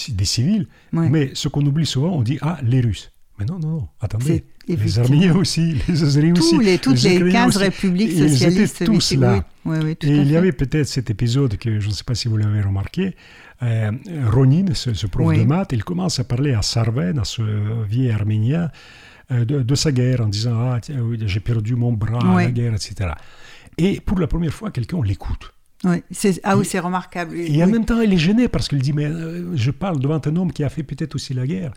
des 0.08 0.24
civils, 0.24 0.66
mais 0.92 1.30
ce 1.34 1.48
qu'on 1.48 1.64
oublie 1.64 1.86
souvent, 1.86 2.08
on 2.08 2.22
dit 2.22 2.38
Ah, 2.40 2.58
les 2.62 2.80
Russes. 2.80 3.10
Mais 3.38 3.44
non, 3.44 3.58
non, 3.58 3.68
non, 3.68 3.88
attendez. 4.00 4.44
Les 4.68 4.98
Arméniens 4.98 5.34
aussi, 5.34 5.74
les 5.88 6.04
Azéris 6.04 6.32
aussi. 6.32 6.56
Les, 6.58 6.78
toutes 6.78 7.02
les, 7.02 7.32
15 7.32 7.56
républiques 7.56 8.12
socialistes. 8.12 8.76
Ils 8.80 8.84
étaient 8.84 8.92
tous 8.92 9.14
là. 9.14 9.44
et 9.66 9.96
il 10.08 10.30
y 10.30 10.36
avait 10.36 10.52
peut-être 10.52 10.86
cet 10.86 11.10
épisode 11.10 11.56
que 11.56 11.80
je 11.80 11.88
ne 11.88 11.92
sais 11.92 12.04
pas 12.04 12.14
si 12.14 12.28
vous 12.28 12.36
l'avez 12.36 12.62
remarqué, 12.62 13.16
euh, 13.62 13.90
Ronin, 14.30 14.74
ce, 14.74 15.06
prof 15.06 15.36
de 15.36 15.44
maths, 15.44 15.70
il 15.72 15.84
commence 15.84 16.18
à 16.18 16.24
parler 16.24 16.52
à 16.54 16.62
Sarven, 16.62 17.18
à 17.18 17.24
ce 17.24 17.42
vieil 17.84 18.10
arménien, 18.10 18.70
euh, 19.30 19.44
de, 19.44 19.74
sa 19.74 19.92
guerre, 19.92 20.20
en 20.20 20.28
disant 20.28 20.54
Ah, 20.58 20.80
j'ai 21.24 21.40
perdu 21.40 21.76
mon 21.76 21.92
bras 21.92 22.18
à 22.18 22.42
la 22.42 22.50
guerre, 22.50 22.74
etc. 22.74 23.12
Et 23.78 24.00
pour 24.00 24.18
la 24.18 24.26
première 24.26 24.52
fois, 24.52 24.70
quelqu'un 24.70 25.00
l'écoute. 25.02 25.52
Oui, 25.84 26.02
c'est, 26.10 26.40
ah 26.44 26.56
oui, 26.56 26.64
c'est 26.64 26.78
remarquable. 26.78 27.36
Et 27.36 27.62
en 27.62 27.66
même 27.66 27.84
temps, 27.84 28.00
il 28.00 28.12
est 28.12 28.18
gêné 28.18 28.48
parce 28.48 28.68
qu'il 28.68 28.80
dit 28.80 28.92
Mais 28.92 29.06
euh, 29.06 29.56
je 29.56 29.70
parle 29.70 30.00
devant 30.00 30.20
un 30.24 30.36
homme 30.36 30.52
qui 30.52 30.64
a 30.64 30.68
fait 30.68 30.82
peut-être 30.82 31.14
aussi 31.14 31.34
la 31.34 31.46
guerre. 31.46 31.72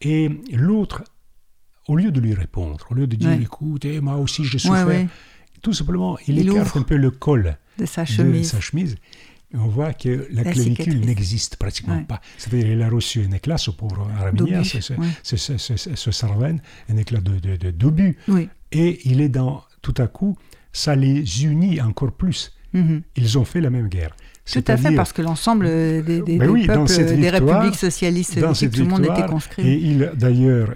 Et 0.00 0.30
l'autre, 0.52 1.04
au 1.88 1.96
lieu 1.96 2.10
de 2.10 2.20
lui 2.20 2.34
répondre, 2.34 2.86
au 2.90 2.94
lieu 2.94 3.06
de 3.06 3.16
dire 3.16 3.32
Écoute, 3.32 3.84
eh, 3.84 4.00
moi 4.00 4.16
aussi 4.16 4.44
j'ai 4.44 4.58
souffert, 4.58 5.06
tout 5.62 5.72
simplement, 5.72 6.18
il, 6.26 6.38
écarte 6.38 6.76
un 6.76 6.82
peu 6.82 6.96
le 6.96 7.10
col 7.10 7.56
de 7.78 7.86
sa 7.86 8.04
chemise. 8.04 8.52
De 8.52 8.56
sa 8.56 8.60
chemise 8.60 8.96
on 9.58 9.68
voit 9.68 9.92
que 9.92 10.28
la, 10.32 10.44
clavicule 10.44 11.00
n'existe 11.00 11.56
pratiquement 11.56 12.02
pas. 12.04 12.20
C'est-à-dire 12.38 12.68
qu'il 12.68 12.82
a 12.82 12.88
reçu 12.88 13.24
un 13.28 13.32
éclat, 13.32 13.58
ce 13.58 13.70
pauvre 13.70 14.08
arménien, 14.18 14.62
ce, 14.64 14.80
ce, 15.36 16.24
un 16.88 16.96
éclat 16.96 17.20
de, 17.20 17.70
d'obus. 17.70 18.16
Et 18.72 19.00
il 19.04 19.20
est 19.20 19.28
dans, 19.28 19.64
tout 19.82 19.94
à 19.98 20.06
coup, 20.06 20.36
ça 20.72 20.96
les 20.96 21.44
unit 21.44 21.80
encore 21.80 22.12
plus. 22.12 22.52
Mm-hmm. 22.74 23.02
Ils 23.16 23.38
ont 23.38 23.44
fait 23.44 23.60
la 23.60 23.70
même 23.70 23.88
guerre. 23.88 24.14
Tout 24.52 24.64
à 24.68 24.76
fait, 24.76 24.94
parce 24.94 25.12
que 25.12 25.22
l'ensemble 25.22 25.66
des, 25.66 26.20
des, 26.22 26.38
ben 26.38 26.66
peuples, 26.66 27.16
des 27.16 27.30
républiques 27.30 27.74
socialistes, 27.74 28.34
tout 28.34 28.78
le 28.78 28.84
monde 28.84 29.04
était 29.04 29.26
conscrit. 29.26 29.90
Et 29.90 29.98
d'ailleurs, 30.14 30.74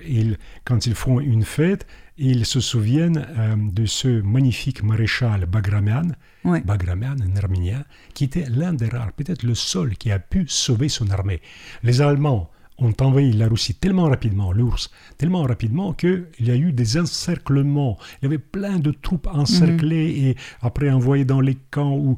quand 0.65 0.87
ils 0.87 0.95
font 0.95 1.21
une 1.21 1.45
fête, 1.45 1.87
ils 2.21 2.45
se 2.45 2.61
souviennent 2.61 3.27
euh, 3.39 3.57
de 3.57 3.87
ce 3.87 4.21
magnifique 4.21 4.83
maréchal 4.83 5.47
Bagramian, 5.47 6.09
Bagramian, 6.45 7.17
un 7.21 7.37
arménien, 7.37 7.85
qui 8.15 8.25
était 8.25 8.47
l'un 8.49 8.75
des 8.75 8.89
rares, 8.89 9.13
peut-être 9.13 9.43
le 9.43 9.55
seul 9.55 9.97
qui 9.97 10.13
a 10.13 10.19
pu 10.19 10.45
sauver 10.47 10.89
son 10.89 11.11
armée. 11.11 11.41
Les 11.83 12.03
Allemands 12.03 12.51
ont 12.79 12.95
envahi 13.01 13.33
la 13.33 13.49
Russie 13.49 13.75
tellement 13.75 14.05
rapidement, 14.05 14.53
l'URSS, 14.53 14.91
tellement 15.19 15.43
rapidement 15.43 15.93
qu'il 15.93 16.27
y 16.41 16.51
a 16.51 16.57
eu 16.57 16.73
des 16.73 16.99
encerclements. 16.99 17.99
Il 18.21 18.25
y 18.25 18.27
avait 18.27 18.39
plein 18.39 18.79
de 18.79 18.91
troupes 18.91 19.29
encerclées 19.33 20.09
mhm. 20.09 20.27
et 20.27 20.37
après 20.63 20.91
envoyées 20.91 21.25
dans 21.25 21.41
les 21.41 21.57
camps 21.71 21.97
ou 21.97 22.17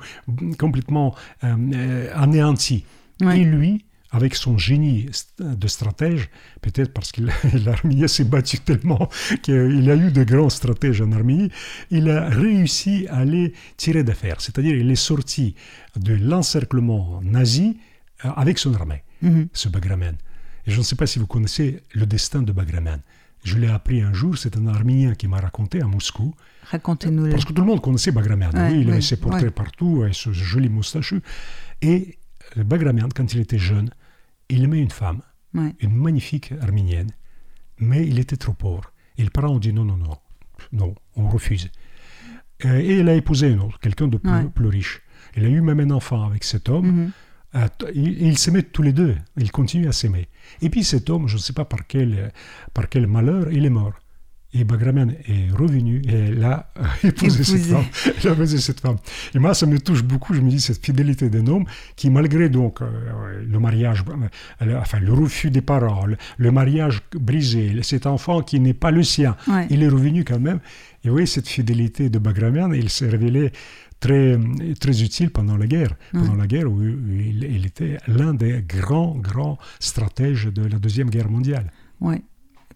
complètement 0.58 1.14
euh, 1.44 1.56
euh, 1.74 2.12
anéanties. 2.14 2.84
Et 3.20 3.44
lui, 3.44 3.84
avec 4.12 4.34
son 4.34 4.58
génie 4.58 5.06
de 5.38 5.66
stratège, 5.66 6.28
peut-être 6.60 6.92
parce 6.92 7.12
que 7.12 7.22
l'Arménie 7.64 8.08
s'est 8.08 8.24
battue 8.24 8.58
tellement 8.58 9.08
qu'il 9.42 9.90
a 9.90 9.96
eu 9.96 10.12
de 10.12 10.22
grands 10.22 10.50
stratèges 10.50 11.00
en 11.00 11.12
Arménie, 11.12 11.50
il 11.90 12.10
a 12.10 12.28
réussi 12.28 13.06
à 13.08 13.24
les 13.24 13.54
tirer 13.78 14.04
d'affaire. 14.04 14.40
C'est-à-dire 14.40 14.76
il 14.76 14.90
est 14.90 14.96
sorti 14.96 15.54
de 15.96 16.12
l'encerclement 16.14 17.20
nazi 17.22 17.78
euh, 18.24 18.30
avec 18.36 18.58
son 18.58 18.74
armée, 18.74 19.02
mhm. 19.22 19.48
ce 19.54 19.70
Bagraman. 19.70 20.16
Et 20.66 20.70
je 20.70 20.78
ne 20.78 20.82
sais 20.82 20.94
pas 20.94 21.06
si 21.06 21.18
vous 21.18 21.26
connaissez 21.26 21.82
le 21.94 22.04
destin 22.04 22.42
de 22.42 22.52
Bagraman. 22.52 23.00
Je 23.44 23.56
l'ai 23.58 23.68
appris 23.68 24.02
un 24.02 24.12
jour, 24.12 24.38
c'est 24.38 24.56
un 24.56 24.66
Arménien 24.68 25.14
qui 25.14 25.26
m'a 25.26 25.40
raconté 25.40 25.80
à 25.80 25.86
Moscou. 25.86 26.32
Racontez-nous. 26.70 27.30
Parce 27.30 27.44
que 27.44 27.52
tout 27.52 27.62
le 27.62 27.66
monde 27.66 27.80
connaissait 27.80 28.12
Bagraman. 28.12 28.52
oui, 28.54 28.82
il 28.82 28.90
avait 28.90 29.00
ses 29.00 29.16
portraits 29.16 29.50
partout, 29.50 30.04
et 30.04 30.12
ce 30.12 30.32
joli 30.32 30.68
moustachu. 30.68 31.22
Et 31.80 32.18
Bagramian, 32.56 33.08
quand 33.12 33.32
il 33.34 33.40
était 33.40 33.58
jeune, 33.58 33.90
il 34.48 34.64
aimait 34.64 34.80
une 34.80 34.90
femme, 34.90 35.22
une 35.54 35.94
magnifique 35.94 36.52
arménienne, 36.60 37.10
mais 37.78 38.06
il 38.06 38.18
était 38.18 38.36
trop 38.36 38.52
pauvre. 38.52 38.92
Et 39.18 39.22
les 39.22 39.30
parents 39.30 39.54
ont 39.54 39.58
dit 39.58 39.72
non, 39.72 39.84
non, 39.84 39.96
non, 39.96 40.16
non, 40.72 40.94
on 41.16 41.28
refuse. 41.28 41.70
Euh, 42.64 42.78
et 42.78 43.00
il 43.00 43.08
a 43.08 43.14
épousé 43.14 43.52
un 43.52 43.58
autre, 43.58 43.78
quelqu'un 43.80 44.08
de 44.08 44.18
plus, 44.18 44.66
riche. 44.66 45.02
Il 45.36 45.44
a 45.44 45.48
eu 45.48 45.60
même 45.60 45.80
un 45.80 45.90
enfant 45.90 46.24
avec 46.24 46.44
cet 46.44 46.68
homme. 46.68 47.06
Mm-hmm. 47.06 47.10
Euh, 47.54 47.68
ils 47.94 48.38
s'aimaient 48.38 48.62
tous 48.62 48.80
les 48.80 48.94
deux, 48.94 49.14
ils 49.36 49.50
continuent 49.50 49.88
à 49.88 49.92
s'aimer. 49.92 50.28
Et 50.62 50.70
puis 50.70 50.84
cet 50.84 51.10
homme, 51.10 51.28
je 51.28 51.36
ne 51.36 51.40
sais 51.40 51.52
pas 51.52 51.66
par 51.66 51.86
quel, 51.86 52.32
par 52.72 52.88
quel 52.88 53.06
malheur, 53.06 53.52
il 53.52 53.66
est 53.66 53.70
mort. 53.70 53.92
Et 54.54 54.64
Bagramian 54.64 55.08
est 55.08 55.50
revenu 55.56 56.02
et 56.06 56.12
elle 56.28 56.44
a 56.44 56.70
épousé 57.02 57.44
cette 57.44 57.64
femme. 57.64 57.84
Elle 58.22 58.30
a 58.30 58.32
épousé 58.32 58.58
cette 58.58 58.80
femme. 58.80 58.96
Et 59.34 59.38
moi, 59.38 59.54
ça 59.54 59.66
me 59.66 59.78
touche 59.78 60.02
beaucoup. 60.02 60.34
Je 60.34 60.40
me 60.40 60.50
dis 60.50 60.60
cette 60.60 60.84
fidélité 60.84 61.30
d'un 61.30 61.46
homme 61.46 61.64
qui, 61.96 62.10
malgré 62.10 62.48
donc 62.48 62.82
euh, 62.82 63.44
le 63.48 63.58
mariage, 63.58 64.04
euh, 64.62 64.78
enfin 64.78 65.00
le 65.00 65.12
refus 65.12 65.50
des 65.50 65.62
paroles, 65.62 66.18
le 66.36 66.50
mariage 66.50 67.02
brisé, 67.14 67.82
cet 67.82 68.06
enfant 68.06 68.42
qui 68.42 68.60
n'est 68.60 68.74
pas 68.74 68.90
le 68.90 69.02
sien, 69.02 69.36
il 69.70 69.82
est 69.82 69.88
revenu 69.88 70.24
quand 70.24 70.40
même. 70.40 70.60
Et 71.04 71.10
oui, 71.10 71.26
cette 71.26 71.48
fidélité 71.48 72.10
de 72.10 72.18
Bagramian, 72.18 72.72
il 72.72 72.88
s'est 72.90 73.08
révélé 73.08 73.52
très, 74.00 74.38
très 74.78 75.02
utile 75.02 75.30
pendant 75.30 75.56
la 75.56 75.66
guerre. 75.66 75.94
Pendant 76.12 76.34
la 76.34 76.46
guerre 76.46 76.70
où 76.70 76.82
il, 76.82 77.44
il 77.44 77.66
était 77.66 77.96
l'un 78.06 78.34
des 78.34 78.62
grands, 78.62 79.16
grands 79.16 79.58
stratèges 79.80 80.46
de 80.46 80.64
la 80.64 80.78
Deuxième 80.78 81.10
Guerre 81.10 81.30
mondiale. 81.30 81.72
Oui. 82.00 82.22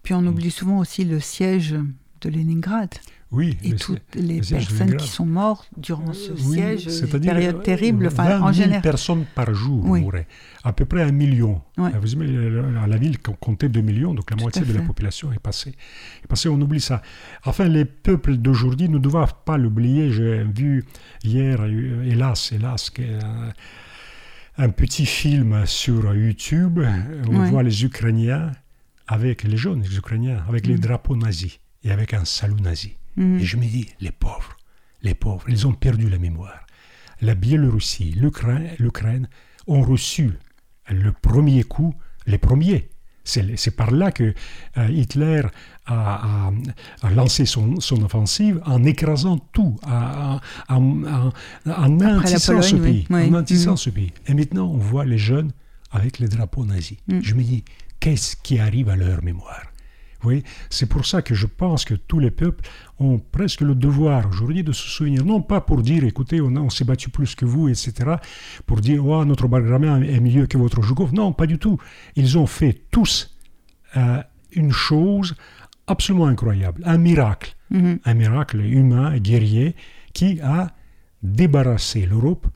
Puis 0.07 0.13
on 0.13 0.25
oublie 0.25 0.51
souvent 0.51 0.77
aussi 0.77 1.03
le 1.03 1.19
siège 1.19 1.75
de 2.21 2.29
Leningrad. 2.29 2.91
Oui, 3.29 3.57
et 3.61 3.75
toutes 3.75 4.15
les 4.15 4.39
personnes 4.39 4.95
qui 4.95 5.09
sont 5.09 5.25
mortes 5.25 5.67
durant 5.75 6.13
ce 6.13 6.33
siège, 6.33 6.87
une 6.87 7.19
période 7.19 7.61
terrible. 7.61 8.07
Enfin, 8.07 8.39
en 8.39 8.53
général. 8.53 8.81
personnes 8.81 9.25
par 9.35 9.53
jour 9.53 9.83
mouraient, 9.83 10.29
à 10.63 10.71
peu 10.71 10.85
près 10.85 11.01
un 11.01 11.11
million. 11.11 11.61
Vous 11.75 12.21
à 12.21 12.87
la 12.87 12.95
ville 12.95 13.19
comptait 13.19 13.67
2 13.67 13.81
millions, 13.81 14.13
donc 14.13 14.31
la 14.31 14.37
moitié 14.37 14.61
de 14.61 14.71
la 14.71 14.81
population 14.81 15.33
est 15.33 15.39
passée. 15.39 15.75
est 16.23 16.27
passée. 16.27 16.47
On 16.47 16.61
oublie 16.61 16.79
ça. 16.79 17.01
Enfin, 17.43 17.65
les 17.65 17.83
peuples 17.83 18.37
d'aujourd'hui 18.37 18.87
ne 18.87 18.99
doivent 18.99 19.35
pas 19.43 19.57
l'oublier. 19.57 20.09
J'ai 20.13 20.45
vu 20.45 20.85
hier, 21.25 21.59
euh, 21.59 22.09
hélas, 22.09 22.53
hélas, 22.53 22.93
un, 22.97 24.63
un 24.63 24.69
petit 24.69 25.05
film 25.05 25.65
sur 25.65 26.15
YouTube. 26.15 26.79
On 27.29 27.43
voit 27.49 27.63
les 27.63 27.83
Ukrainiens 27.83 28.53
avec 29.07 29.43
les 29.43 29.57
jeunes, 29.57 29.81
les 29.81 29.97
Ukrainiens, 29.97 30.43
avec 30.47 30.67
les 30.67 30.75
mm. 30.75 30.79
drapeaux 30.79 31.15
nazis 31.15 31.59
et 31.83 31.91
avec 31.91 32.13
un 32.13 32.25
salut 32.25 32.61
nazi. 32.61 32.95
Mm. 33.15 33.39
Et 33.39 33.43
je 33.43 33.57
me 33.57 33.65
dis, 33.65 33.89
les 33.99 34.11
pauvres, 34.11 34.55
les 35.01 35.13
pauvres, 35.13 35.45
ils 35.49 35.67
ont 35.67 35.73
perdu 35.73 36.09
la 36.09 36.17
mémoire. 36.17 36.65
La 37.21 37.35
Biélorussie, 37.35 38.11
l'Ukraine 38.11 39.27
ont 39.65 39.81
reçu 39.81 40.31
le 40.89 41.11
premier 41.11 41.63
coup, 41.63 41.93
les 42.25 42.37
premiers. 42.37 42.89
C'est 43.23 43.75
par 43.75 43.91
là 43.91 44.11
que 44.13 44.33
euh, 44.77 44.87
Hitler 44.89 45.41
a, 45.85 46.49
lancé 47.13 47.45
son, 47.45 47.81
son, 47.81 48.01
offensive 48.03 48.61
en 48.65 48.85
écrasant 48.85 49.37
tout, 49.51 49.77
en, 49.85 50.39
en, 50.69 51.31
ce 51.65 52.75
pays. 52.75 53.05
En 53.67 53.75
ce 53.75 53.89
pays. 53.89 54.13
Et 54.27 54.33
maintenant, 54.33 54.67
on 54.67 54.77
voit 54.77 55.03
les 55.03 55.17
jeunes 55.17 55.51
avec 55.91 56.19
les 56.19 56.29
drapeaux 56.29 56.63
nazis. 56.63 56.97
Mm. 57.07 57.19
Je 57.21 57.33
me 57.35 57.43
dis, 57.43 57.65
qu'est-ce 57.99 58.35
qui 58.35 58.59
arrive 58.59 58.89
à 58.89 58.95
leur 58.95 59.23
mémoire 59.23 59.63
oui, 60.23 60.43
c'est 60.69 60.87
pour 60.87 61.05
ça 61.05 61.21
que 61.21 61.35
je 61.35 61.45
pense 61.45 61.85
que 61.85 61.93
tous 61.93 62.19
les 62.19 62.31
peuples 62.31 62.67
ont 62.99 63.19
presque 63.19 63.61
le 63.61 63.75
devoir 63.75 64.27
aujourd'hui 64.27 64.63
de 64.63 64.71
se 64.71 64.87
souvenir, 64.87 65.23
non 65.23 65.41
pas 65.41 65.61
pour 65.61 65.83
dire, 65.83 66.03
écoutez, 66.03 66.41
on, 66.41 66.69
s'est 66.69 66.85
battu 66.85 67.09
plus 67.09 67.35
que 67.35 67.45
vous, 67.45 67.69
etc., 67.69 68.15
pour 68.65 68.81
dire, 68.81 69.05
oh, 69.05 69.23
notre 69.25 69.47
Bagramien 69.47 70.01
est 70.01 70.19
mieux 70.19 70.47
que 70.47 70.57
votre 70.57 70.81
Joukov. 70.81 71.13
Non, 71.13 71.33
pas 71.33 71.45
du 71.45 71.59
tout. 71.59 71.77
Ils 72.15 72.37
ont 72.37 72.47
fait 72.47 72.81
tous 72.89 73.37
euh, 73.95 74.21
une 74.51 74.71
chose 74.71 75.35
absolument 75.85 76.25
incroyable, 76.25 76.81
un 76.85 76.97
miracle, 76.97 77.55
mm-hmm. 77.71 77.99
un 78.03 78.13
miracle 78.15 78.59
humain, 78.59 79.17
guerrier, 79.19 79.75
qui 80.13 80.41
a 80.41 80.71
débarrassé 81.21 82.05
l'Europe 82.07 82.47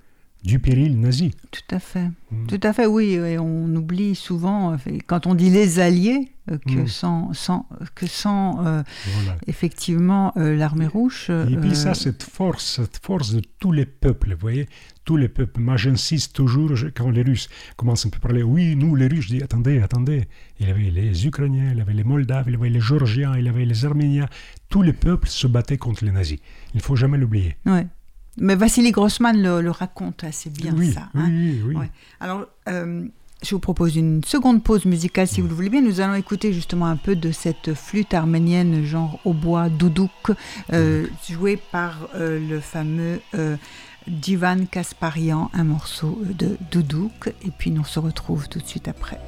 du 0.43 0.57
péril 0.59 0.99
nazi. 0.99 1.31
Tout 1.51 1.75
à 1.75 1.79
fait. 1.79 2.09
Mm. 2.31 2.47
Tout 2.47 2.59
à 2.63 2.73
fait, 2.73 2.85
oui. 2.87 3.13
Et 3.13 3.37
on 3.37 3.65
oublie 3.75 4.15
souvent, 4.15 4.75
quand 5.07 5.27
on 5.27 5.35
dit 5.35 5.49
les 5.51 5.79
Alliés, 5.79 6.31
euh, 6.49 6.57
que, 6.57 6.81
Mm. 6.81 6.87
sans, 6.87 7.33
sans, 7.33 7.67
que 7.93 8.07
sans 8.07 8.65
euh, 8.65 8.81
Voilà. 9.13 9.37
effectivement 9.47 10.33
euh, 10.37 10.55
l'armée 10.55 10.87
rouge. 10.87 11.29
Et 11.29 11.55
puis 11.57 11.75
ça, 11.75 11.91
euh, 11.91 11.93
cette 11.93 12.23
force, 12.23 12.77
cette 12.77 12.99
force 13.05 13.33
de 13.35 13.41
tous 13.59 13.71
les 13.71 13.85
peuples, 13.85 14.31
vous 14.33 14.39
voyez, 14.41 14.67
tous 15.05 15.15
les 15.17 15.29
peuples. 15.29 15.59
Moi, 15.61 15.77
j'insiste 15.77 16.33
toujours, 16.35 16.75
je- 16.75 16.87
quand 16.87 17.11
les 17.11 17.21
Russes 17.21 17.47
commencent 17.75 18.05
un 18.07 18.09
peu 18.09 18.17
à 18.17 18.21
parler, 18.21 18.41
oui, 18.41 18.75
nous, 18.75 18.95
les 18.95 19.07
Russes, 19.07 19.25
je 19.25 19.35
dis, 19.35 19.43
attendez, 19.43 19.79
attendez. 19.81 20.27
Il 20.59 20.67
y 20.67 20.71
avait 20.71 20.89
les 20.89 21.27
Ukrainiens, 21.27 21.69
il 21.71 21.77
y 21.77 21.81
avait 21.81 21.93
les 21.93 22.03
Moldaves, 22.03 22.45
il 22.47 22.53
y 22.53 22.55
avait 22.55 22.69
les 22.69 22.81
Géorgiens, 22.81 23.37
il 23.37 23.45
y 23.45 23.49
avait 23.49 23.65
les 23.65 23.85
Arméniens. 23.85 24.27
Tous 24.69 24.81
les 24.81 24.93
peuples 24.93 25.27
se 25.27 25.45
battaient 25.47 25.77
contre 25.77 26.03
les 26.05 26.11
nazis. 26.11 26.39
Il 26.73 26.77
ne 26.77 26.81
faut 26.81 26.95
jamais 26.95 27.17
l'oublier. 27.19 27.57
ouais. 27.67 27.85
Mais 28.37 28.55
Vassili 28.55 28.91
Grossman 28.91 29.41
le, 29.41 29.61
le 29.61 29.71
raconte 29.71 30.23
assez 30.23 30.49
bien, 30.49 30.73
oui, 30.77 30.93
ça. 30.93 31.09
hein. 31.15 31.27
oui, 31.29 31.61
oui. 31.65 31.75
Ouais. 31.75 31.91
Alors, 32.19 32.45
euh, 32.69 33.05
je 33.43 33.55
vous 33.55 33.59
propose 33.59 33.95
une 33.95 34.23
seconde 34.23 34.63
pause 34.63 34.85
musicale, 34.85 35.27
si 35.27 35.41
vous 35.41 35.47
le 35.47 35.53
voulez 35.53 35.69
bien. 35.69 35.81
Nous 35.81 35.99
allons 35.99 36.13
écouter 36.15 36.53
justement 36.53 36.85
un 36.85 36.95
peu 36.95 37.15
de 37.15 37.31
cette 37.31 37.73
flûte 37.73 38.13
arménienne, 38.13 38.83
genre 38.85 39.19
au 39.25 39.33
bois, 39.33 39.67
doudouk, 39.69 40.11
euh, 40.73 41.07
jouée 41.29 41.57
par 41.57 42.07
euh, 42.15 42.39
le 42.47 42.59
fameux 42.59 43.19
euh, 43.35 43.57
Divan 44.07 44.65
Kasparian, 44.69 45.49
un 45.53 45.63
morceau 45.63 46.21
de 46.37 46.57
doudouk. 46.71 47.33
Et 47.45 47.51
puis, 47.51 47.71
nous 47.71 47.83
se 47.85 47.99
retrouve 47.99 48.47
tout 48.47 48.59
de 48.59 48.65
suite 48.67 48.87
après. 48.87 49.19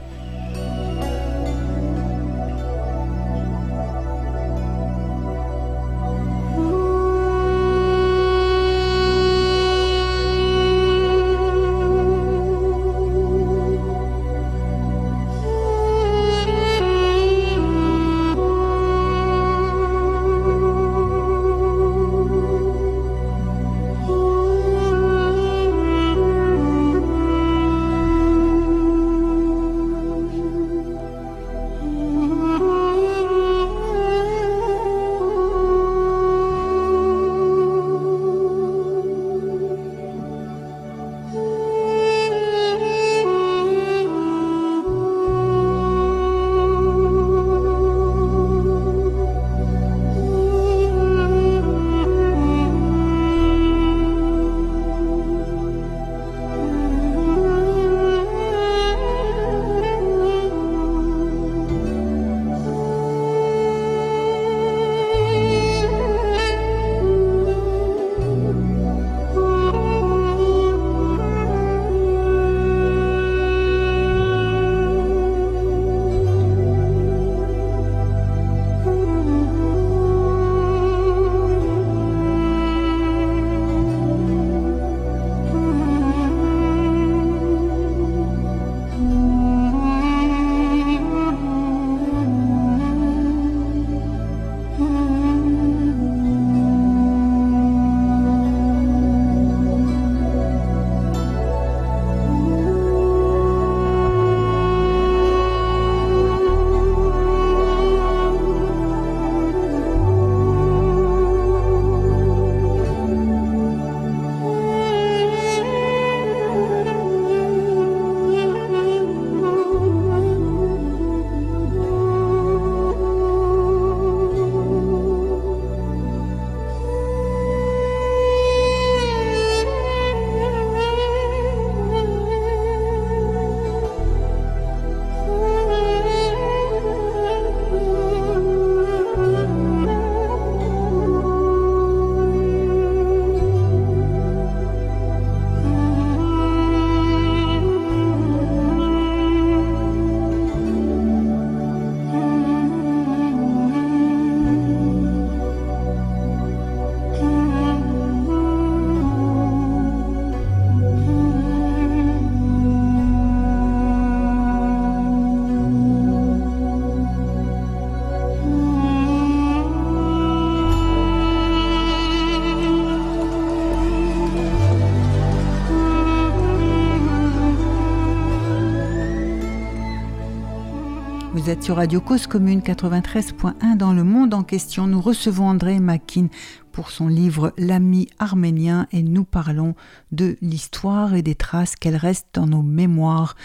Vous 181.43 181.49
êtes 181.49 181.63
sur 181.63 181.75
Radio 181.75 181.99
Cause 181.99 182.25
Commune 182.25 182.61
93.1 182.61 183.75
dans 183.75 183.91
le 183.91 184.05
monde 184.05 184.33
en 184.33 184.43
question. 184.43 184.87
Nous 184.87 185.01
recevons 185.01 185.49
André 185.49 185.81
Makin 185.81 186.27
pour 186.71 186.89
son 186.89 187.09
livre 187.09 187.51
L'ami 187.57 188.07
arménien 188.17 188.87
et 188.93 189.03
nous 189.03 189.25
parlons 189.25 189.75
de 190.13 190.37
l'histoire 190.39 191.15
et 191.15 191.21
des 191.21 191.35
traces 191.35 191.75
qu'elle 191.75 191.97
reste 191.97 192.27
dans 192.33 192.45
nos 192.45 192.61
mémoires. 192.61 193.35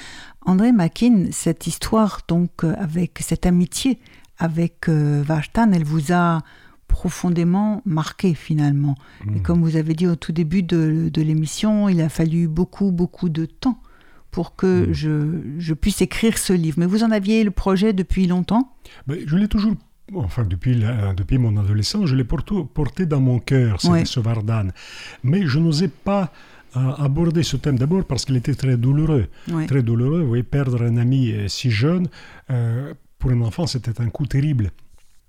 André 0.46 0.70
Makin, 0.70 1.26
cette 1.32 1.66
histoire 1.66 2.20
donc 2.28 2.62
euh, 2.62 2.72
avec 2.78 3.18
cette 3.18 3.46
amitié 3.46 3.98
avec 4.38 4.88
euh, 4.88 5.24
elle 5.56 5.84
vous 5.84 6.12
a 6.12 6.42
profondément 6.86 7.82
marqué 7.84 8.34
finalement. 8.34 8.94
Et 9.26 9.40
Mm. 9.40 9.42
comme 9.42 9.60
vous 9.60 9.74
avez 9.74 9.94
dit 9.94 10.06
au 10.06 10.14
tout 10.14 10.30
début 10.30 10.62
de, 10.62 11.10
de 11.12 11.20
l'émission, 11.20 11.88
il 11.88 12.00
a 12.00 12.08
fallu 12.08 12.46
beaucoup, 12.46 12.92
beaucoup 12.92 13.28
de 13.28 13.44
temps 13.44 13.80
pour 14.30 14.56
que 14.56 14.86
Mm. 14.88 14.92
je, 14.92 15.40
je 15.58 15.74
puisse 15.74 16.00
écrire 16.02 16.36
ce 16.38 16.52
livre. 16.52 16.76
Mais 16.80 16.86
vous 16.86 17.02
en 17.04 17.10
aviez 17.10 17.44
le 17.44 17.50
projet 17.50 17.92
depuis 17.92 18.26
longtemps? 18.26 18.72
Ben, 19.06 19.18
je 19.26 19.36
l'ai 19.36 19.48
toujours, 19.48 19.72
enfin 20.14 20.44
depuis, 20.44 20.74
la- 20.74 21.12
depuis 21.14 21.38
mon 21.38 21.56
adolescence, 21.56 22.06
je 22.06 22.14
l'ai 22.14 22.24
porté, 22.24 22.54
porté 22.74 23.06
dans 23.06 23.20
mon 23.20 23.38
cœur, 23.38 23.80
ce, 23.80 23.88
Ouais. 23.88 24.04
ce 24.04 24.20
Vardan. 24.20 24.68
Mais 25.22 25.46
je 25.46 25.58
n'osais 25.58 25.88
pas 25.88 26.32
euh, 26.76 26.80
aborder 26.98 27.42
ce 27.44 27.56
thème 27.56 27.78
d'abord 27.78 28.04
parce 28.04 28.26
qu'il 28.26 28.36
était 28.36 28.54
très 28.54 28.76
douloureux. 28.76 29.26
Ouais. 29.50 29.66
Très 29.66 29.82
douloureux, 29.82 30.20
vous 30.20 30.28
voyez, 30.28 30.42
perdre 30.42 30.82
un 30.82 30.98
ami 30.98 31.32
euh, 31.32 31.48
si 31.48 31.70
jeune, 31.70 32.08
euh, 32.50 32.92
pour 33.18 33.30
un 33.30 33.40
enfant, 33.40 33.66
c'était 33.66 33.98
un 34.02 34.10
coup 34.10 34.26
terrible. 34.26 34.70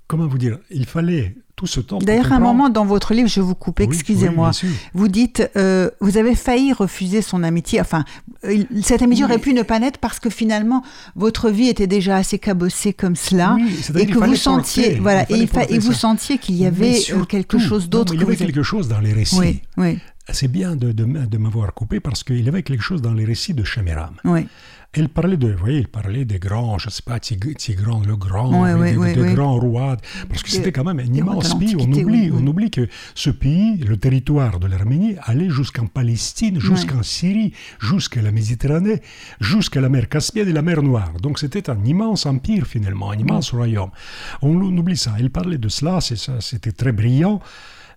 Comment 0.08 0.28
vous 0.28 0.38
dire? 0.38 0.60
Il 0.70 0.86
fallait 0.86 1.36
tout 1.60 1.68
ce 1.68 1.82
temps. 1.82 1.98
pour 1.98 2.06
D'ailleurs, 2.08 2.32
à 2.32 2.36
un 2.38 2.40
moment 2.40 2.70
dans 2.70 2.86
votre 2.86 3.14
livre, 3.14 3.28
je 3.28 3.42
vous 3.42 3.54
coupe, 3.54 3.82
excusez-moi. 3.82 4.52
oui. 4.64 4.70
Vous 4.94 5.10
dites, 5.10 5.50
euh, 5.58 5.90
vous 6.00 6.16
avez 6.18 6.34
failli 6.36 6.72
refuser 6.72 7.22
son 7.22 7.44
amitié. 7.44 7.82
Enfin, 7.82 8.06
euh, 8.46 8.64
cette 8.82 9.02
amitié 9.02 9.26
Oui. 9.26 9.32
aurait 9.32 9.42
pu 9.42 9.54
ne 9.54 9.62
pas 9.64 9.78
naître 9.80 10.00
parce 10.00 10.20
que 10.22 10.30
finalement, 10.30 10.84
votre 11.18 11.50
vie 11.50 11.68
était 11.68 11.88
déjà 11.88 12.16
assez 12.16 12.40
cabossée 12.40 12.94
comme 12.94 13.18
cela. 13.18 13.58
Et 13.98 14.06
que 14.06 14.18
vous 14.18 14.36
sentiez, 14.36 14.84
porter, 14.84 15.00
voilà, 15.02 15.26
il 15.30 15.42
et, 15.42 15.48
porter 15.48 15.80
vous 15.80 15.92
ça. 15.92 16.00
sentiez 16.00 16.38
qu'il 16.38 16.56
y 16.56 16.66
avait 16.66 16.92
euh, 16.96 17.02
surtout- 17.02 17.26
quelque 17.26 17.60
chose 17.60 17.90
d'autre 17.90 18.14
Il 18.14 18.22
y 18.22 18.24
avait 18.24 18.34
vous 18.36 18.40
quelque 18.46 18.64
chose 18.64 18.88
dans 18.88 19.00
les 19.02 19.12
récits. 19.12 19.62
C'est 20.32 20.48
bien 20.48 20.76
de, 20.76 20.92
de, 20.92 21.04
m- 21.06 21.28
de 21.30 21.38
m'avoir 21.40 21.74
coupé 21.74 22.00
parce 22.00 22.24
qu'il 22.24 22.44
y 22.46 22.48
avait 22.48 22.62
quelque 22.64 22.84
chose 22.84 23.02
dans 23.02 23.14
les 23.14 23.26
récits 23.26 23.54
de 23.56 23.64
Shamiram. 23.64 24.14
oui. 24.24 24.48
Elle 24.92 25.08
parlait 25.08 25.38
de, 25.38 25.52
vous 25.52 25.60
voyez, 25.60 25.80
il 25.82 25.88
parlait 25.88 26.26
des 26.26 26.40
grands, 26.40 26.80
je 26.80 26.88
ne 26.88 26.92
sais 26.92 27.04
pas, 27.04 27.20
Tigran 27.20 28.02
le 28.08 28.16
Grand, 28.16 28.64
Ouais, 28.64 28.74
ouais, 28.74 29.14
des, 29.14 29.22
des 29.22 29.34
grands 29.36 29.60
rois, 29.60 29.98
parce 30.28 30.42
que 30.42 30.50
c'était 30.50 30.72
quand 30.72 30.84
même 30.84 31.00
un 31.00 31.14
immense 31.14 31.54
pays. 31.60 31.76
On 31.78 31.84
oublie, 31.84 32.04
oui, 32.04 32.32
oui. 32.32 32.32
on 32.34 32.48
oublie 32.48 32.72
que 32.72 32.88
ce 33.14 33.30
pays, 33.30 33.78
le 33.78 33.98
territoire 33.98 34.60
de 34.60 34.66
l'Arménie, 34.66 35.16
allait 35.22 35.52
jusqu'en 35.52 35.86
Palestine, 35.86 36.60
jusqu'en 36.60 37.04
Syrie, 37.04 37.54
jusqu'à 37.80 38.24
la 38.24 38.32
Méditerranée, 38.32 39.04
jusqu'à 39.40 39.80
la 39.80 39.90
mer 39.90 40.10
Caspienne 40.10 40.50
et 40.50 40.54
la 40.54 40.64
mer 40.64 40.82
Noire. 40.82 41.14
Donc 41.22 41.38
c'était 41.38 41.70
un 41.70 41.84
immense 41.86 42.26
empire 42.26 42.66
finalement, 42.66 43.12
un 43.12 43.18
immense 43.20 43.52
royaume. 43.54 43.92
On, 44.42 44.56
on 44.56 44.76
oublie 44.78 44.98
ça. 44.98 45.14
Il 45.20 45.30
parlait 45.30 45.60
de 45.60 45.70
cela, 45.70 46.00
c'était 46.02 46.72
très 46.72 46.94
brillant, 46.94 47.42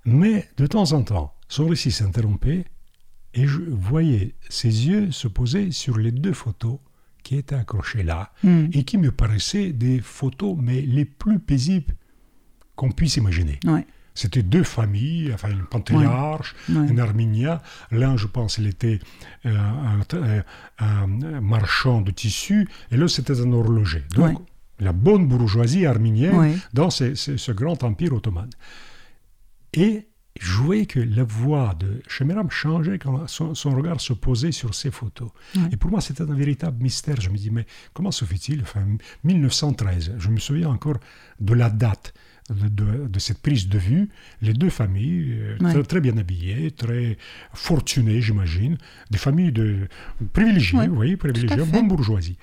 mais 0.04 0.46
de 0.58 0.66
temps 0.66 0.92
en 0.92 1.02
temps, 1.02 1.32
son 1.48 1.68
récit 1.68 1.90
s'interrompait 1.90 2.66
et 3.34 3.46
je 3.46 3.60
voyais 3.62 4.34
ses 4.48 4.86
yeux 4.88 5.10
se 5.10 5.28
poser 5.28 5.70
sur 5.70 5.96
les 5.98 6.12
deux 6.12 6.32
photos 6.34 6.78
qui 7.22 7.36
étaient 7.36 7.54
accrochées 7.54 8.02
là 8.02 8.32
Hmm. 8.42 8.66
et 8.72 8.84
qui 8.84 8.98
me 8.98 9.10
paraissaient 9.12 9.72
des 9.72 10.00
photos 10.00 10.56
mais 10.60 10.80
les 10.82 11.04
plus 11.04 11.38
paisibles 11.38 11.94
qu'on 12.76 12.90
puisse 12.90 13.16
imaginer. 13.16 13.58
Ouais. 13.64 13.86
C'était 14.14 14.42
deux 14.42 14.64
familles, 14.64 15.30
enfin 15.32 15.48
un 15.50 15.64
patriarche, 15.64 16.54
Ouais. 16.68 16.76
un 16.90 16.98
arménien. 16.98 17.60
L'un, 17.90 18.18
je 18.18 18.26
pense, 18.26 18.58
il 18.58 18.66
était 18.66 18.98
euh, 19.46 19.56
un, 19.56 20.00
un- 20.78 21.40
marchand 21.40 22.02
de 22.02 22.10
tissus, 22.10 22.68
et 22.90 22.96
l'autre, 22.98 23.14
c'était 23.14 23.40
un 23.40 23.50
horloger. 23.52 24.02
Donc, 24.14 24.38
Ouais. 24.38 24.44
la 24.80 24.92
bonne 24.92 25.26
bourgeoisie 25.28 25.86
arménienne 25.86 26.36
Ouais. 26.36 26.56
dans 26.74 26.90
ce 26.90 27.52
grand 27.52 27.82
empire 27.84 28.12
ottoman. 28.12 28.50
Et 29.72 30.08
je 30.40 30.56
voyais 30.56 30.86
que 30.86 30.98
la 31.00 31.24
voix 31.24 31.74
de 31.78 32.00
Shemiram 32.08 32.50
changeait 32.50 32.98
quand 32.98 33.26
son, 33.26 33.54
son 33.54 33.70
regard 33.70 34.00
se 34.00 34.12
posait 34.12 34.52
sur 34.52 34.74
ces 34.74 34.90
photos. 34.90 35.30
Et 35.70 35.76
pour 35.76 35.90
moi, 35.90 36.00
c'était 36.00 36.22
un 36.22 36.34
véritable 36.34 36.82
mystère. 36.82 37.20
Je 37.20 37.28
me 37.28 37.36
dis, 37.36 37.50
mais 37.50 37.66
comment 37.92 38.10
se 38.10 38.24
fait-il 38.24 38.62
enfin, 38.62 38.84
1913, 39.24 40.14
je 40.18 40.28
me 40.30 40.38
souviens 40.38 40.70
encore 40.70 40.98
de 41.40 41.54
la 41.54 41.70
date 41.70 42.14
de, 42.50 43.18
cette 43.18 43.38
prise 43.38 43.68
de 43.68 43.78
vue. 43.78 44.08
Les 44.40 44.52
deux 44.52 44.70
familles, 44.70 45.32
euh, 45.38 45.56
Ouais. 45.60 45.72
très, 45.72 45.82
très 45.84 46.00
bien 46.00 46.16
habillées, 46.18 46.70
très 46.70 47.16
fortunées, 47.54 48.20
j'imagine, 48.20 48.78
des 49.10 49.18
familles 49.18 49.52
de, 49.52 49.88
privilégiées, 50.32 50.78
Ouais, 50.78 50.88
vous 50.88 50.96
voyez, 50.96 51.16
privilégiées, 51.16 51.64
bonne 51.66 51.88
bourgeoisie. 51.88 52.36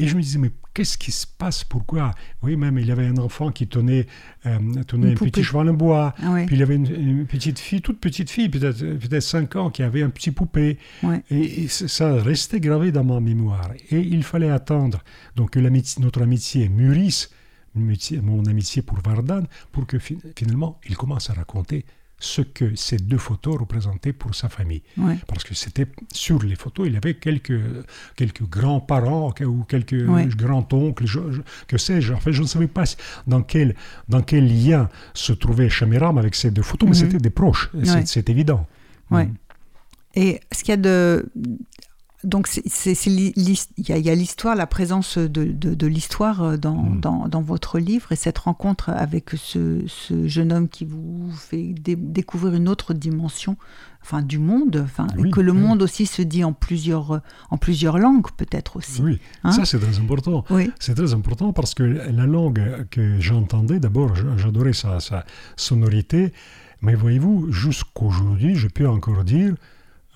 Et 0.00 0.06
je 0.06 0.16
me 0.16 0.22
disais, 0.22 0.38
mais 0.38 0.52
qu'est-ce 0.74 0.96
qui 0.96 1.10
se 1.10 1.26
passe? 1.26 1.64
Pourquoi? 1.64 2.12
Oui, 2.42 2.56
même 2.56 2.78
il 2.78 2.86
y 2.86 2.92
avait 2.92 3.06
un 3.06 3.16
enfant 3.16 3.50
qui 3.50 3.66
tenait, 3.66 4.06
euh, 4.46 4.58
tenait 4.86 5.10
un 5.10 5.14
petit 5.14 5.42
cheval 5.42 5.68
en 5.70 5.74
bois. 5.74 6.14
Ah. 6.22 6.36
Puis 6.46 6.54
il 6.54 6.60
y 6.60 6.62
avait 6.62 6.76
une, 6.76 6.86
une 6.86 7.26
petite 7.26 7.58
fille, 7.58 7.82
toute 7.82 7.98
petite 7.98 8.30
fille, 8.30 8.48
peut-être 8.48 8.78
peut 9.08 9.20
5 9.20 9.56
ans, 9.56 9.70
qui 9.70 9.82
avait 9.82 10.02
un 10.04 10.10
petit 10.10 10.30
poupée. 10.30 10.78
Ouais. 11.02 11.22
Et, 11.30 11.66
ça 11.68 12.14
restait 12.22 12.60
gravé 12.60 12.92
dans 12.92 13.02
ma 13.02 13.18
mémoire. 13.18 13.72
Et 13.90 13.98
il 13.98 14.22
fallait 14.22 14.50
attendre 14.50 15.02
donc 15.34 15.50
que 15.50 15.58
notre 16.00 16.22
amitié 16.22 16.68
mûrisse, 16.68 17.30
mon 17.74 18.44
amitié 18.46 18.82
pour 18.82 18.98
Vardan, 19.00 19.42
pour 19.72 19.86
que 19.86 19.98
fi- 19.98 20.18
finalement 20.36 20.80
il 20.88 20.96
commence 20.96 21.30
à 21.30 21.34
raconter 21.34 21.84
ce 22.20 22.42
que 22.42 22.74
ces 22.74 22.96
deux 22.96 23.18
photos 23.18 23.58
représentaient 23.58 24.12
pour 24.12 24.34
sa 24.34 24.48
famille. 24.48 24.82
Ouais. 24.96 25.16
Parce 25.28 25.44
que 25.44 25.54
c'était 25.54 25.86
sur 26.12 26.42
les 26.42 26.56
photos, 26.56 26.86
il 26.88 26.94
y 26.94 26.96
avait 26.96 27.14
quelques, 27.14 27.60
quelques 28.16 28.42
grands-parents 28.42 29.32
ou 29.42 29.62
quelques 29.64 30.08
Ouais. 30.08 30.26
grands-oncles, 30.26 31.04
que 31.68 31.78
sais-je. 31.78 32.12
Enfin, 32.14 32.32
je 32.32 32.42
ne 32.42 32.46
savais 32.46 32.66
pas 32.66 32.84
dans 33.26 33.42
quel, 33.42 33.76
dans 34.08 34.22
quel 34.22 34.46
lien 34.48 34.88
se 35.14 35.32
trouvait 35.32 35.68
Shamiram 35.68 36.18
avec 36.18 36.34
ces 36.34 36.50
deux 36.50 36.62
photos, 36.62 36.88
mais 36.88 36.96
Mhm. 36.96 37.02
c'était 37.04 37.18
des 37.18 37.30
proches, 37.30 37.70
Ouais. 37.74 38.04
c'est 38.06 38.28
évident. 38.30 38.66
Ouais. 39.10 39.26
Mm. 39.26 39.34
Et 40.14 40.40
ce 40.52 40.64
qu'il 40.64 40.70
y 40.70 40.74
a 40.74 40.76
de. 40.78 41.26
Donc, 42.24 42.48
il 42.56 43.62
y 43.88 44.10
a, 44.10 44.14
l'histoire, 44.16 44.56
la 44.56 44.66
présence 44.66 45.18
de, 45.18 45.44
de- 45.44 45.74
de 45.74 45.86
l'histoire 45.86 46.42
euh, 46.42 46.56
dans, 46.56 46.74
Mm. 46.82 47.00
dans, 47.00 47.28
dans 47.28 47.42
votre 47.42 47.78
livre 47.78 48.10
et 48.10 48.16
cette 48.16 48.38
rencontre 48.38 48.90
avec 48.90 49.30
ce, 49.36 49.82
ce 49.86 50.26
jeune 50.26 50.52
homme 50.52 50.68
qui 50.68 50.84
vous 50.84 51.30
fait 51.32 51.74
dé- 51.74 51.94
découvrir 51.94 52.54
une 52.54 52.68
autre 52.68 52.92
dimension 52.92 53.56
enfin, 54.02 54.22
du 54.22 54.38
monde, 54.38 54.80
enfin, 54.84 55.06
Oui, 55.16 55.30
que 55.30 55.40
le 55.40 55.52
oui. 55.52 55.58
monde 55.58 55.80
aussi 55.80 56.06
se 56.06 56.22
dit 56.22 56.42
en 56.42 56.52
plusieurs, 56.52 57.20
en 57.50 57.56
plusieurs 57.56 57.98
langues, 57.98 58.26
peut-être 58.36 58.76
aussi. 58.78 59.00
Oui, 59.00 59.20
Hein 59.44 59.52
ça 59.52 59.64
c'est 59.64 59.78
très 59.78 59.98
important. 60.00 60.44
Oui. 60.50 60.72
C'est 60.80 60.94
très 60.96 61.14
important 61.14 61.52
parce 61.52 61.74
que 61.74 61.84
la 61.84 62.26
langue 62.26 62.86
que 62.90 63.20
j'entendais, 63.20 63.78
d'abord, 63.78 64.14
j'adorais 64.36 64.72
sa, 64.72 64.98
sa 64.98 65.24
sonorité, 65.56 66.32
mais 66.82 66.94
voyez-vous, 66.94 67.52
jusqu'aujourd'hui, 67.52 68.56
je 68.56 68.66
peux 68.66 68.88
encore 68.88 69.22
dire 69.24 69.54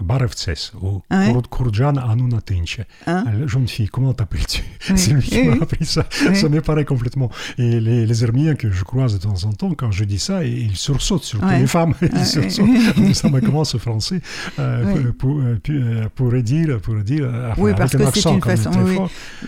Barevtses 0.03 0.73
ou 0.81 1.03
Ah 1.11 1.21
ouais 1.21 1.33
Kur- 1.33 1.49
Kurdjan 1.51 1.97
Anunatinche. 1.97 2.81
Hein 3.07 3.25
jeune 3.47 3.69
fille, 3.69 3.89
comment 3.89 4.13
t'appelles-tu? 4.13 4.63
Oui. 4.91 4.99
C'est 4.99 5.13
lui 5.13 5.23
qui 5.23 5.39
Oui, 5.41 5.47
m'a 5.49 5.53
oui. 5.55 5.59
appris 5.63 5.85
ça. 5.87 6.05
Oui. 6.29 6.37
Ça 6.37 6.49
me 6.49 6.61
paraît 6.61 6.85
complètement. 6.85 7.31
Et 7.59 7.81
les, 7.81 8.05
les 8.07 8.25
Arméniens 8.25 8.55
que 8.55 8.71
je 8.71 8.83
croise 8.85 9.15
de 9.15 9.19
temps 9.19 9.45
en 9.45 9.53
temps, 9.53 9.73
quand 9.75 9.91
je 9.93 10.05
dis 10.05 10.19
ça, 10.19 10.45
ils 10.45 10.77
sursautent, 10.77 11.23
surtout 11.25 11.47
Ouais. 11.47 11.61
les 11.61 11.67
femmes. 11.67 11.95
Ils 12.03 12.27
sursautent. 12.27 12.67
oui. 12.99 13.15
ça 13.15 13.29
me 13.31 13.41
commence 13.41 13.77
français 13.79 14.21
euh, 14.59 15.13
pour, 15.19 15.39
euh, 15.41 15.59
pu- 15.63 15.81
euh, 15.83 16.09
pourrait 16.15 16.43
dire, 16.43 16.81
pourrait 16.81 17.03
dire 17.05 17.27
enfin, 17.29 17.55
Oui, 17.63 17.73
parce 17.77 17.93
que 17.93 17.99
c'est 18.13 18.29
une 18.31 18.41
façon- 18.43 18.71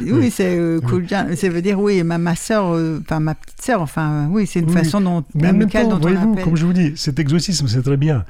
oui. 0.00 0.30
c'est 0.30 0.57
euh, 0.57 0.80
Oui. 0.82 0.88
Kurdjan, 0.88 1.26
ça 1.36 1.48
veut 1.48 1.62
dire 1.62 1.78
oui, 1.80 2.02
ma, 2.02 2.18
ma 2.18 2.36
soeur, 2.36 2.66
enfin 3.00 3.20
ma 3.20 3.34
petite 3.34 3.61
sœur, 3.62 3.80
enfin 3.82 4.28
oui, 4.30 4.46
c'est 4.46 4.61
une 4.61 4.70
façon 4.70 5.00
dont 5.00 5.24
Mais 5.34 5.48
amicale 5.48 5.84
temps, 5.84 5.90
dont 5.90 5.96
on 5.96 6.00
voyez-vous, 6.00 6.32
appelle. 6.32 6.44
comme 6.44 6.57
je 6.57 6.66
vous 6.66 6.72
dis, 6.72 6.92
cet 6.96 7.18
exotisme, 7.18 7.66
c'est 7.68 7.82
très 7.82 7.96
bien. 7.96 8.24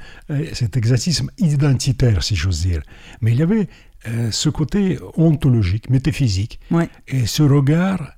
Cet 0.53 0.75
exotisme 0.77 1.29
identitaire, 1.37 2.14
si 2.23 2.35
j'ose 2.35 2.61
dire. 2.61 2.81
Mais 3.21 3.31
il 3.31 3.37
y 3.39 3.43
avait 3.43 3.67
euh, 4.07 4.29
ce 4.31 4.49
côté 4.49 4.99
ontologique, 5.17 5.89
métaphysique, 5.89 6.59
Ouais. 6.71 6.89
et 7.07 7.25
ce 7.25 7.43
regard 7.43 8.11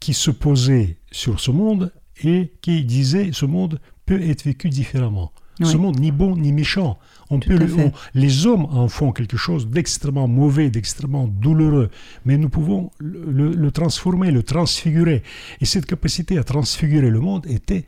qui 0.00 0.14
se 0.14 0.30
posait 0.30 0.98
sur 1.10 1.40
ce 1.40 1.50
monde 1.50 1.92
et 2.24 2.52
qui 2.60 2.84
disait 2.84 3.30
ce 3.32 3.46
monde 3.46 3.80
peut 4.06 4.20
être 4.22 4.44
vécu 4.44 4.68
différemment. 4.68 5.32
Ce 5.62 5.76
monde 5.76 6.00
ni 6.00 6.10
bon 6.10 6.34
ni 6.36 6.50
méchant. 6.50 6.98
On 7.30 7.38
peut 7.38 7.56
le- 7.56 7.72
on- 7.78 7.92
les 8.14 8.46
hommes 8.48 8.64
en 8.64 8.88
font 8.88 9.12
quelque 9.12 9.36
chose 9.36 9.68
d'extrêmement 9.68 10.26
mauvais, 10.26 10.70
d'extrêmement 10.70 11.28
douloureux, 11.28 11.88
mais 12.24 12.36
nous 12.36 12.48
pouvons 12.48 12.90
le, 12.98 13.24
le- 13.30 13.52
le 13.54 13.70
transformer, 13.70 14.32
le 14.32 14.42
transfigurer. 14.42 15.22
Et 15.60 15.64
cette 15.64 15.86
capacité 15.86 16.36
à 16.36 16.42
transfigurer 16.42 17.10
le 17.10 17.20
monde 17.20 17.46
était 17.46 17.84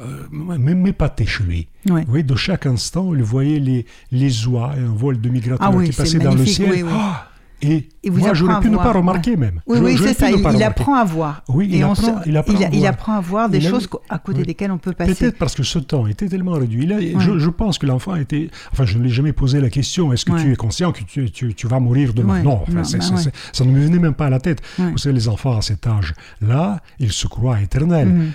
euh, 0.00 0.26
même 0.30 0.80
m'épatait 0.80 1.26
chez 1.26 1.42
lui. 1.44 1.68
Ouais. 1.88 2.02
Vous 2.02 2.08
voyez, 2.10 2.22
de 2.24 2.34
chaque 2.36 2.66
instant, 2.66 3.14
il 3.14 3.22
voyait 3.22 3.58
les, 3.58 3.86
les 4.12 4.46
oies, 4.46 4.72
un 4.76 4.94
vol 4.94 5.20
de 5.20 5.28
migrateurs 5.28 5.66
Ah 5.66 5.74
oui, 5.74 5.90
qui 5.90 5.96
passait 5.96 6.18
dans 6.18 6.34
le 6.34 6.46
ciel. 6.46 6.70
oui, 6.72 6.82
oui. 6.82 6.90
Ah 6.92 7.24
et 7.60 7.88
Il 8.04 8.12
vous 8.12 8.20
moi, 8.20 8.34
j'aurais 8.34 8.60
pu 8.60 8.70
ne 8.70 8.76
pas 8.76 8.84
ouais. 8.92 8.98
remarquer 8.98 9.34
même. 9.36 9.60
Oui, 9.66 9.78
oui, 9.82 9.98
c'est 10.00 10.14
ça. 10.14 10.30
Il, 10.30 10.38
il 10.54 10.62
apprend 10.62 10.94
à 10.94 11.02
voir. 11.04 11.42
Oui, 11.48 11.66
il 11.68 11.74
Et 11.74 11.82
apprend- 11.82 12.20
il 12.24 12.36
apprend 12.36 12.54
à 12.54 12.68
il 12.70 12.78
voir. 12.78 12.90
apprend 12.92 13.12
à 13.14 13.20
voir 13.20 13.48
des 13.48 13.60
choses 13.60 13.88
à 14.08 14.18
côté 14.20 14.38
oui. 14.42 14.46
desquelles 14.46 14.70
on 14.70 14.78
peut 14.78 14.92
passer. 14.92 15.12
Peut-être 15.16 15.38
parce 15.38 15.56
que 15.56 15.64
ce 15.64 15.80
temps 15.80 16.06
était 16.06 16.28
tellement 16.28 16.52
réduit. 16.52 16.86
Là, 16.86 16.98
je, 17.00 17.40
je 17.40 17.50
pense 17.50 17.78
que 17.78 17.86
l'enfant 17.86 18.14
était. 18.14 18.48
Enfin, 18.70 18.84
je 18.86 18.96
ne 18.96 19.02
lui 19.02 19.10
ai 19.10 19.12
jamais 19.12 19.32
posé 19.32 19.60
la 19.60 19.70
question 19.70 20.12
est-ce 20.12 20.24
que 20.24 20.30
Ouais. 20.30 20.40
tu 20.44 20.52
es 20.52 20.54
conscient 20.54 20.92
que 20.92 21.02
tu, 21.02 21.32
tu- 21.32 21.52
tu 21.52 21.66
vas 21.66 21.80
mourir 21.80 22.14
demain? 22.14 22.34
Ouais. 22.34 22.42
Non, 22.44 22.60
enfin, 22.62 22.72
Non, 22.74 22.84
c'est- 22.84 22.98
bah 22.98 23.06
ouais. 23.16 23.32
ça 23.52 23.64
ne 23.64 23.72
me 23.72 23.80
venait 23.80 23.98
même 23.98 24.14
pas 24.14 24.26
à 24.26 24.30
la 24.30 24.38
tête. 24.38 24.60
Ouais. 24.78 24.92
Vous 24.92 24.98
savez, 24.98 25.16
les 25.16 25.26
enfants 25.28 25.58
à 25.58 25.62
cet 25.62 25.84
âge-là, 25.84 26.80
ils 27.00 27.10
se 27.12 27.26
croient 27.26 27.60
éternels. 27.60 28.08
Mhm. 28.08 28.30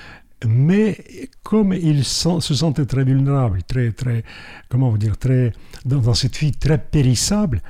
Mais 0.48 0.98
comme 1.44 1.74
il 1.74 2.04
sent- 2.04 2.41
se 2.41 2.54
sentait 2.54 2.86
très 2.86 3.04
vulnérable, 3.04 3.64
très, 3.64 3.91
très, 3.91 4.24
comment 4.70 4.89
vous 4.89 4.98
dire, 4.98 5.18
très, 5.18 5.52
dans, 5.86 6.00
dans 6.00 6.14
cette 6.14 6.38
vie 6.38 6.52
très 6.52 6.78
périssable, 6.78 7.62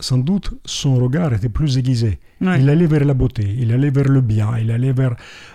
sans 0.00 0.18
doute 0.18 0.60
son 0.64 0.96
regard 0.96 1.32
était 1.32 1.48
plus 1.48 1.78
aiguisé. 1.78 2.18
Ouais. 2.40 2.60
Il 2.60 2.68
allait 2.68 2.86
vers 2.88 3.04
la 3.04 3.14
beauté, 3.14 3.44
il 3.58 3.72
allait 3.72 3.90
vers 3.90 4.08
le 4.08 4.20
bien, 4.20 4.58
il 4.58 4.70
allait 4.70 4.92
vers 4.92 5.14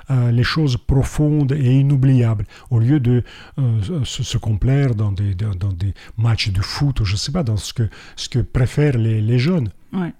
euh, 0.10 0.32
les 0.32 0.43
choses 0.43 0.78
profondes 0.78 1.51
et 1.51 1.80
inoubliables, 1.80 2.45
au 2.70 2.80
lieu 2.80 2.99
de 2.99 3.22
euh, 3.60 4.03
se, 4.05 4.24
se 4.24 4.38
complaire 4.38 4.95
dans 4.95 5.12
des, 5.12 5.36
dans, 5.36 5.53
dans 5.55 5.74
des 5.74 5.93
matchs 6.18 6.49
de 6.51 6.62
foot, 6.62 7.01
ou 7.01 7.05
je 7.05 7.14
ne 7.14 7.18
sais 7.18 7.32
pas, 7.34 7.43
dans 7.43 7.57
ce 7.57 7.74
que, 7.74 7.89
ce 8.16 8.30
que 8.30 8.39
préfèrent 8.39 8.97
les, 8.97 9.22
les 9.22 9.39
jeunes. 9.39 9.70
Ouais. 9.93 10.14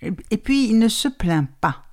Et, 0.00 0.12
et 0.30 0.38
puis, 0.38 0.68
il 0.70 0.78
ne 0.78 0.88
se 0.88 1.08
plaint 1.08 1.48
pas. 1.60 1.83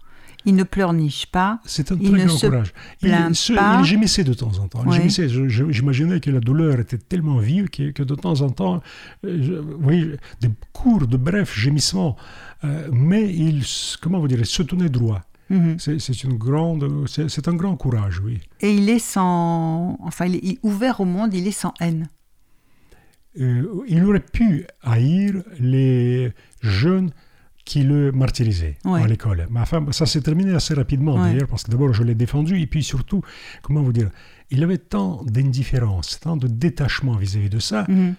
Il 0.45 0.55
ne 0.55 0.63
pleurniche 0.63 1.27
pas. 1.27 1.59
C'est 1.65 1.91
un 1.91 1.97
Il 2.01 2.11
très 2.11 2.25
grand 2.25 2.37
courage. 2.37 2.73
Il, 3.01 3.35
se- 3.35 3.53
pas. 3.53 3.77
il 3.79 3.85
gémissait 3.85 4.23
de 4.23 4.33
temps 4.33 4.51
en 4.59 4.67
temps. 4.67 4.83
J'imaginais 4.89 6.19
que 6.19 6.31
la 6.31 6.39
douleur 6.39 6.79
était 6.79 6.97
tellement 6.97 7.37
vive 7.37 7.69
que, 7.69 7.91
que 7.91 8.03
de 8.03 8.15
temps 8.15 8.41
en 8.41 8.49
temps, 8.49 8.81
euh, 9.25 9.61
voyez, 9.79 10.15
des 10.39 10.49
courts, 10.73 11.05
de 11.07 11.17
brefs 11.17 11.55
gémissements. 11.57 12.15
Euh, 12.63 12.87
mais 12.91 13.31
il, 13.33 13.63
comment 14.01 14.19
vous 14.19 14.27
dire, 14.27 14.45
se 14.45 14.63
tenait 14.63 14.89
droit. 14.89 15.21
Mhm. 15.49 15.77
C'est 15.79 15.99
c'est 15.99 16.23
une 16.23 16.37
grande, 16.37 17.07
c'est 17.07 17.29
c'est 17.29 17.47
un 17.49 17.53
grand 17.55 17.75
courage, 17.75 18.19
oui. 18.23 18.39
Et 18.61 18.73
il 18.73 18.89
est 18.89 18.99
sans. 18.99 19.97
Enfin, 20.01 20.25
il 20.25 20.35
est 20.35 20.59
ouvert 20.63 21.01
au 21.01 21.05
monde, 21.05 21.33
il 21.33 21.45
est 21.45 21.51
sans 21.51 21.73
haine. 21.81 22.07
Euh, 23.39 23.65
il 23.87 24.03
aurait 24.05 24.19
pu 24.21 24.65
haïr 24.81 25.35
les 25.59 26.31
jeunes 26.61 27.11
qui 27.71 27.83
le 27.83 28.11
martyrisaient 28.11 28.77
Ouais. 28.85 29.01
à 29.03 29.07
l'école. 29.07 29.47
Mais 29.51 29.61
enfin, 29.61 29.79
ça 29.91 30.05
s'est 30.05 30.21
terminé 30.29 30.51
assez 30.53 30.73
rapidement 30.73 31.15
Ouais. 31.15 31.21
d'ailleurs, 31.31 31.47
parce 31.47 31.63
que 31.63 31.71
d'abord 31.71 31.93
je 31.93 32.03
l'ai 32.03 32.15
défendu, 32.15 32.59
et 32.59 32.67
puis 32.67 32.83
surtout, 32.83 33.21
comment 33.61 33.81
vous 33.81 33.93
dire, 33.93 34.09
il 34.49 34.61
avait 34.63 34.77
tant 34.95 35.23
d'indifférence, 35.23 36.19
tant 36.19 36.35
de 36.43 36.47
détachement 36.47 37.15
vis-à-vis 37.23 37.49
de 37.49 37.59
ça, 37.59 37.85
Mhm. 37.87 38.15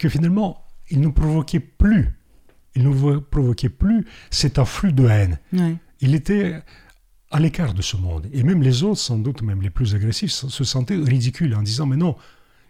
que 0.00 0.08
finalement, 0.08 0.64
il 0.90 1.00
ne 1.00 1.08
provoquait 1.08 1.60
plus 1.60 2.04
il 2.78 2.82
ne 2.86 3.18
provoquait 3.20 3.70
plus 3.70 4.04
cet 4.30 4.58
afflux 4.58 4.92
de 4.92 5.06
haine. 5.08 5.38
Il 6.02 6.14
était 6.14 6.60
à 7.30 7.40
l'écart 7.40 7.72
de 7.72 7.80
ce 7.80 7.96
monde. 7.96 8.24
Et 8.34 8.42
même 8.42 8.60
les 8.62 8.82
autres, 8.82 9.00
sans 9.00 9.16
doute 9.16 9.40
même 9.40 9.62
les 9.62 9.70
plus 9.70 9.94
agressifs, 9.94 10.30
se 10.30 10.62
sentaient 10.64 10.96
ridicules 11.14 11.54
en 11.54 11.62
disant, 11.62 11.86
mais 11.86 11.96
non, 11.96 12.16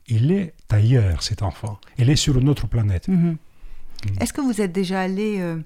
il 0.06 0.30
est 0.30 0.54
ailleurs, 0.68 1.24
cet 1.24 1.42
enfant. 1.42 1.80
Il 1.98 2.08
est 2.08 2.14
sur 2.24 2.38
une 2.38 2.48
autre 2.48 2.68
planète. 2.68 3.08
Mhm. 3.08 3.16
Mm. 3.30 3.36
Est-ce 4.20 4.32
que 4.32 4.40
vous 4.42 4.60
êtes 4.60 4.70
déjà 4.72 5.00
allé 5.00 5.38
euh, 5.40 5.56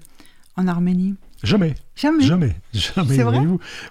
en 0.57 0.67
Arménie 0.67 1.15
Jamais. 1.43 1.73
Jamais. 1.95 2.23
Jamais. 2.23 2.55
Jamais. 2.73 3.15
C'est 3.15 3.23
vrai 3.23 3.39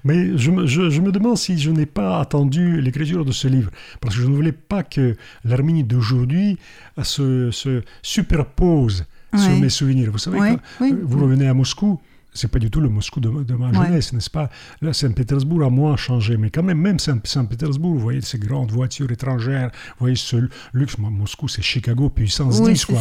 Mais 0.05 0.39
je, 0.39 0.51
me 0.51 1.11
demande 1.11 1.37
si 1.37 1.59
je 1.59 1.71
n'ai 1.71 1.87
pas 1.87 2.21
attendu 2.21 2.81
l'écriture 2.81 3.25
de 3.25 3.33
ce 3.33 3.49
livre. 3.49 3.71
Parce 4.01 4.15
que 4.15 4.23
je 4.23 4.29
ne 4.29 4.35
voulais 4.35 4.53
pas 4.53 4.85
que 4.85 5.17
l'Arménie 5.45 5.83
d'aujourd'hui 5.83 6.59
se, 7.03 7.51
se, 7.51 7.83
superpose 8.03 9.05
sur 9.37 9.51
mes 9.59 9.69
souvenirs. 9.69 10.13
Vous 10.13 10.19
savez, 10.19 10.39
quand 10.39 10.95
vous 11.03 11.19
revenez 11.19 11.49
à 11.49 11.55
Moscou, 11.55 12.01
c'est 12.33 12.51
pas 12.51 12.59
du 12.59 12.71
tout 12.71 12.81
le 12.81 12.89
Moscou 12.89 13.21
de, 13.21 13.55
ma 13.55 13.73
jeunesse, 13.73 14.13
n'est-ce 14.13 14.31
pas? 14.31 14.51
Là, 14.83 14.93
Saint-Pétersbourg 14.93 15.65
a 15.65 15.71
moins 15.71 15.97
changé, 15.97 16.37
mais 16.37 16.51
quand 16.51 16.63
même, 16.63 16.79
même 16.79 16.99
Saint-Pétersbourg, 16.99 17.95
vous 17.95 18.01
voyez 18.01 18.21
ces 18.21 18.39
grandes 18.39 18.71
voitures 18.71 19.11
étrangères, 19.11 19.71
vous 19.73 20.01
voyez 20.01 20.17
ce 20.17 20.49
luxe. 20.73 20.97
Moscou, 20.99 21.49
c'est 21.49 21.63
Chicago 21.63 22.09
puissance 22.09 22.63
10, 22.63 22.85
quoi. 22.85 23.01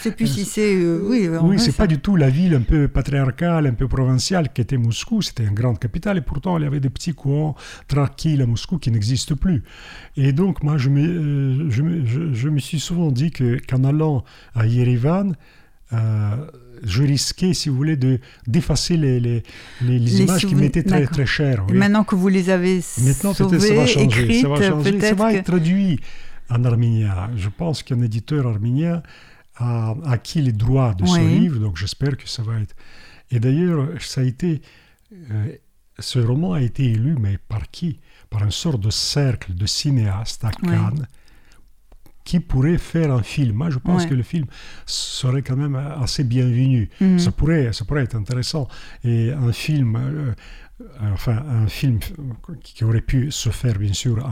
C'est 0.00 0.16
plus 0.16 0.26
si 0.26 0.44
c'est. 0.44 0.74
Euh, 0.74 1.00
oui, 1.04 1.28
oui 1.28 1.58
c'est 1.58 1.76
pas 1.76 1.86
du 1.86 1.98
tout 1.98 2.16
la 2.16 2.30
ville 2.30 2.54
un 2.54 2.62
peu 2.62 2.88
patriarcale, 2.88 3.66
un 3.66 3.74
peu 3.74 3.88
provinciale 3.88 4.52
qu'était 4.52 4.76
Moscou. 4.76 5.22
C'était 5.22 5.44
une 5.44 5.54
grande 5.54 5.78
capitale, 5.78 6.18
et 6.18 6.20
pourtant, 6.20 6.58
il 6.58 6.64
y 6.64 6.66
avait 6.66 6.80
des 6.80 6.90
petits 6.90 7.14
coins 7.14 7.54
tranquilles 7.88 8.42
à 8.42 8.46
Moscou 8.46 8.78
qui 8.78 8.90
n'existent 8.90 9.36
plus. 9.36 9.62
Et 10.16 10.32
donc, 10.32 10.62
moi, 10.62 10.76
je 10.78 10.88
me, 10.88 11.00
euh, 11.00 11.70
je, 11.70 12.32
je, 12.32 12.48
me 12.48 12.58
suis 12.58 12.80
souvent 12.80 13.10
dit 13.10 13.30
qu'en 13.30 13.84
allant 13.84 14.24
à 14.54 14.66
Yerevan, 14.66 15.34
euh, 15.92 16.50
je 16.82 17.02
risquais, 17.02 17.54
si 17.54 17.68
vous 17.68 17.76
voulez, 17.76 17.96
de 17.96 18.18
d'effacer 18.46 18.96
les, 18.96 19.20
les, 19.20 19.42
les, 19.80 20.22
images 20.22 20.46
qui 20.46 20.54
m'étaient 20.54 20.82
très, 20.82 21.06
très 21.06 21.26
chères. 21.26 21.64
Et 21.68 21.72
maintenant 21.72 22.04
que 22.04 22.14
vous 22.14 22.28
les 22.28 22.50
avez 22.50 22.80
maintenant, 23.02 23.34
sauvées, 23.34 23.60
ça 23.60 23.74
va 23.74 23.86
changer, 23.86 24.04
écrites, 24.04 24.42
ça 24.42 24.48
va, 24.48 24.62
changer, 24.62 25.00
ça 25.00 25.14
va 25.14 25.32
être 25.32 25.46
traduit 25.46 26.00
en 26.50 26.64
arménien. 26.64 27.30
Je 27.36 27.48
pense 27.48 27.82
qu'un 27.82 28.00
éditeur 28.02 28.46
arménien 28.46 29.02
a 29.56 29.94
acquis 30.04 30.42
les 30.42 30.52
droits 30.52 30.94
de 30.94 31.06
ce 31.06 31.20
livre, 31.20 31.60
donc 31.60 31.76
j'espère 31.76 32.16
que 32.16 32.28
ça 32.28 32.42
va 32.42 32.60
être... 32.60 32.74
Et 33.30 33.40
d'ailleurs, 33.40 33.88
ça 34.00 34.20
a 34.20 34.24
été... 34.24 34.60
Euh, 35.12 35.52
ce 35.98 36.18
roman 36.18 36.52
a 36.52 36.60
été 36.60 36.84
élu, 36.84 37.16
mais 37.18 37.38
par 37.48 37.70
qui? 37.70 38.00
Par 38.28 38.44
une 38.44 38.50
sorte 38.50 38.80
de 38.80 38.90
cercle 38.90 39.54
de 39.54 39.66
cinéastes 39.66 40.44
à 40.44 40.50
Cannes 40.50 41.06
qui 42.26 42.40
pourrait 42.40 42.76
faire 42.76 43.12
un 43.12 43.22
film. 43.22 43.56
Moi, 43.56 43.70
je 43.70 43.78
pense 43.78 44.04
que 44.04 44.14
le 44.14 44.24
film 44.24 44.46
serait 44.84 45.42
quand 45.42 45.56
même 45.56 45.76
assez 45.76 46.24
bienvenu. 46.24 46.90
Mhm. 47.00 47.18
Ça, 47.20 47.30
pourrait, 47.30 47.72
ça 47.72 47.84
pourrait 47.84 48.02
être 48.02 48.16
intéressant. 48.16 48.66
Et 49.04 49.30
un 49.32 49.52
film, 49.52 49.96
euh, 49.96 50.34
enfin, 51.12 51.36
un 51.48 51.68
film 51.68 52.00
qui 52.62 52.84
aurait 52.84 53.00
pu 53.00 53.30
se 53.30 53.50
faire, 53.50 53.78
bien 53.78 53.92
sûr, 53.92 54.26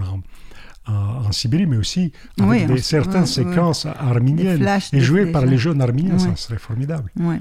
en, 0.86 0.92
en, 0.92 1.30
Sibérie, 1.30 1.66
mais 1.66 1.76
aussi 1.76 2.12
avec 2.40 2.66
des, 2.66 2.78
certaines 2.78 3.26
séquences 3.26 3.86
arméniennes 3.86 4.68
et 4.92 5.01
jouées 5.01 5.30
par 5.30 5.47
les 5.47 5.57
jeunes 5.57 5.80
arméniens, 5.80 6.18
ça 6.18 6.34
serait 6.34 6.59
formidable. 6.59 7.11
Mm. 7.14 7.36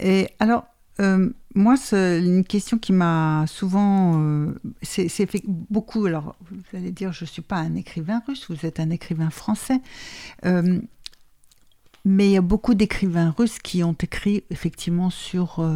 Et 0.00 0.30
alors, 0.40 0.64
euh, 1.00 1.30
moi, 1.54 1.76
c'est 1.76 2.20
une 2.20 2.44
question 2.44 2.78
qui 2.78 2.92
m'a 2.92 3.44
souvent. 3.46 4.20
Euh, 4.20 4.54
c'est 4.82 5.08
fait 5.08 5.42
beaucoup. 5.46 6.06
Alors, 6.06 6.36
vous 6.50 6.76
allez 6.76 6.90
dire, 6.90 7.12
je 7.12 7.24
ne 7.24 7.28
suis 7.28 7.42
pas 7.42 7.56
un 7.56 7.74
écrivain 7.74 8.22
russe, 8.26 8.46
vous 8.48 8.66
êtes 8.66 8.80
un 8.80 8.90
écrivain 8.90 9.30
français. 9.30 9.80
Euh, 10.44 10.80
mais 12.04 12.28
il 12.28 12.32
y 12.32 12.36
a 12.36 12.42
beaucoup 12.42 12.74
d'écrivains 12.74 13.34
russes 13.36 13.58
qui 13.58 13.82
ont 13.82 13.96
écrit 14.00 14.44
effectivement 14.50 15.10
sur 15.10 15.66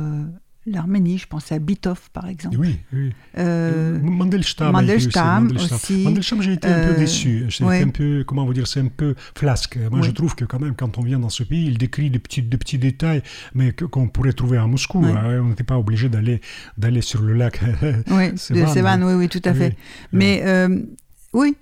l'Arménie, 0.73 1.19
je 1.19 1.27
pensais 1.27 1.55
à 1.55 1.59
Bitov 1.59 2.11
par 2.13 2.29
exemple. 2.29 2.57
Oui, 2.59 2.79
oui. 2.93 3.13
Euh, 3.37 3.99
Mandelstam, 4.01 4.73
Mandelstam 4.73 5.51
aussi. 5.57 6.05
Mandelstam, 6.05 6.43
j'ai 6.43 6.55
été 6.55 6.69
un 6.69 6.87
peu 6.87 6.95
euh, 6.95 6.99
déçu. 6.99 7.47
C'est 7.51 7.65
un 7.65 7.89
peu, 7.89 8.25
comment 8.27 8.45
vous 8.45 8.55
dire, 8.55 8.67
c'est 8.67 8.81
un 8.81 8.89
peu 8.89 9.15
flasque. 9.37 9.79
Moi, 9.91 10.03
je 10.03 10.11
trouve 10.11 10.35
que 10.35 10.45
quand 10.45 10.61
même, 10.61 10.75
quand 10.75 10.99
on 10.99 11.03
vient 11.03 11.19
dans 11.19 11.29
ce 11.29 11.43
pays, 11.43 11.67
il 11.67 11.79
décrit 11.79 12.11
des 12.11 12.19
petits, 12.19 12.43
des 12.43 12.59
petits 12.59 12.79
détails, 12.79 13.23
mais 13.55 13.73
qu'on 13.73 14.09
pourrait 14.09 14.33
trouver 14.33 14.59
à 14.59 14.67
Moscou. 14.67 15.05
Hein. 15.05 15.41
On 15.43 15.49
n'était 15.49 15.65
pas 15.65 15.79
obligé 15.79 16.09
d'aller 16.09 16.41
d'aller 16.77 17.03
sur 17.03 17.23
le 17.23 17.35
lac. 17.35 17.61
oui, 18.11 18.33
de 18.33 18.67
Sevan, 18.67 19.03
oui, 19.03 19.15
oui, 19.15 19.29
tout 19.29 19.43
à 19.45 19.55
fait. 19.55 19.77
Mais 20.13 20.43
euh, 20.45 20.81
oui, 21.33 21.57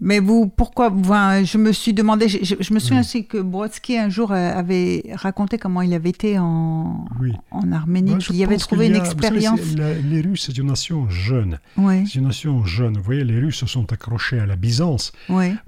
mais 0.00 0.18
vous, 0.18 0.46
pourquoi 0.48 0.88
Je 0.88 1.58
me 1.58 1.72
suis 1.72 1.92
demandé, 1.92 2.26
je, 2.28 2.72
me 2.72 2.78
souviens 2.78 3.00
aussi 3.00 3.26
que 3.26 3.36
Brodsky 3.36 3.98
un 3.98 4.08
jour 4.08 4.32
euh, 4.32 4.34
avait 4.34 5.04
raconté 5.14 5.58
comment 5.58 5.82
il 5.82 5.92
avait 5.92 6.08
été 6.08 6.38
en, 6.38 7.06
en 7.50 7.72
Arménie, 7.72 8.16
qu'il 8.18 8.36
y 8.36 8.44
avait 8.44 8.56
trouvé 8.56 8.86
une 8.86 8.96
expérience. 8.96 9.60
les 9.76 10.20
Russes, 10.22 10.44
c'est 10.46 10.56
une 10.56 10.68
nation 10.68 11.08
jeune. 11.10 11.58
C'est 11.76 12.14
une 12.14 12.24
nation 12.24 12.64
jeune. 12.64 12.96
Vous 12.96 13.02
voyez, 13.02 13.24
les 13.24 13.38
Russes 13.38 13.58
se 13.58 13.66
sont 13.66 13.92
accrochés 13.92 14.40
à 14.40 14.46
la 14.46 14.56
Byzance. 14.56 15.12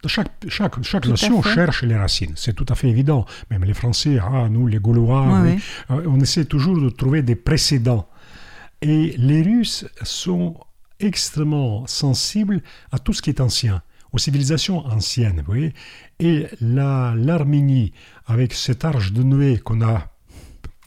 Chaque, 0.07 0.31
chaque, 0.49 0.83
chaque 0.83 1.07
nation 1.07 1.43
cherche 1.43 1.83
les 1.83 1.97
racines, 1.97 2.33
c'est 2.37 2.55
tout 2.55 2.67
à 2.71 2.75
fait 2.75 2.89
évident. 2.89 3.27
Même 3.51 3.65
les 3.65 3.75
Français, 3.75 4.19
ah, 4.19 4.49
nous, 4.49 4.67
les 4.67 4.79
Gaulois, 4.79 5.43
euh, 5.91 6.03
on 6.07 6.19
essaie 6.21 6.47
toujours 6.47 6.81
de 6.81 6.89
trouver 6.89 7.23
des 7.23 7.37
précédents. 7.37 8.09
Et 8.81 9.15
les 9.19 9.43
Russes 9.43 9.87
sont 10.03 10.57
extrêmement 11.01 11.87
sensibles 11.87 12.63
à 12.91 12.99
tout 12.99 13.13
ce 13.13 13.21
qui 13.21 13.31
est 13.31 13.41
ancien 13.41 13.83
aux 14.13 14.19
civilisations 14.19 14.87
anciennes, 14.87 15.39
vous 15.39 15.53
voyez. 15.53 15.73
Et 16.21 16.47
l'Arménie, 16.61 17.93
avec 18.27 18.53
cette 18.53 18.85
arche 18.85 19.13
de 19.13 19.23
Noé 19.23 19.59
qu'on 19.59 19.83
a 19.83 20.12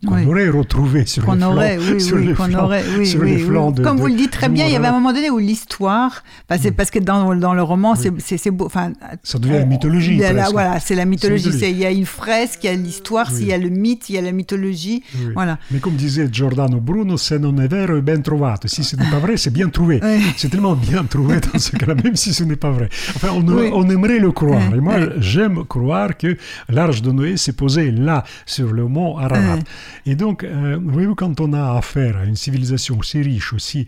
qu'on 0.05 0.27
aurait 0.27 0.49
retrouvé 0.49 1.05
sur 1.05 1.33
les 1.33 1.43
aurait, 1.43 1.77
flancs, 1.77 1.95
oui, 1.95 2.55
aurait, 2.55 3.05
sur 3.05 3.23
les 3.23 3.37
de, 3.37 3.83
Comme 3.83 3.97
vous 3.97 4.07
le 4.07 4.15
dites 4.15 4.31
très 4.31 4.49
bien, 4.49 4.65
il 4.65 4.73
y 4.73 4.75
avait 4.75 4.87
un 4.87 4.91
moment 4.91 5.13
donné 5.13 5.29
où 5.29 5.37
l'histoire, 5.37 6.23
c'est 6.59 6.71
parce 6.71 6.91
que 6.91 6.99
dans, 6.99 7.35
dans 7.35 7.53
le 7.53 7.63
roman, 7.63 7.95
c'est 7.95 8.51
beau. 8.51 8.65
Enfin, 8.65 8.93
ça 9.23 9.39
devient 9.39 9.53
la 9.53 9.65
mythologie. 9.65 10.17
Là, 10.17 10.49
voilà, 10.51 10.79
c'est 10.79 10.95
la 10.95 11.05
mythologie. 11.05 11.49
Il 11.61 11.77
y 11.77 11.85
a 11.85 11.91
une 11.91 12.05
fresque, 12.05 12.63
il 12.63 12.67
y 12.67 12.69
a 12.69 12.75
l'histoire, 12.75 13.31
il 13.39 13.47
y 13.47 13.53
a 13.53 13.57
le 13.57 13.69
mythe, 13.69 14.09
il 14.09 14.15
y 14.15 14.17
a 14.17 14.21
la 14.21 14.31
mythologie. 14.31 15.03
Voilà. 15.33 15.57
Mais 15.71 15.79
comme 15.79 15.95
disait 15.95 16.29
Giordano 16.31 16.79
Bruno, 16.79 17.17
se 17.17 17.35
non 17.35 17.59
è 17.59 17.67
vero, 17.67 17.97
è 17.97 18.01
ben 18.01 18.21
trovato. 18.21 18.67
Si 18.67 18.83
ce 18.83 18.95
n'est 18.95 19.09
pas 19.09 19.19
vrai, 19.19 19.37
c'est 19.37 19.51
bien 19.51 19.69
trouvé. 19.69 20.01
C'est 20.37 20.49
tellement 20.49 20.75
bien 20.75 21.03
trouvé 21.03 21.39
dans 21.39 21.59
ce 21.59 21.71
cas-là, 21.71 21.95
même 21.95 22.15
si 22.15 22.33
ce 22.33 22.43
n'est 22.43 22.55
pas 22.55 22.71
vrai. 22.71 22.89
Enfin, 23.15 23.29
on, 23.33 23.47
on 23.47 23.89
aimerait 23.89 24.19
le 24.19 24.31
croire. 24.31 24.73
Et 24.73 24.79
moi, 24.79 24.95
j'aime 25.19 25.63
croire 25.65 26.17
que 26.17 26.37
l'arche 26.69 27.01
de 27.01 27.11
Noé 27.11 27.37
s'est 27.37 27.53
posée 27.53 27.91
là, 27.91 28.23
sur 28.45 28.73
le 28.73 28.85
mont 28.87 29.17
Ararat. 29.17 29.59
Et 30.05 30.15
donc, 30.15 30.43
euh, 30.43 30.79
voyez-vous, 30.81 31.15
quand 31.15 31.39
on 31.39 31.53
a 31.53 31.77
affaire 31.77 32.17
à 32.17 32.25
une 32.25 32.35
civilisation 32.35 32.97
aussi 32.97 33.21
riche, 33.21 33.53
aussi 33.53 33.87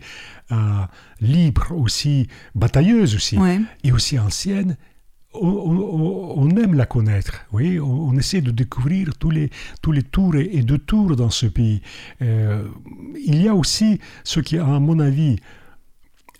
euh, 0.52 0.56
libre, 1.20 1.72
aussi 1.72 2.28
batailleuse 2.54 3.14
aussi, 3.14 3.38
et 3.84 3.92
aussi 3.92 4.18
ancienne, 4.18 4.76
on, 5.34 6.48
aime 6.56 6.74
la 6.74 6.86
connaître, 6.86 7.44
oui, 7.52 7.78
on, 7.78 8.16
essaie 8.16 8.40
de 8.40 8.50
découvrir 8.50 9.16
tous 9.18 9.30
les, 9.30 9.50
tous 9.82 9.92
les 9.92 10.02
tours 10.02 10.34
et, 10.36 10.62
deux 10.62 10.78
tours 10.78 11.14
dans 11.16 11.30
ce 11.30 11.46
pays. 11.46 11.82
Euh, 12.22 12.66
il 13.24 13.42
y 13.42 13.48
a 13.48 13.54
aussi 13.54 14.00
ce 14.24 14.40
qui, 14.40 14.58
à 14.58 14.64
mon 14.64 14.98
avis, 14.98 15.36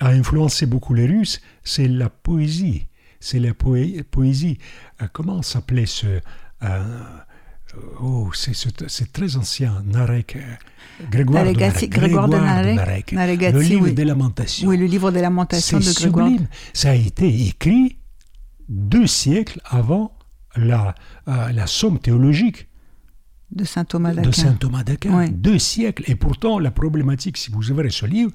a 0.01 0.09
influencé 0.09 0.66
beaucoup 0.66 0.95
les 0.95 1.07
Russes, 1.07 1.41
c'est 1.62 1.89
la 1.89 2.09
poésie. 2.09 2.87
C'est 3.21 3.41
la 3.41 3.53
poésie. 3.53 4.59
comment 5.12 5.43
s'appelait 5.43 5.87
ce... 5.87 6.21
Oh, 8.01 8.31
c'est 8.35 9.12
très 9.12 9.37
ancien, 9.37 9.83
Narek. 9.87 10.37
Euh, 10.37 11.05
Grégoire, 11.11 11.45
de 11.45 11.53
Narek. 11.53 11.91
Grégoire, 11.91 12.29
de 12.29 12.37
Narek. 12.37 13.12
le 13.12 13.61
livre 13.61 13.89
des 13.91 14.05
lamentations. 14.05 14.68
Oui, 14.68 14.76
le 14.76 14.87
livre 14.87 15.11
des 15.11 15.20
lamentations 15.20 15.79
de 15.79 15.95
Grégoire. 15.95 16.29
Sublime. 16.29 16.49
Ça 16.72 16.91
a 16.91 16.95
été 16.95 17.47
écrit 17.47 17.99
deux 18.68 19.07
siècles 19.07 19.61
avant 19.64 20.16
la, 20.57 20.95
euh, 21.29 21.53
la 21.53 21.66
somme 21.66 21.99
théologique 21.99 22.68
de 23.51 23.64
saint 23.64 23.85
Thomas 23.85 24.12
d'Aquin. 24.12 24.29
De 24.29 24.35
saint 24.35 24.53
Thomas 24.53 24.85
d'Aquin. 24.85 25.26
Deux 25.29 25.59
siècles. 25.59 26.05
Et 26.07 26.14
pourtant, 26.14 26.59
la 26.59 26.70
problématique, 26.70 27.37
si 27.37 27.51
vous 27.51 27.70
ouvrez 27.70 27.91
ce 27.91 28.07
livre, 28.07 28.33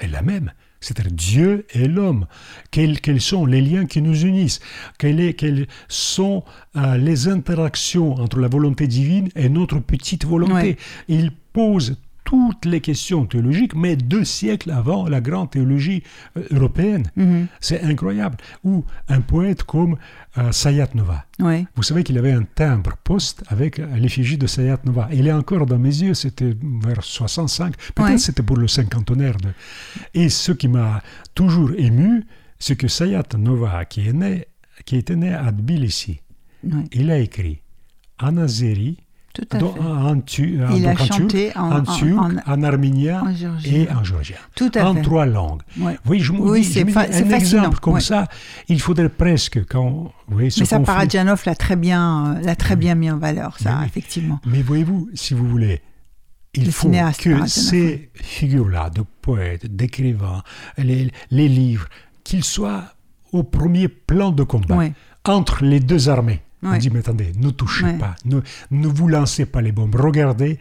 est 0.00 0.08
la 0.08 0.22
même 0.22 0.52
c'est-à-dire 0.82 1.12
Dieu 1.12 1.66
et 1.72 1.88
l'homme. 1.88 2.26
Quels, 2.70 3.20
sont 3.20 3.46
les 3.46 3.62
liens 3.62 3.86
qui 3.86 4.02
nous 4.02 4.22
unissent? 4.24 4.60
Quelles, 4.98 5.34
quelles 5.34 5.66
sont 5.88 6.44
euh, 6.76 6.98
les 6.98 7.28
interactions 7.28 8.14
entre 8.16 8.38
la 8.38 8.48
volonté 8.48 8.86
divine 8.86 9.30
et 9.34 9.48
notre 9.48 9.78
petite 9.78 10.26
volonté? 10.26 10.76
Il 11.08 11.30
pose 11.52 11.96
toutes 12.32 12.64
les 12.64 12.80
questions 12.80 13.26
théologiques, 13.26 13.74
mais 13.74 13.94
deux 13.94 14.24
siècles 14.24 14.70
avant 14.70 15.06
la 15.06 15.20
grande 15.20 15.50
théologie 15.50 16.02
euh, 16.38 16.46
européenne. 16.50 17.10
Mhm. 17.14 17.46
C'est 17.60 17.82
incroyable. 17.82 18.38
Ou 18.64 18.86
un 19.08 19.20
poète 19.20 19.64
comme 19.64 19.98
euh, 20.38 20.50
Sayat 20.50 20.88
Nova. 20.94 21.26
Vous 21.76 21.82
savez 21.82 22.04
qu'il 22.04 22.16
avait 22.16 22.32
un 22.32 22.44
timbre 22.44 22.96
poste 23.04 23.44
avec 23.48 23.78
euh, 23.78 23.86
l'effigie 23.96 24.38
de 24.38 24.46
Sayat 24.46 24.78
Nova. 24.84 25.10
Il 25.12 25.26
est 25.26 25.32
encore 25.32 25.66
dans 25.66 25.78
mes 25.78 25.94
yeux, 25.94 26.14
c'était 26.14 26.56
vers 26.62 27.04
65, 27.04 27.74
peut-être 27.94 28.18
c'était 28.18 28.42
pour 28.42 28.56
le 28.56 28.66
cinquantenaire. 28.66 29.36
De... 29.36 29.50
Et 30.14 30.30
ce 30.30 30.52
qui 30.52 30.68
m'a 30.68 31.02
toujours 31.34 31.72
ému, 31.76 32.24
c'est 32.58 32.76
que 32.76 32.88
Sayat 32.88 33.24
Nova, 33.36 33.84
qui, 33.84 34.08
est 34.08 34.14
né, 34.14 34.46
qui 34.86 34.96
était 34.96 35.16
né 35.16 35.34
à 35.34 35.52
Tbilissi, 35.52 36.22
il 36.92 37.10
a 37.10 37.18
écrit 37.18 37.60
Anazeri 38.18 38.96
Tout 39.34 39.46
à 39.52 39.58
Donc, 39.58 39.74
fait. 39.76 39.80
en, 39.82 40.20
tu- 40.20 40.62
en- 40.62 40.74
Il 40.76 40.86
a 40.86 40.90
en 40.92 40.96
chanté 40.96 41.56
en, 41.56 41.62
en 41.72 41.78
en- 41.78 41.82
turc, 41.96 42.18
en- 42.20 42.52
en 42.52 42.62
arménien 42.62 43.24
et 43.64 43.88
en 43.90 44.04
géorgien. 44.04 44.36
Tout 44.54 44.70
à 44.74 44.84
en 44.90 44.94
fait. 44.94 45.00
trois 45.02 45.24
langues. 45.24 45.62
Ouais. 45.80 45.96
Oui, 46.06 46.20
je 46.20 46.32
Oui, 46.32 46.62
je 46.62 46.84
fa- 46.90 47.06
un 47.10 47.30
exemple 47.30 47.78
comme 47.78 47.94
ouais. 47.94 48.00
ça, 48.00 48.28
il 48.68 48.78
faudrait 48.80 49.08
presque 49.08 49.64
quand 49.66 50.12
ce 50.28 50.34
Mais 50.34 50.50
ça, 50.66 50.76
conflit- 50.76 50.84
Paradjanov 50.84 51.42
l'a 51.46 51.54
très 51.54 51.76
bien, 51.76 52.36
euh, 52.36 52.40
l'a 52.42 52.56
très 52.56 52.74
Oui. 52.74 52.80
bien 52.80 52.94
mis 52.94 53.10
en 53.10 53.16
valeur, 53.16 53.56
ça, 53.58 53.78
oui. 53.80 53.86
effectivement. 53.86 54.38
Mais 54.46 54.60
voyez-vous, 54.60 55.08
si 55.14 55.32
vous 55.32 55.48
voulez, 55.48 55.80
il 56.52 56.70
faut 56.70 56.90
que 56.90 57.46
ces 57.46 58.10
figures-là, 58.14 58.90
de 58.90 59.02
poètes, 59.22 59.74
d'écrivains, 59.74 60.42
les, 60.76 61.10
les 61.30 61.48
livres, 61.48 61.86
qu'ils 62.24 62.44
soient 62.44 62.84
au 63.32 63.42
premier 63.44 63.88
plan 63.88 64.30
de 64.30 64.42
combat, 64.42 64.76
Ouais. 64.76 64.92
entre 65.26 65.64
les 65.64 65.80
deux 65.80 66.10
armées. 66.10 66.42
On 66.62 66.76
dit, 66.78 66.90
mais 66.90 67.00
attendez, 67.00 67.32
ne 67.36 67.50
touchez 67.50 67.92
pas, 67.98 68.14
ne, 68.24 68.40
ne 68.70 68.86
vous 68.86 69.08
lancez 69.08 69.46
pas 69.46 69.60
les 69.62 69.72
bombes. 69.72 69.94
Regardez 69.96 70.58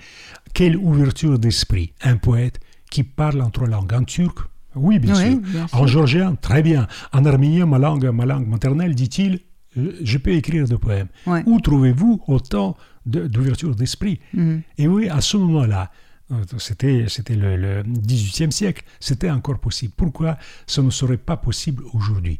quelle 0.53 0.75
ouverture 0.77 1.37
d'esprit. 1.37 1.93
Un 2.01 2.17
poète 2.17 2.59
qui 2.89 3.03
parle 3.03 3.41
en 3.41 3.49
trois 3.51 3.67
langues. 3.67 3.93
En 3.93 4.03
turc, 4.03 4.39
oui, 4.75 4.99
bien 4.99 5.13
Oui, 5.15 5.31
sûr. 5.31 5.39
bien 5.41 5.67
sûr. 5.67 5.77
En 5.79 5.85
géorgien, 5.87 6.35
très 6.35 6.63
bien. 6.63 6.87
En 7.13 7.23
arménien, 7.25 7.65
ma 7.65 7.77
langue, 7.77 8.05
ma 8.09 8.25
langue 8.25 8.47
maternelle, 8.47 8.95
dit-il, 8.95 9.39
euh, 9.77 9.93
je 10.03 10.17
peux 10.17 10.31
écrire 10.31 10.65
des 10.67 10.77
poèmes. 10.77 11.07
Ouais. 11.27 11.43
Où 11.45 11.59
trouvez-vous 11.61 12.21
autant 12.27 12.75
de- 13.05 13.27
d'ouverture 13.27 13.75
d'esprit 13.75 14.19
Mhm. 14.33 14.61
Et 14.77 14.87
oui, 14.87 15.07
à 15.07 15.21
ce 15.21 15.37
moment-là, 15.37 15.91
euh, 16.31 16.35
c'était 16.57 17.05
c'était 17.09 17.35
le, 17.35 17.57
le 17.57 17.83
18e 17.83 18.51
siècle, 18.51 18.83
c'était 18.99 19.29
encore 19.29 19.59
possible. 19.59 19.93
Pourquoi 19.95 20.37
ce 20.65 20.81
ne 20.81 20.89
serait 20.89 21.17
pas 21.17 21.37
possible 21.37 21.83
aujourd'hui? 21.93 22.39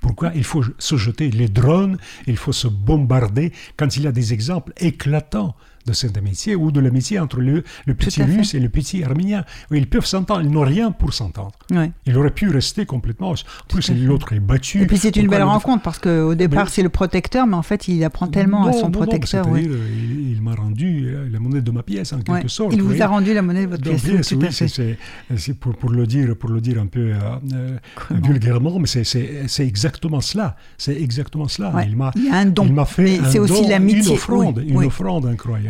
Pourquoi 0.00 0.32
il 0.34 0.44
faut 0.44 0.64
se 0.78 0.96
jeter 0.96 1.30
les 1.30 1.48
drones, 1.48 1.98
il 2.26 2.36
faut 2.36 2.52
se 2.52 2.68
bombarder 2.68 3.52
quand 3.76 3.96
il 3.96 4.04
y 4.04 4.06
a 4.06 4.12
des 4.12 4.32
exemples 4.32 4.72
éclatants 4.78 5.54
de 5.86 5.92
cette 5.92 6.16
amitié 6.16 6.54
ou 6.54 6.70
de 6.70 6.80
l'amitié 6.80 7.18
entre 7.18 7.40
le, 7.40 7.64
le 7.86 7.94
petit 7.94 8.22
russe 8.22 8.54
et 8.54 8.60
le 8.60 8.68
petit 8.68 9.02
arménien. 9.02 9.44
Ils 9.70 9.86
peuvent 9.88 10.04
s'entendre, 10.06 10.42
ils 10.42 10.50
n'ont 10.50 10.60
rien 10.60 10.92
pour 10.92 11.12
s'entendre. 11.14 11.52
Ouais. 11.70 11.90
Il 12.06 12.16
aurait 12.18 12.30
pu 12.30 12.48
rester 12.50 12.84
complètement. 12.86 13.30
En 13.30 13.34
plus, 13.68 13.90
l'autre 13.90 14.32
est 14.32 14.40
battu. 14.40 14.82
Et 14.82 14.86
puis 14.86 14.98
c'est 14.98 15.16
une 15.16 15.28
belle 15.28 15.38
le- 15.40 15.44
rencontre 15.46 15.82
parce 15.82 15.98
qu'au 15.98 16.34
départ 16.34 16.64
Mais- 16.64 16.70
c'est 16.70 16.82
le 16.82 16.88
protecteur, 16.90 17.46
mais 17.46 17.56
en 17.56 17.62
fait 17.62 17.88
il 17.88 18.02
apprend 18.04 18.26
tellement 18.28 18.66
à 18.66 18.72
son 18.72 18.88
non, 18.88 19.00
non, 19.00 19.06
protecteur. 19.06 19.48
ouais. 19.48 19.62
il, 19.64 20.32
il 20.32 20.42
m'a 20.42 20.54
rendu 20.54 21.08
euh, 21.08 21.28
la 21.30 21.38
monnaie 21.40 21.60
de 21.60 21.70
ma 21.70 21.82
pièce 21.82 22.12
en 22.12 22.20
quelque 22.20 22.48
sorte. 22.48 22.72
Il 22.74 22.82
vous 22.82 23.00
a 23.02 23.06
rendu 23.06 23.32
la 23.34 23.42
monnaie 23.42 23.64
de 23.66 23.70
votre 23.70 23.82
pièce, 23.82 24.32
oui, 24.32 24.96
c'est- 25.36 25.54
pour, 25.54 25.74
pour 25.76 25.90
le 25.90 26.06
dire, 26.06 26.36
pour 26.36 26.50
le 26.50 26.60
dire 26.60 26.80
un 26.80 26.86
peu 26.86 27.12
euh, 27.12 27.18
euh, 27.54 27.78
vulgairement, 28.22 28.78
mais 28.78 28.86
c'est- 28.86 29.04
c'est 29.04 29.44
c'est 29.46 29.66
exactement 29.66 30.20
cela. 30.20 30.56
C'est 30.78 31.00
exactement 31.00 31.48
cela. 31.48 31.72
Il 31.86 31.96
m'a 31.96 32.12
un 32.32 32.46
don, 32.46 32.84
fait 32.84 33.18
un 33.18 33.24
c'est 33.30 33.38
aussi 33.38 33.62
don, 33.62 33.68
l'amitié, 33.68 34.02
une 34.10 34.16
offrande, 34.16 34.64
une 34.66 34.84
offrande 34.84 35.26
incroyable. 35.26 35.69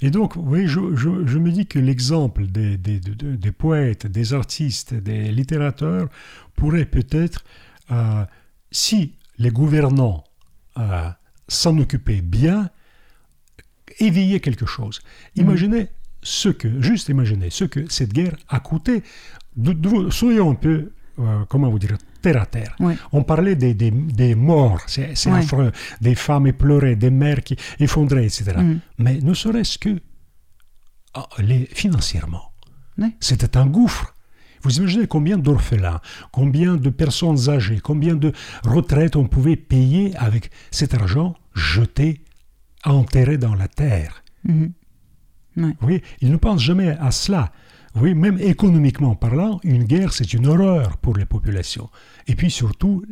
Et 0.00 0.10
donc, 0.10 0.34
oui, 0.36 0.66
je, 0.66 0.80
je- 0.96 1.26
je 1.26 1.38
me 1.38 1.50
dis 1.50 1.66
que 1.66 1.78
l'exemple 1.78 2.46
des, 2.46 2.76
des, 2.76 3.00
de- 3.00 3.14
de- 3.14 3.36
des 3.36 3.52
poètes, 3.52 4.06
des 4.06 4.32
artistes, 4.34 4.94
des 4.94 5.30
littérateurs 5.32 6.08
pourrait 6.54 6.84
peut-être, 6.84 7.44
euh, 7.90 8.24
si 8.70 9.14
les 9.38 9.50
gouvernants 9.50 10.24
euh, 10.78 11.08
s'en 11.48 11.76
occupaient 11.78 12.20
bien, 12.22 12.70
éveiller 13.98 14.40
quelque 14.40 14.66
chose. 14.66 15.00
Mm. 15.36 15.40
Imaginez 15.40 15.88
ce 16.22 16.48
que, 16.48 16.80
juste 16.80 17.08
imaginez 17.08 17.50
ce 17.50 17.64
que 17.64 17.90
cette 17.90 18.12
guerre 18.12 18.36
a 18.48 18.60
coûté. 18.60 19.02
De- 19.56 19.72
de- 19.72 20.10
soyons 20.10 20.50
un 20.50 20.54
peu, 20.54 20.92
euh, 21.18 21.44
comment 21.48 21.70
vous 21.70 21.78
dire, 21.78 21.96
terre 22.20 22.40
à 22.42 22.46
terre. 22.46 22.74
Ouais. 22.80 22.96
On 23.12 23.22
parlait 23.22 23.54
des, 23.56 23.74
des, 23.74 23.90
des 23.90 24.34
morts, 24.34 24.80
c'est 24.86 25.14
Ouais. 25.28 25.38
affreux, 25.38 25.72
des 26.00 26.14
femmes 26.14 26.46
éplorées, 26.46 26.96
des 26.96 27.10
mères 27.10 27.42
qui 27.42 27.56
effondraient, 27.78 28.24
etc. 28.24 28.44
Mm. 28.58 28.78
Mais 28.98 29.18
ne 29.20 29.34
serait-ce 29.34 29.78
que 29.78 30.00
ah, 31.14 31.28
les, 31.38 31.66
financièrement, 31.72 32.52
Ouais. 32.98 33.12
c'était 33.20 33.56
un 33.56 33.66
gouffre. 33.66 34.14
Vous 34.62 34.76
imaginez 34.78 35.06
combien 35.06 35.38
d'orphelins, 35.38 36.00
combien 36.32 36.76
de 36.76 36.90
personnes 36.90 37.48
âgées, 37.48 37.80
combien 37.80 38.14
de 38.14 38.32
retraites 38.64 39.16
on 39.16 39.26
pouvait 39.26 39.56
payer 39.56 40.14
avec 40.16 40.50
cet 40.70 40.92
argent 40.94 41.34
jeté, 41.54 42.20
enterré 42.84 43.38
dans 43.38 43.54
la 43.54 43.68
terre. 43.68 44.22
Mhm. 44.44 44.72
Ouais. 45.56 45.76
Oui, 45.82 46.02
ils 46.20 46.30
ne 46.30 46.36
pensent 46.36 46.62
jamais 46.62 46.90
à 46.90 47.10
cela. 47.10 47.52
Oui, 47.96 48.14
même 48.14 48.38
économiquement 48.38 49.14
parlant, 49.14 49.60
une 49.64 49.84
guerre, 49.84 50.12
c'est 50.12 50.32
une 50.32 50.46
horreur 50.46 50.96
pour 50.98 51.16
les 51.16 51.24
populations. 51.26 51.88
Et 52.28 52.34
puis 52.36 52.50
surtout, 52.50 53.04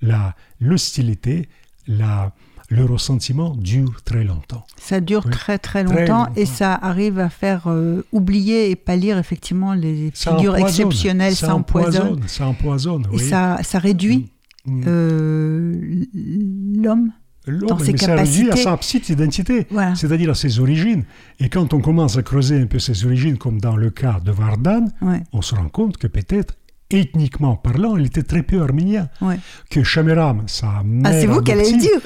la- 0.00 0.34
l'hostilité, 0.60 1.48
la, 1.86 2.32
le 2.70 2.84
ressentiment 2.86 3.54
dure 3.54 4.00
très 4.02 4.24
longtemps. 4.24 4.64
Ça 4.78 5.00
dure 5.00 5.22
Oui. 5.26 5.32
très 5.32 5.58
très 5.58 5.84
Très 5.84 6.00
longtemps 6.06 6.28
et 6.36 6.46
ça 6.46 6.74
arrive 6.74 7.18
à 7.18 7.28
faire 7.28 7.64
euh, 7.66 8.02
oublier 8.12 8.70
et 8.70 8.76
pâlir 8.76 9.18
effectivement 9.18 9.74
les 9.74 10.10
Ça 10.14 10.34
figures 10.36 10.56
exceptionnelles, 10.56 11.36
ça, 11.36 11.54
empoisonne. 11.54 12.22
Ça 12.26 12.46
empoisonne, 12.46 13.06
Et 13.12 13.18
ça, 13.18 13.58
ça 13.62 13.78
réduit 13.78 14.30
Mm. 14.64 14.82
euh, 14.86 16.04
l'homme. 16.82 17.10
L'homme, 17.46 17.78
mais 17.84 17.96
ça 17.96 18.14
réduit 18.14 18.50
à 18.50 18.56
sa 18.56 18.76
petite 18.76 19.08
identité, 19.08 19.66
Voilà. 19.70 19.94
c'est-à-dire 19.96 20.30
à 20.30 20.34
ses 20.34 20.60
origines. 20.60 21.02
Et 21.40 21.48
quand 21.48 21.74
on 21.74 21.80
commence 21.80 22.16
à 22.16 22.22
creuser 22.22 22.60
un 22.60 22.66
peu 22.66 22.78
ses 22.78 23.04
origines, 23.04 23.36
comme 23.36 23.60
dans 23.60 23.76
le 23.76 23.90
cas 23.90 24.20
de 24.24 24.30
Vardan, 24.30 24.84
Ouais, 25.00 25.22
on 25.32 25.42
se 25.42 25.54
rend 25.54 25.68
compte 25.68 25.96
que 25.96 26.06
peut-être, 26.06 26.54
ethniquement 26.90 27.56
parlant, 27.56 27.96
il 27.96 28.06
était 28.06 28.22
très 28.22 28.42
peu 28.42 28.60
arménien. 28.62 29.08
ouais. 29.22 29.38
Que 29.70 29.82
Shamiram, 29.82 30.42
sa 30.46 30.82
mère 30.84 31.10
Ah, 31.12 31.20
c'est 31.20 31.26
vous 31.26 31.40
qui 31.42 31.50
allez 31.52 31.72
dire. 31.72 32.00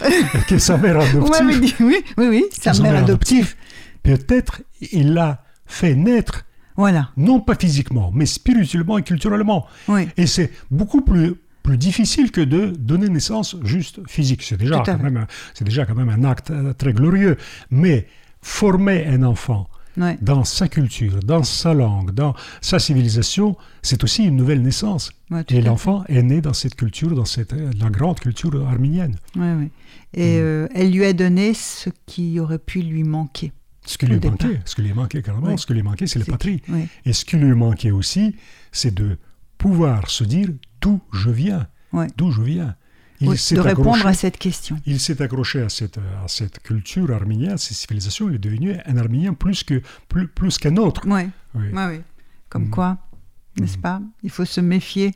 que 0.48 0.58
sa 0.58 0.78
mère 0.78 0.98
adoptive, 1.00 1.74
oui, 1.80 1.96
oui, 2.16 2.26
oui, 2.30 2.44
sa 2.52 2.72
mère 2.82 2.96
adoptive. 2.96 3.56
peut-être 4.02 4.62
il 4.92 5.12
l'a 5.12 5.42
fait 5.66 5.94
naître, 5.96 6.44
Voilà, 6.76 7.10
non 7.16 7.40
pas 7.40 7.56
physiquement, 7.56 8.10
mais 8.14 8.26
spirituellement 8.26 8.98
et 8.98 9.02
culturellement. 9.02 9.66
oui. 9.88 10.08
Et 10.16 10.26
c'est 10.26 10.50
beaucoup 10.70 11.00
plus, 11.02 11.34
plus 11.66 11.76
difficile 11.78 12.30
que 12.30 12.40
de 12.40 12.66
donner 12.78 13.08
naissance 13.08 13.56
juste 13.64 14.00
physique. 14.08 14.42
C'est 14.42 14.56
déjà, 14.56 14.82
quand 14.86 14.98
même, 15.02 15.26
déjà 15.60 15.84
quand 15.84 15.94
même 15.96 16.08
un 16.08 16.24
acte 16.24 16.50
euh, 16.50 16.72
très 16.72 16.92
glorieux. 16.92 17.36
Mais 17.70 18.06
former 18.40 19.06
un 19.06 19.22
enfant 19.22 19.68
Ouais. 19.98 20.18
dans 20.20 20.44
sa 20.44 20.68
culture, 20.68 21.20
dans 21.24 21.42
sa 21.42 21.72
langue, 21.72 22.10
dans 22.10 22.34
sa 22.60 22.78
civilisation, 22.78 23.56
c'est 23.80 24.04
aussi 24.04 24.24
une 24.24 24.36
nouvelle 24.36 24.60
naissance. 24.60 25.10
Ouais, 25.30 25.42
Et 25.48 25.62
l'enfant 25.62 26.04
est 26.08 26.22
né 26.22 26.42
dans 26.42 26.52
cette 26.52 26.74
culture, 26.74 27.14
dans 27.14 27.24
cette, 27.24 27.54
euh, 27.54 27.70
la 27.80 27.88
grande 27.88 28.20
culture 28.20 28.52
arménienne. 28.68 29.16
Ouais. 29.36 29.70
Et 30.12 30.36
Mm. 30.36 30.42
euh, 30.42 30.68
elle 30.74 30.90
lui 30.92 31.02
a 31.06 31.14
donné 31.14 31.54
ce 31.54 31.88
qui 32.04 32.38
aurait 32.40 32.58
pu 32.58 32.82
lui 32.82 33.04
manquer. 33.04 33.52
Ce 33.86 33.96
qui 33.96 34.04
lui 34.06 34.20
manquait, 34.20 34.60
ce 34.66 34.74
qui 34.74 34.82
lui 34.82 34.92
manquait 34.92 35.22
carrément, 35.22 35.46
Oui. 35.46 35.58
ce 35.58 35.64
qui 35.64 35.72
lui 35.72 35.82
manquait, 35.82 36.06
c'est 36.06 36.18
la 36.18 36.24
patrie. 36.26 36.60
Oui, 36.68 36.88
Et 37.06 37.12
ce 37.14 37.24
qui 37.24 37.36
lui 37.36 37.54
manquait 37.54 37.90
aussi, 37.92 38.34
c'est 38.72 38.92
de 38.92 39.16
pouvoir 39.58 40.10
se 40.10 40.24
dire 40.24 40.48
d'où 40.80 41.00
je 41.12 41.30
viens, 41.30 41.66
Ouais. 41.92 42.08
d'où 42.16 42.30
je 42.30 42.42
viens. 42.42 42.76
Il 43.20 43.28
Oui, 43.30 43.36
de 43.52 43.60
répondre 43.60 43.92
accroché- 43.96 44.08
à 44.08 44.12
cette 44.12 44.36
question. 44.36 44.78
Il 44.84 45.00
s'est 45.00 45.22
accroché 45.22 45.62
à 45.62 45.70
cette, 45.70 45.96
à 45.98 46.28
cette 46.28 46.58
culture 46.62 47.10
arménienne, 47.12 47.52
à 47.52 47.56
cette 47.56 47.76
civilisation. 47.76 48.28
Il 48.28 48.34
est 48.34 48.38
devenu 48.38 48.76
un 48.84 48.96
arménien 48.98 49.32
plus 49.32 49.64
que 49.64 49.80
plus, 50.08 50.28
plus 50.28 50.58
qu'un 50.58 50.76
autre. 50.76 51.08
Ouais, 51.08 51.28
Oui. 51.54 51.68
ouais. 51.72 52.02
Comme 52.50 52.66
Mm. 52.66 52.70
quoi, 52.70 52.98
n'est-ce 53.58 53.78
Mm. 53.78 53.80
pas? 53.80 54.02
Il 54.22 54.28
faut 54.30 54.44
se 54.44 54.60
méfier. 54.60 55.14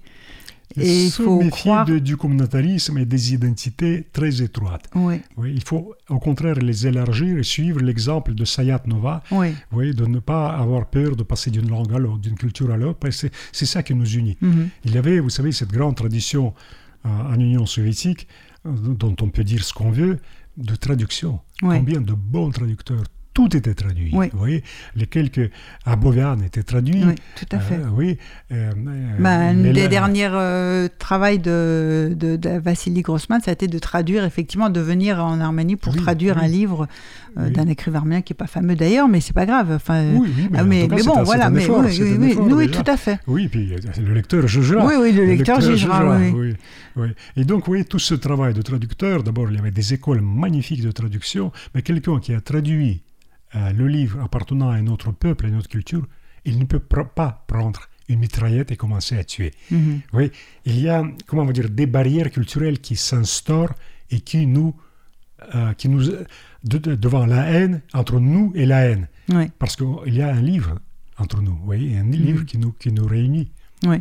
Et 0.76 1.06
il 1.06 1.10
faut 1.10 1.38
méfier 1.38 1.50
croire. 1.50 1.84
de- 1.84 1.98
du 1.98 2.16
communautarisme 2.16 2.96
et 2.98 3.04
des 3.04 3.34
identités 3.34 4.06
très 4.12 4.40
étroites. 4.42 4.84
Oui, 4.94 5.20
Oui, 5.36 5.52
il 5.54 5.64
faut 5.64 5.94
au 6.08 6.18
contraire 6.18 6.56
les 6.56 6.86
élargir 6.86 7.38
et 7.38 7.42
suivre 7.42 7.80
l'exemple 7.80 8.34
de 8.34 8.44
Sayat 8.44 8.82
Nova, 8.86 9.22
oui. 9.32 9.48
oui, 9.72 9.94
de 9.94 10.06
ne 10.06 10.20
pas 10.20 10.50
avoir 10.50 10.86
peur 10.88 11.16
de 11.16 11.22
passer 11.24 11.50
d'une 11.50 11.68
langue 11.68 11.92
à 11.92 11.98
l'autre, 11.98 12.18
d'une 12.20 12.36
culture 12.36 12.70
à 12.70 12.76
l'autre, 12.76 13.10
c'est- 13.10 13.32
c'est 13.52 13.66
ça 13.66 13.82
qui 13.82 13.94
nous 13.94 14.08
unit. 14.14 14.36
Mhm. 14.40 14.68
Il 14.84 14.94
y 14.94 14.98
avait, 14.98 15.18
vous 15.18 15.30
savez, 15.30 15.52
cette 15.52 15.72
grande 15.72 15.96
tradition 15.96 16.54
euh, 17.06 17.08
en 17.08 17.40
Union 17.40 17.64
soviétique, 17.64 18.28
euh, 18.66 18.70
dont 18.72 19.16
on 19.22 19.28
peut 19.30 19.42
dire 19.42 19.64
ce 19.64 19.72
qu'on 19.72 19.90
veut, 19.90 20.18
de 20.58 20.74
traduction. 20.76 21.40
Combien 21.60 22.02
de 22.02 22.12
bons 22.12 22.50
traducteurs 22.50 23.04
Tout 23.33 23.57
était 23.57 23.74
traduit. 23.74 24.11
Oui. 24.12 24.28
Vous 24.33 24.39
voyez, 24.39 24.64
les 24.97 25.07
quelques 25.07 25.51
à 25.87 25.97
étaient 26.45 26.62
traduits. 26.64 27.05
Oui, 27.05 27.14
tout 27.37 27.47
à 27.53 27.61
fait. 27.61 27.76
Euh, 27.76 27.89
oui. 27.95 28.18
euh, 28.53 28.72
Ben, 29.20 29.26
un 29.31 29.53
les- 29.53 29.72
des 29.72 29.89
derniers 29.89 30.28
euh, 30.33 30.89
travaux 30.99 31.37
de, 31.39 32.12
de, 32.16 32.35
de 32.37 32.59
Vassili 32.59 33.03
Grossman, 33.03 33.41
ça 33.41 33.51
a 33.51 33.55
été 33.55 33.68
de 33.68 33.78
traduire, 33.78 34.24
effectivement, 34.24 34.68
de 34.68 34.81
venir 34.81 35.24
en 35.24 35.41
Arménie 35.41 35.76
pour 35.76 35.93
Oui, 35.95 36.01
traduire 36.03 36.39
un 36.39 36.49
livre 36.49 36.89
d'un 37.37 37.68
écrivain 37.68 37.99
arménien 38.01 38.22
qui 38.22 38.33
n'est 38.33 38.37
pas 38.37 38.49
fameux 38.49 38.74
d'ailleurs, 38.74 39.07
mais 39.09 39.20
c'est 39.20 39.33
pas 39.33 39.47
grave. 39.47 39.70
Enfin, 39.72 40.05
Oui, 40.14 40.28
oui, 40.37 40.49
mais, 40.51 40.59
ah, 40.59 40.62
en 40.62 40.66
mais, 40.66 40.83
tout 40.83 40.89
cas, 40.89 40.97
mais 40.97 41.03
bon, 41.05 41.16
un- 41.18 41.22
voilà. 41.22 41.47
un 41.47 41.51
Mais, 41.51 41.62
effort, 41.62 41.85
oui, 41.85 42.31
effort, 42.33 42.47
déjà. 42.66 42.83
tout 42.83 42.91
à 42.91 42.97
fait. 42.97 43.18
Oui, 43.28 43.47
puis 43.49 43.72
le 44.05 44.12
lecteur 44.14 44.49
jugera. 44.49 44.85
Oui, 44.85 44.95
oui, 45.01 45.12
le 45.12 45.24
lecteur 45.24 45.61
jugera, 45.61 46.18
oui. 46.18 46.55
Et 47.37 47.45
donc, 47.45 47.68
oui, 47.68 47.85
tout 47.85 48.01
ce 48.01 48.14
travail 48.14 48.55
de 48.55 48.62
traducteur, 48.62 49.22
d'abord, 49.22 49.49
il 49.51 49.57
y 49.57 49.61
avait 49.61 49.70
des 49.70 49.95
écoles 49.95 50.20
magnifiques 50.20 50.83
de 50.83 50.91
traduction, 50.91 51.53
mais 51.74 51.83
quelqu'un 51.83 52.18
qui 52.18 52.35
a 52.35 52.41
traduit 52.41 53.03
euh, 53.57 53.72
le 53.72 53.86
livre 53.88 54.20
appartenant 54.20 54.70
à 54.70 54.74
un 54.76 54.86
autre 54.86 55.11
peuple, 55.12 55.46
à 55.46 55.48
une 55.48 55.57
autre 55.57 55.68
culture, 55.68 56.07
il 56.44 56.59
ne 56.59 56.64
peut 56.64 56.78
pr- 56.80 57.09
pas 57.09 57.44
prendre 57.46 57.82
une 58.09 58.18
mitraillette 58.20 58.70
et 58.72 58.76
commencer 58.76 59.16
à 59.18 59.24
tuer. 59.24 59.53
Mhm. 59.70 60.01
Oui, 60.12 60.30
il 60.64 60.80
y 60.80 60.88
a, 60.88 61.05
comment 61.26 61.44
dire, 61.53 61.68
des 61.70 61.86
barrières 61.86 62.30
culturelles 62.30 62.80
qui 62.80 62.96
s'instaurent 62.96 63.74
et 64.11 64.20
qui 64.20 64.46
nous 64.46 64.74
euh, 65.55 65.72
qui 65.72 65.88
nous, 65.88 66.03
devant 66.62 67.24
la 67.24 67.51
haine, 67.51 67.80
entre 67.94 68.20
nous 68.20 68.53
et 68.55 68.66
la 68.66 68.80
haine. 68.90 69.09
Parce 69.59 69.74
qu'il 69.76 70.14
y 70.14 70.20
a 70.20 70.28
un 70.34 70.40
livre 70.42 70.78
entre 71.16 71.40
nous, 71.40 71.57
voyez, 71.64 71.96
un 71.96 72.05
livre 72.11 72.44
qui, 72.44 72.59
nous, 72.59 72.72
qui 72.72 72.92
nous 72.92 73.07
réunit. 73.07 73.51
Oui. 73.86 73.96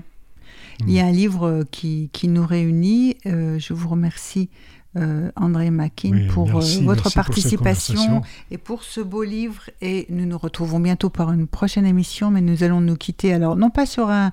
Il 0.82 0.92
y 0.92 1.00
a 1.00 1.06
un 1.06 1.12
livre 1.14 1.64
qui, 1.72 2.10
qui 2.12 2.28
nous 2.28 2.46
réunit. 2.46 3.16
je 3.26 3.74
vous 3.74 3.88
remercie 3.88 4.50
euh, 4.98 5.30
André 5.36 5.70
Makin, 5.70 6.28
pour 6.34 6.50
euh, 6.50 6.64
votre 6.82 7.14
participation 7.14 8.24
et 8.50 8.58
pour 8.58 8.84
ce 8.84 9.02
beau 9.02 9.22
livre. 9.22 9.70
Et 9.82 10.08
nous 10.10 10.26
nous 10.26 10.38
retrouvons 10.38 10.80
bientôt 10.80 11.12
pour 11.12 11.30
une 11.32 11.46
prochaine 11.46 11.86
émission, 11.86 12.32
mais 12.32 12.42
nous 12.42 12.64
allons 12.64 12.82
nous 12.82 12.96
quitter 12.96 13.32
alors, 13.32 13.56
non 13.56 13.70
pas 13.70 13.86
sur 13.86 14.10
un, 14.10 14.32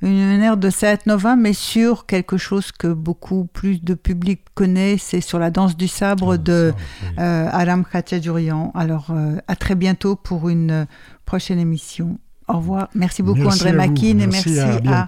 une, 0.00 0.42
aire 0.42 0.56
de 0.56 0.70
Saat 0.70 1.06
Nova, 1.06 1.36
mais 1.36 1.52
sur 1.52 2.06
quelque 2.06 2.36
chose 2.36 2.72
que 2.72 2.88
beaucoup 2.88 3.44
plus 3.44 3.80
de 3.84 3.94
public 3.94 4.40
connaît, 4.54 4.98
c'est 4.98 5.20
sur 5.20 5.38
la 5.38 5.52
danse 5.52 5.76
du 5.76 5.86
sabre 5.86 6.34
ah, 6.34 6.36
de 6.38 6.74
euh, 7.20 7.48
Aram 7.52 7.84
Khatchadurian. 7.84 8.72
Alors, 8.74 9.14
à 9.46 9.54
très 9.54 9.76
bientôt 9.76 10.16
pour 10.16 10.48
une 10.48 10.88
prochaine 11.26 11.60
émission. 11.60 12.18
Au 12.48 12.56
revoir. 12.56 12.88
Merci 12.96 13.22
beaucoup 13.22 13.46
André 13.46 13.72
Makin 13.72 14.18
et 14.18 14.26
merci, 14.26 14.58
à, 14.58 15.06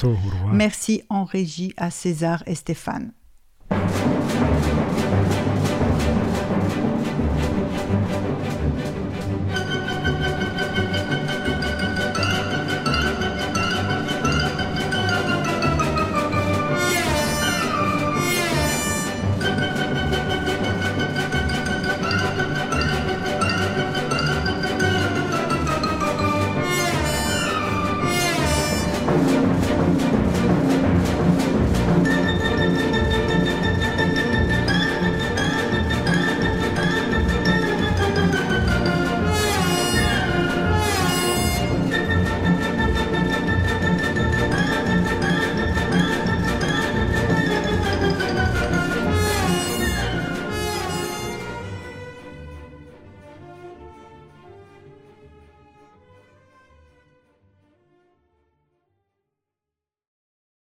merci 0.52 1.02
en 1.08 1.24
régie 1.24 1.74
à 1.76 1.90
César 1.90 2.44
et 2.46 2.54
Stéphane. 2.54 3.10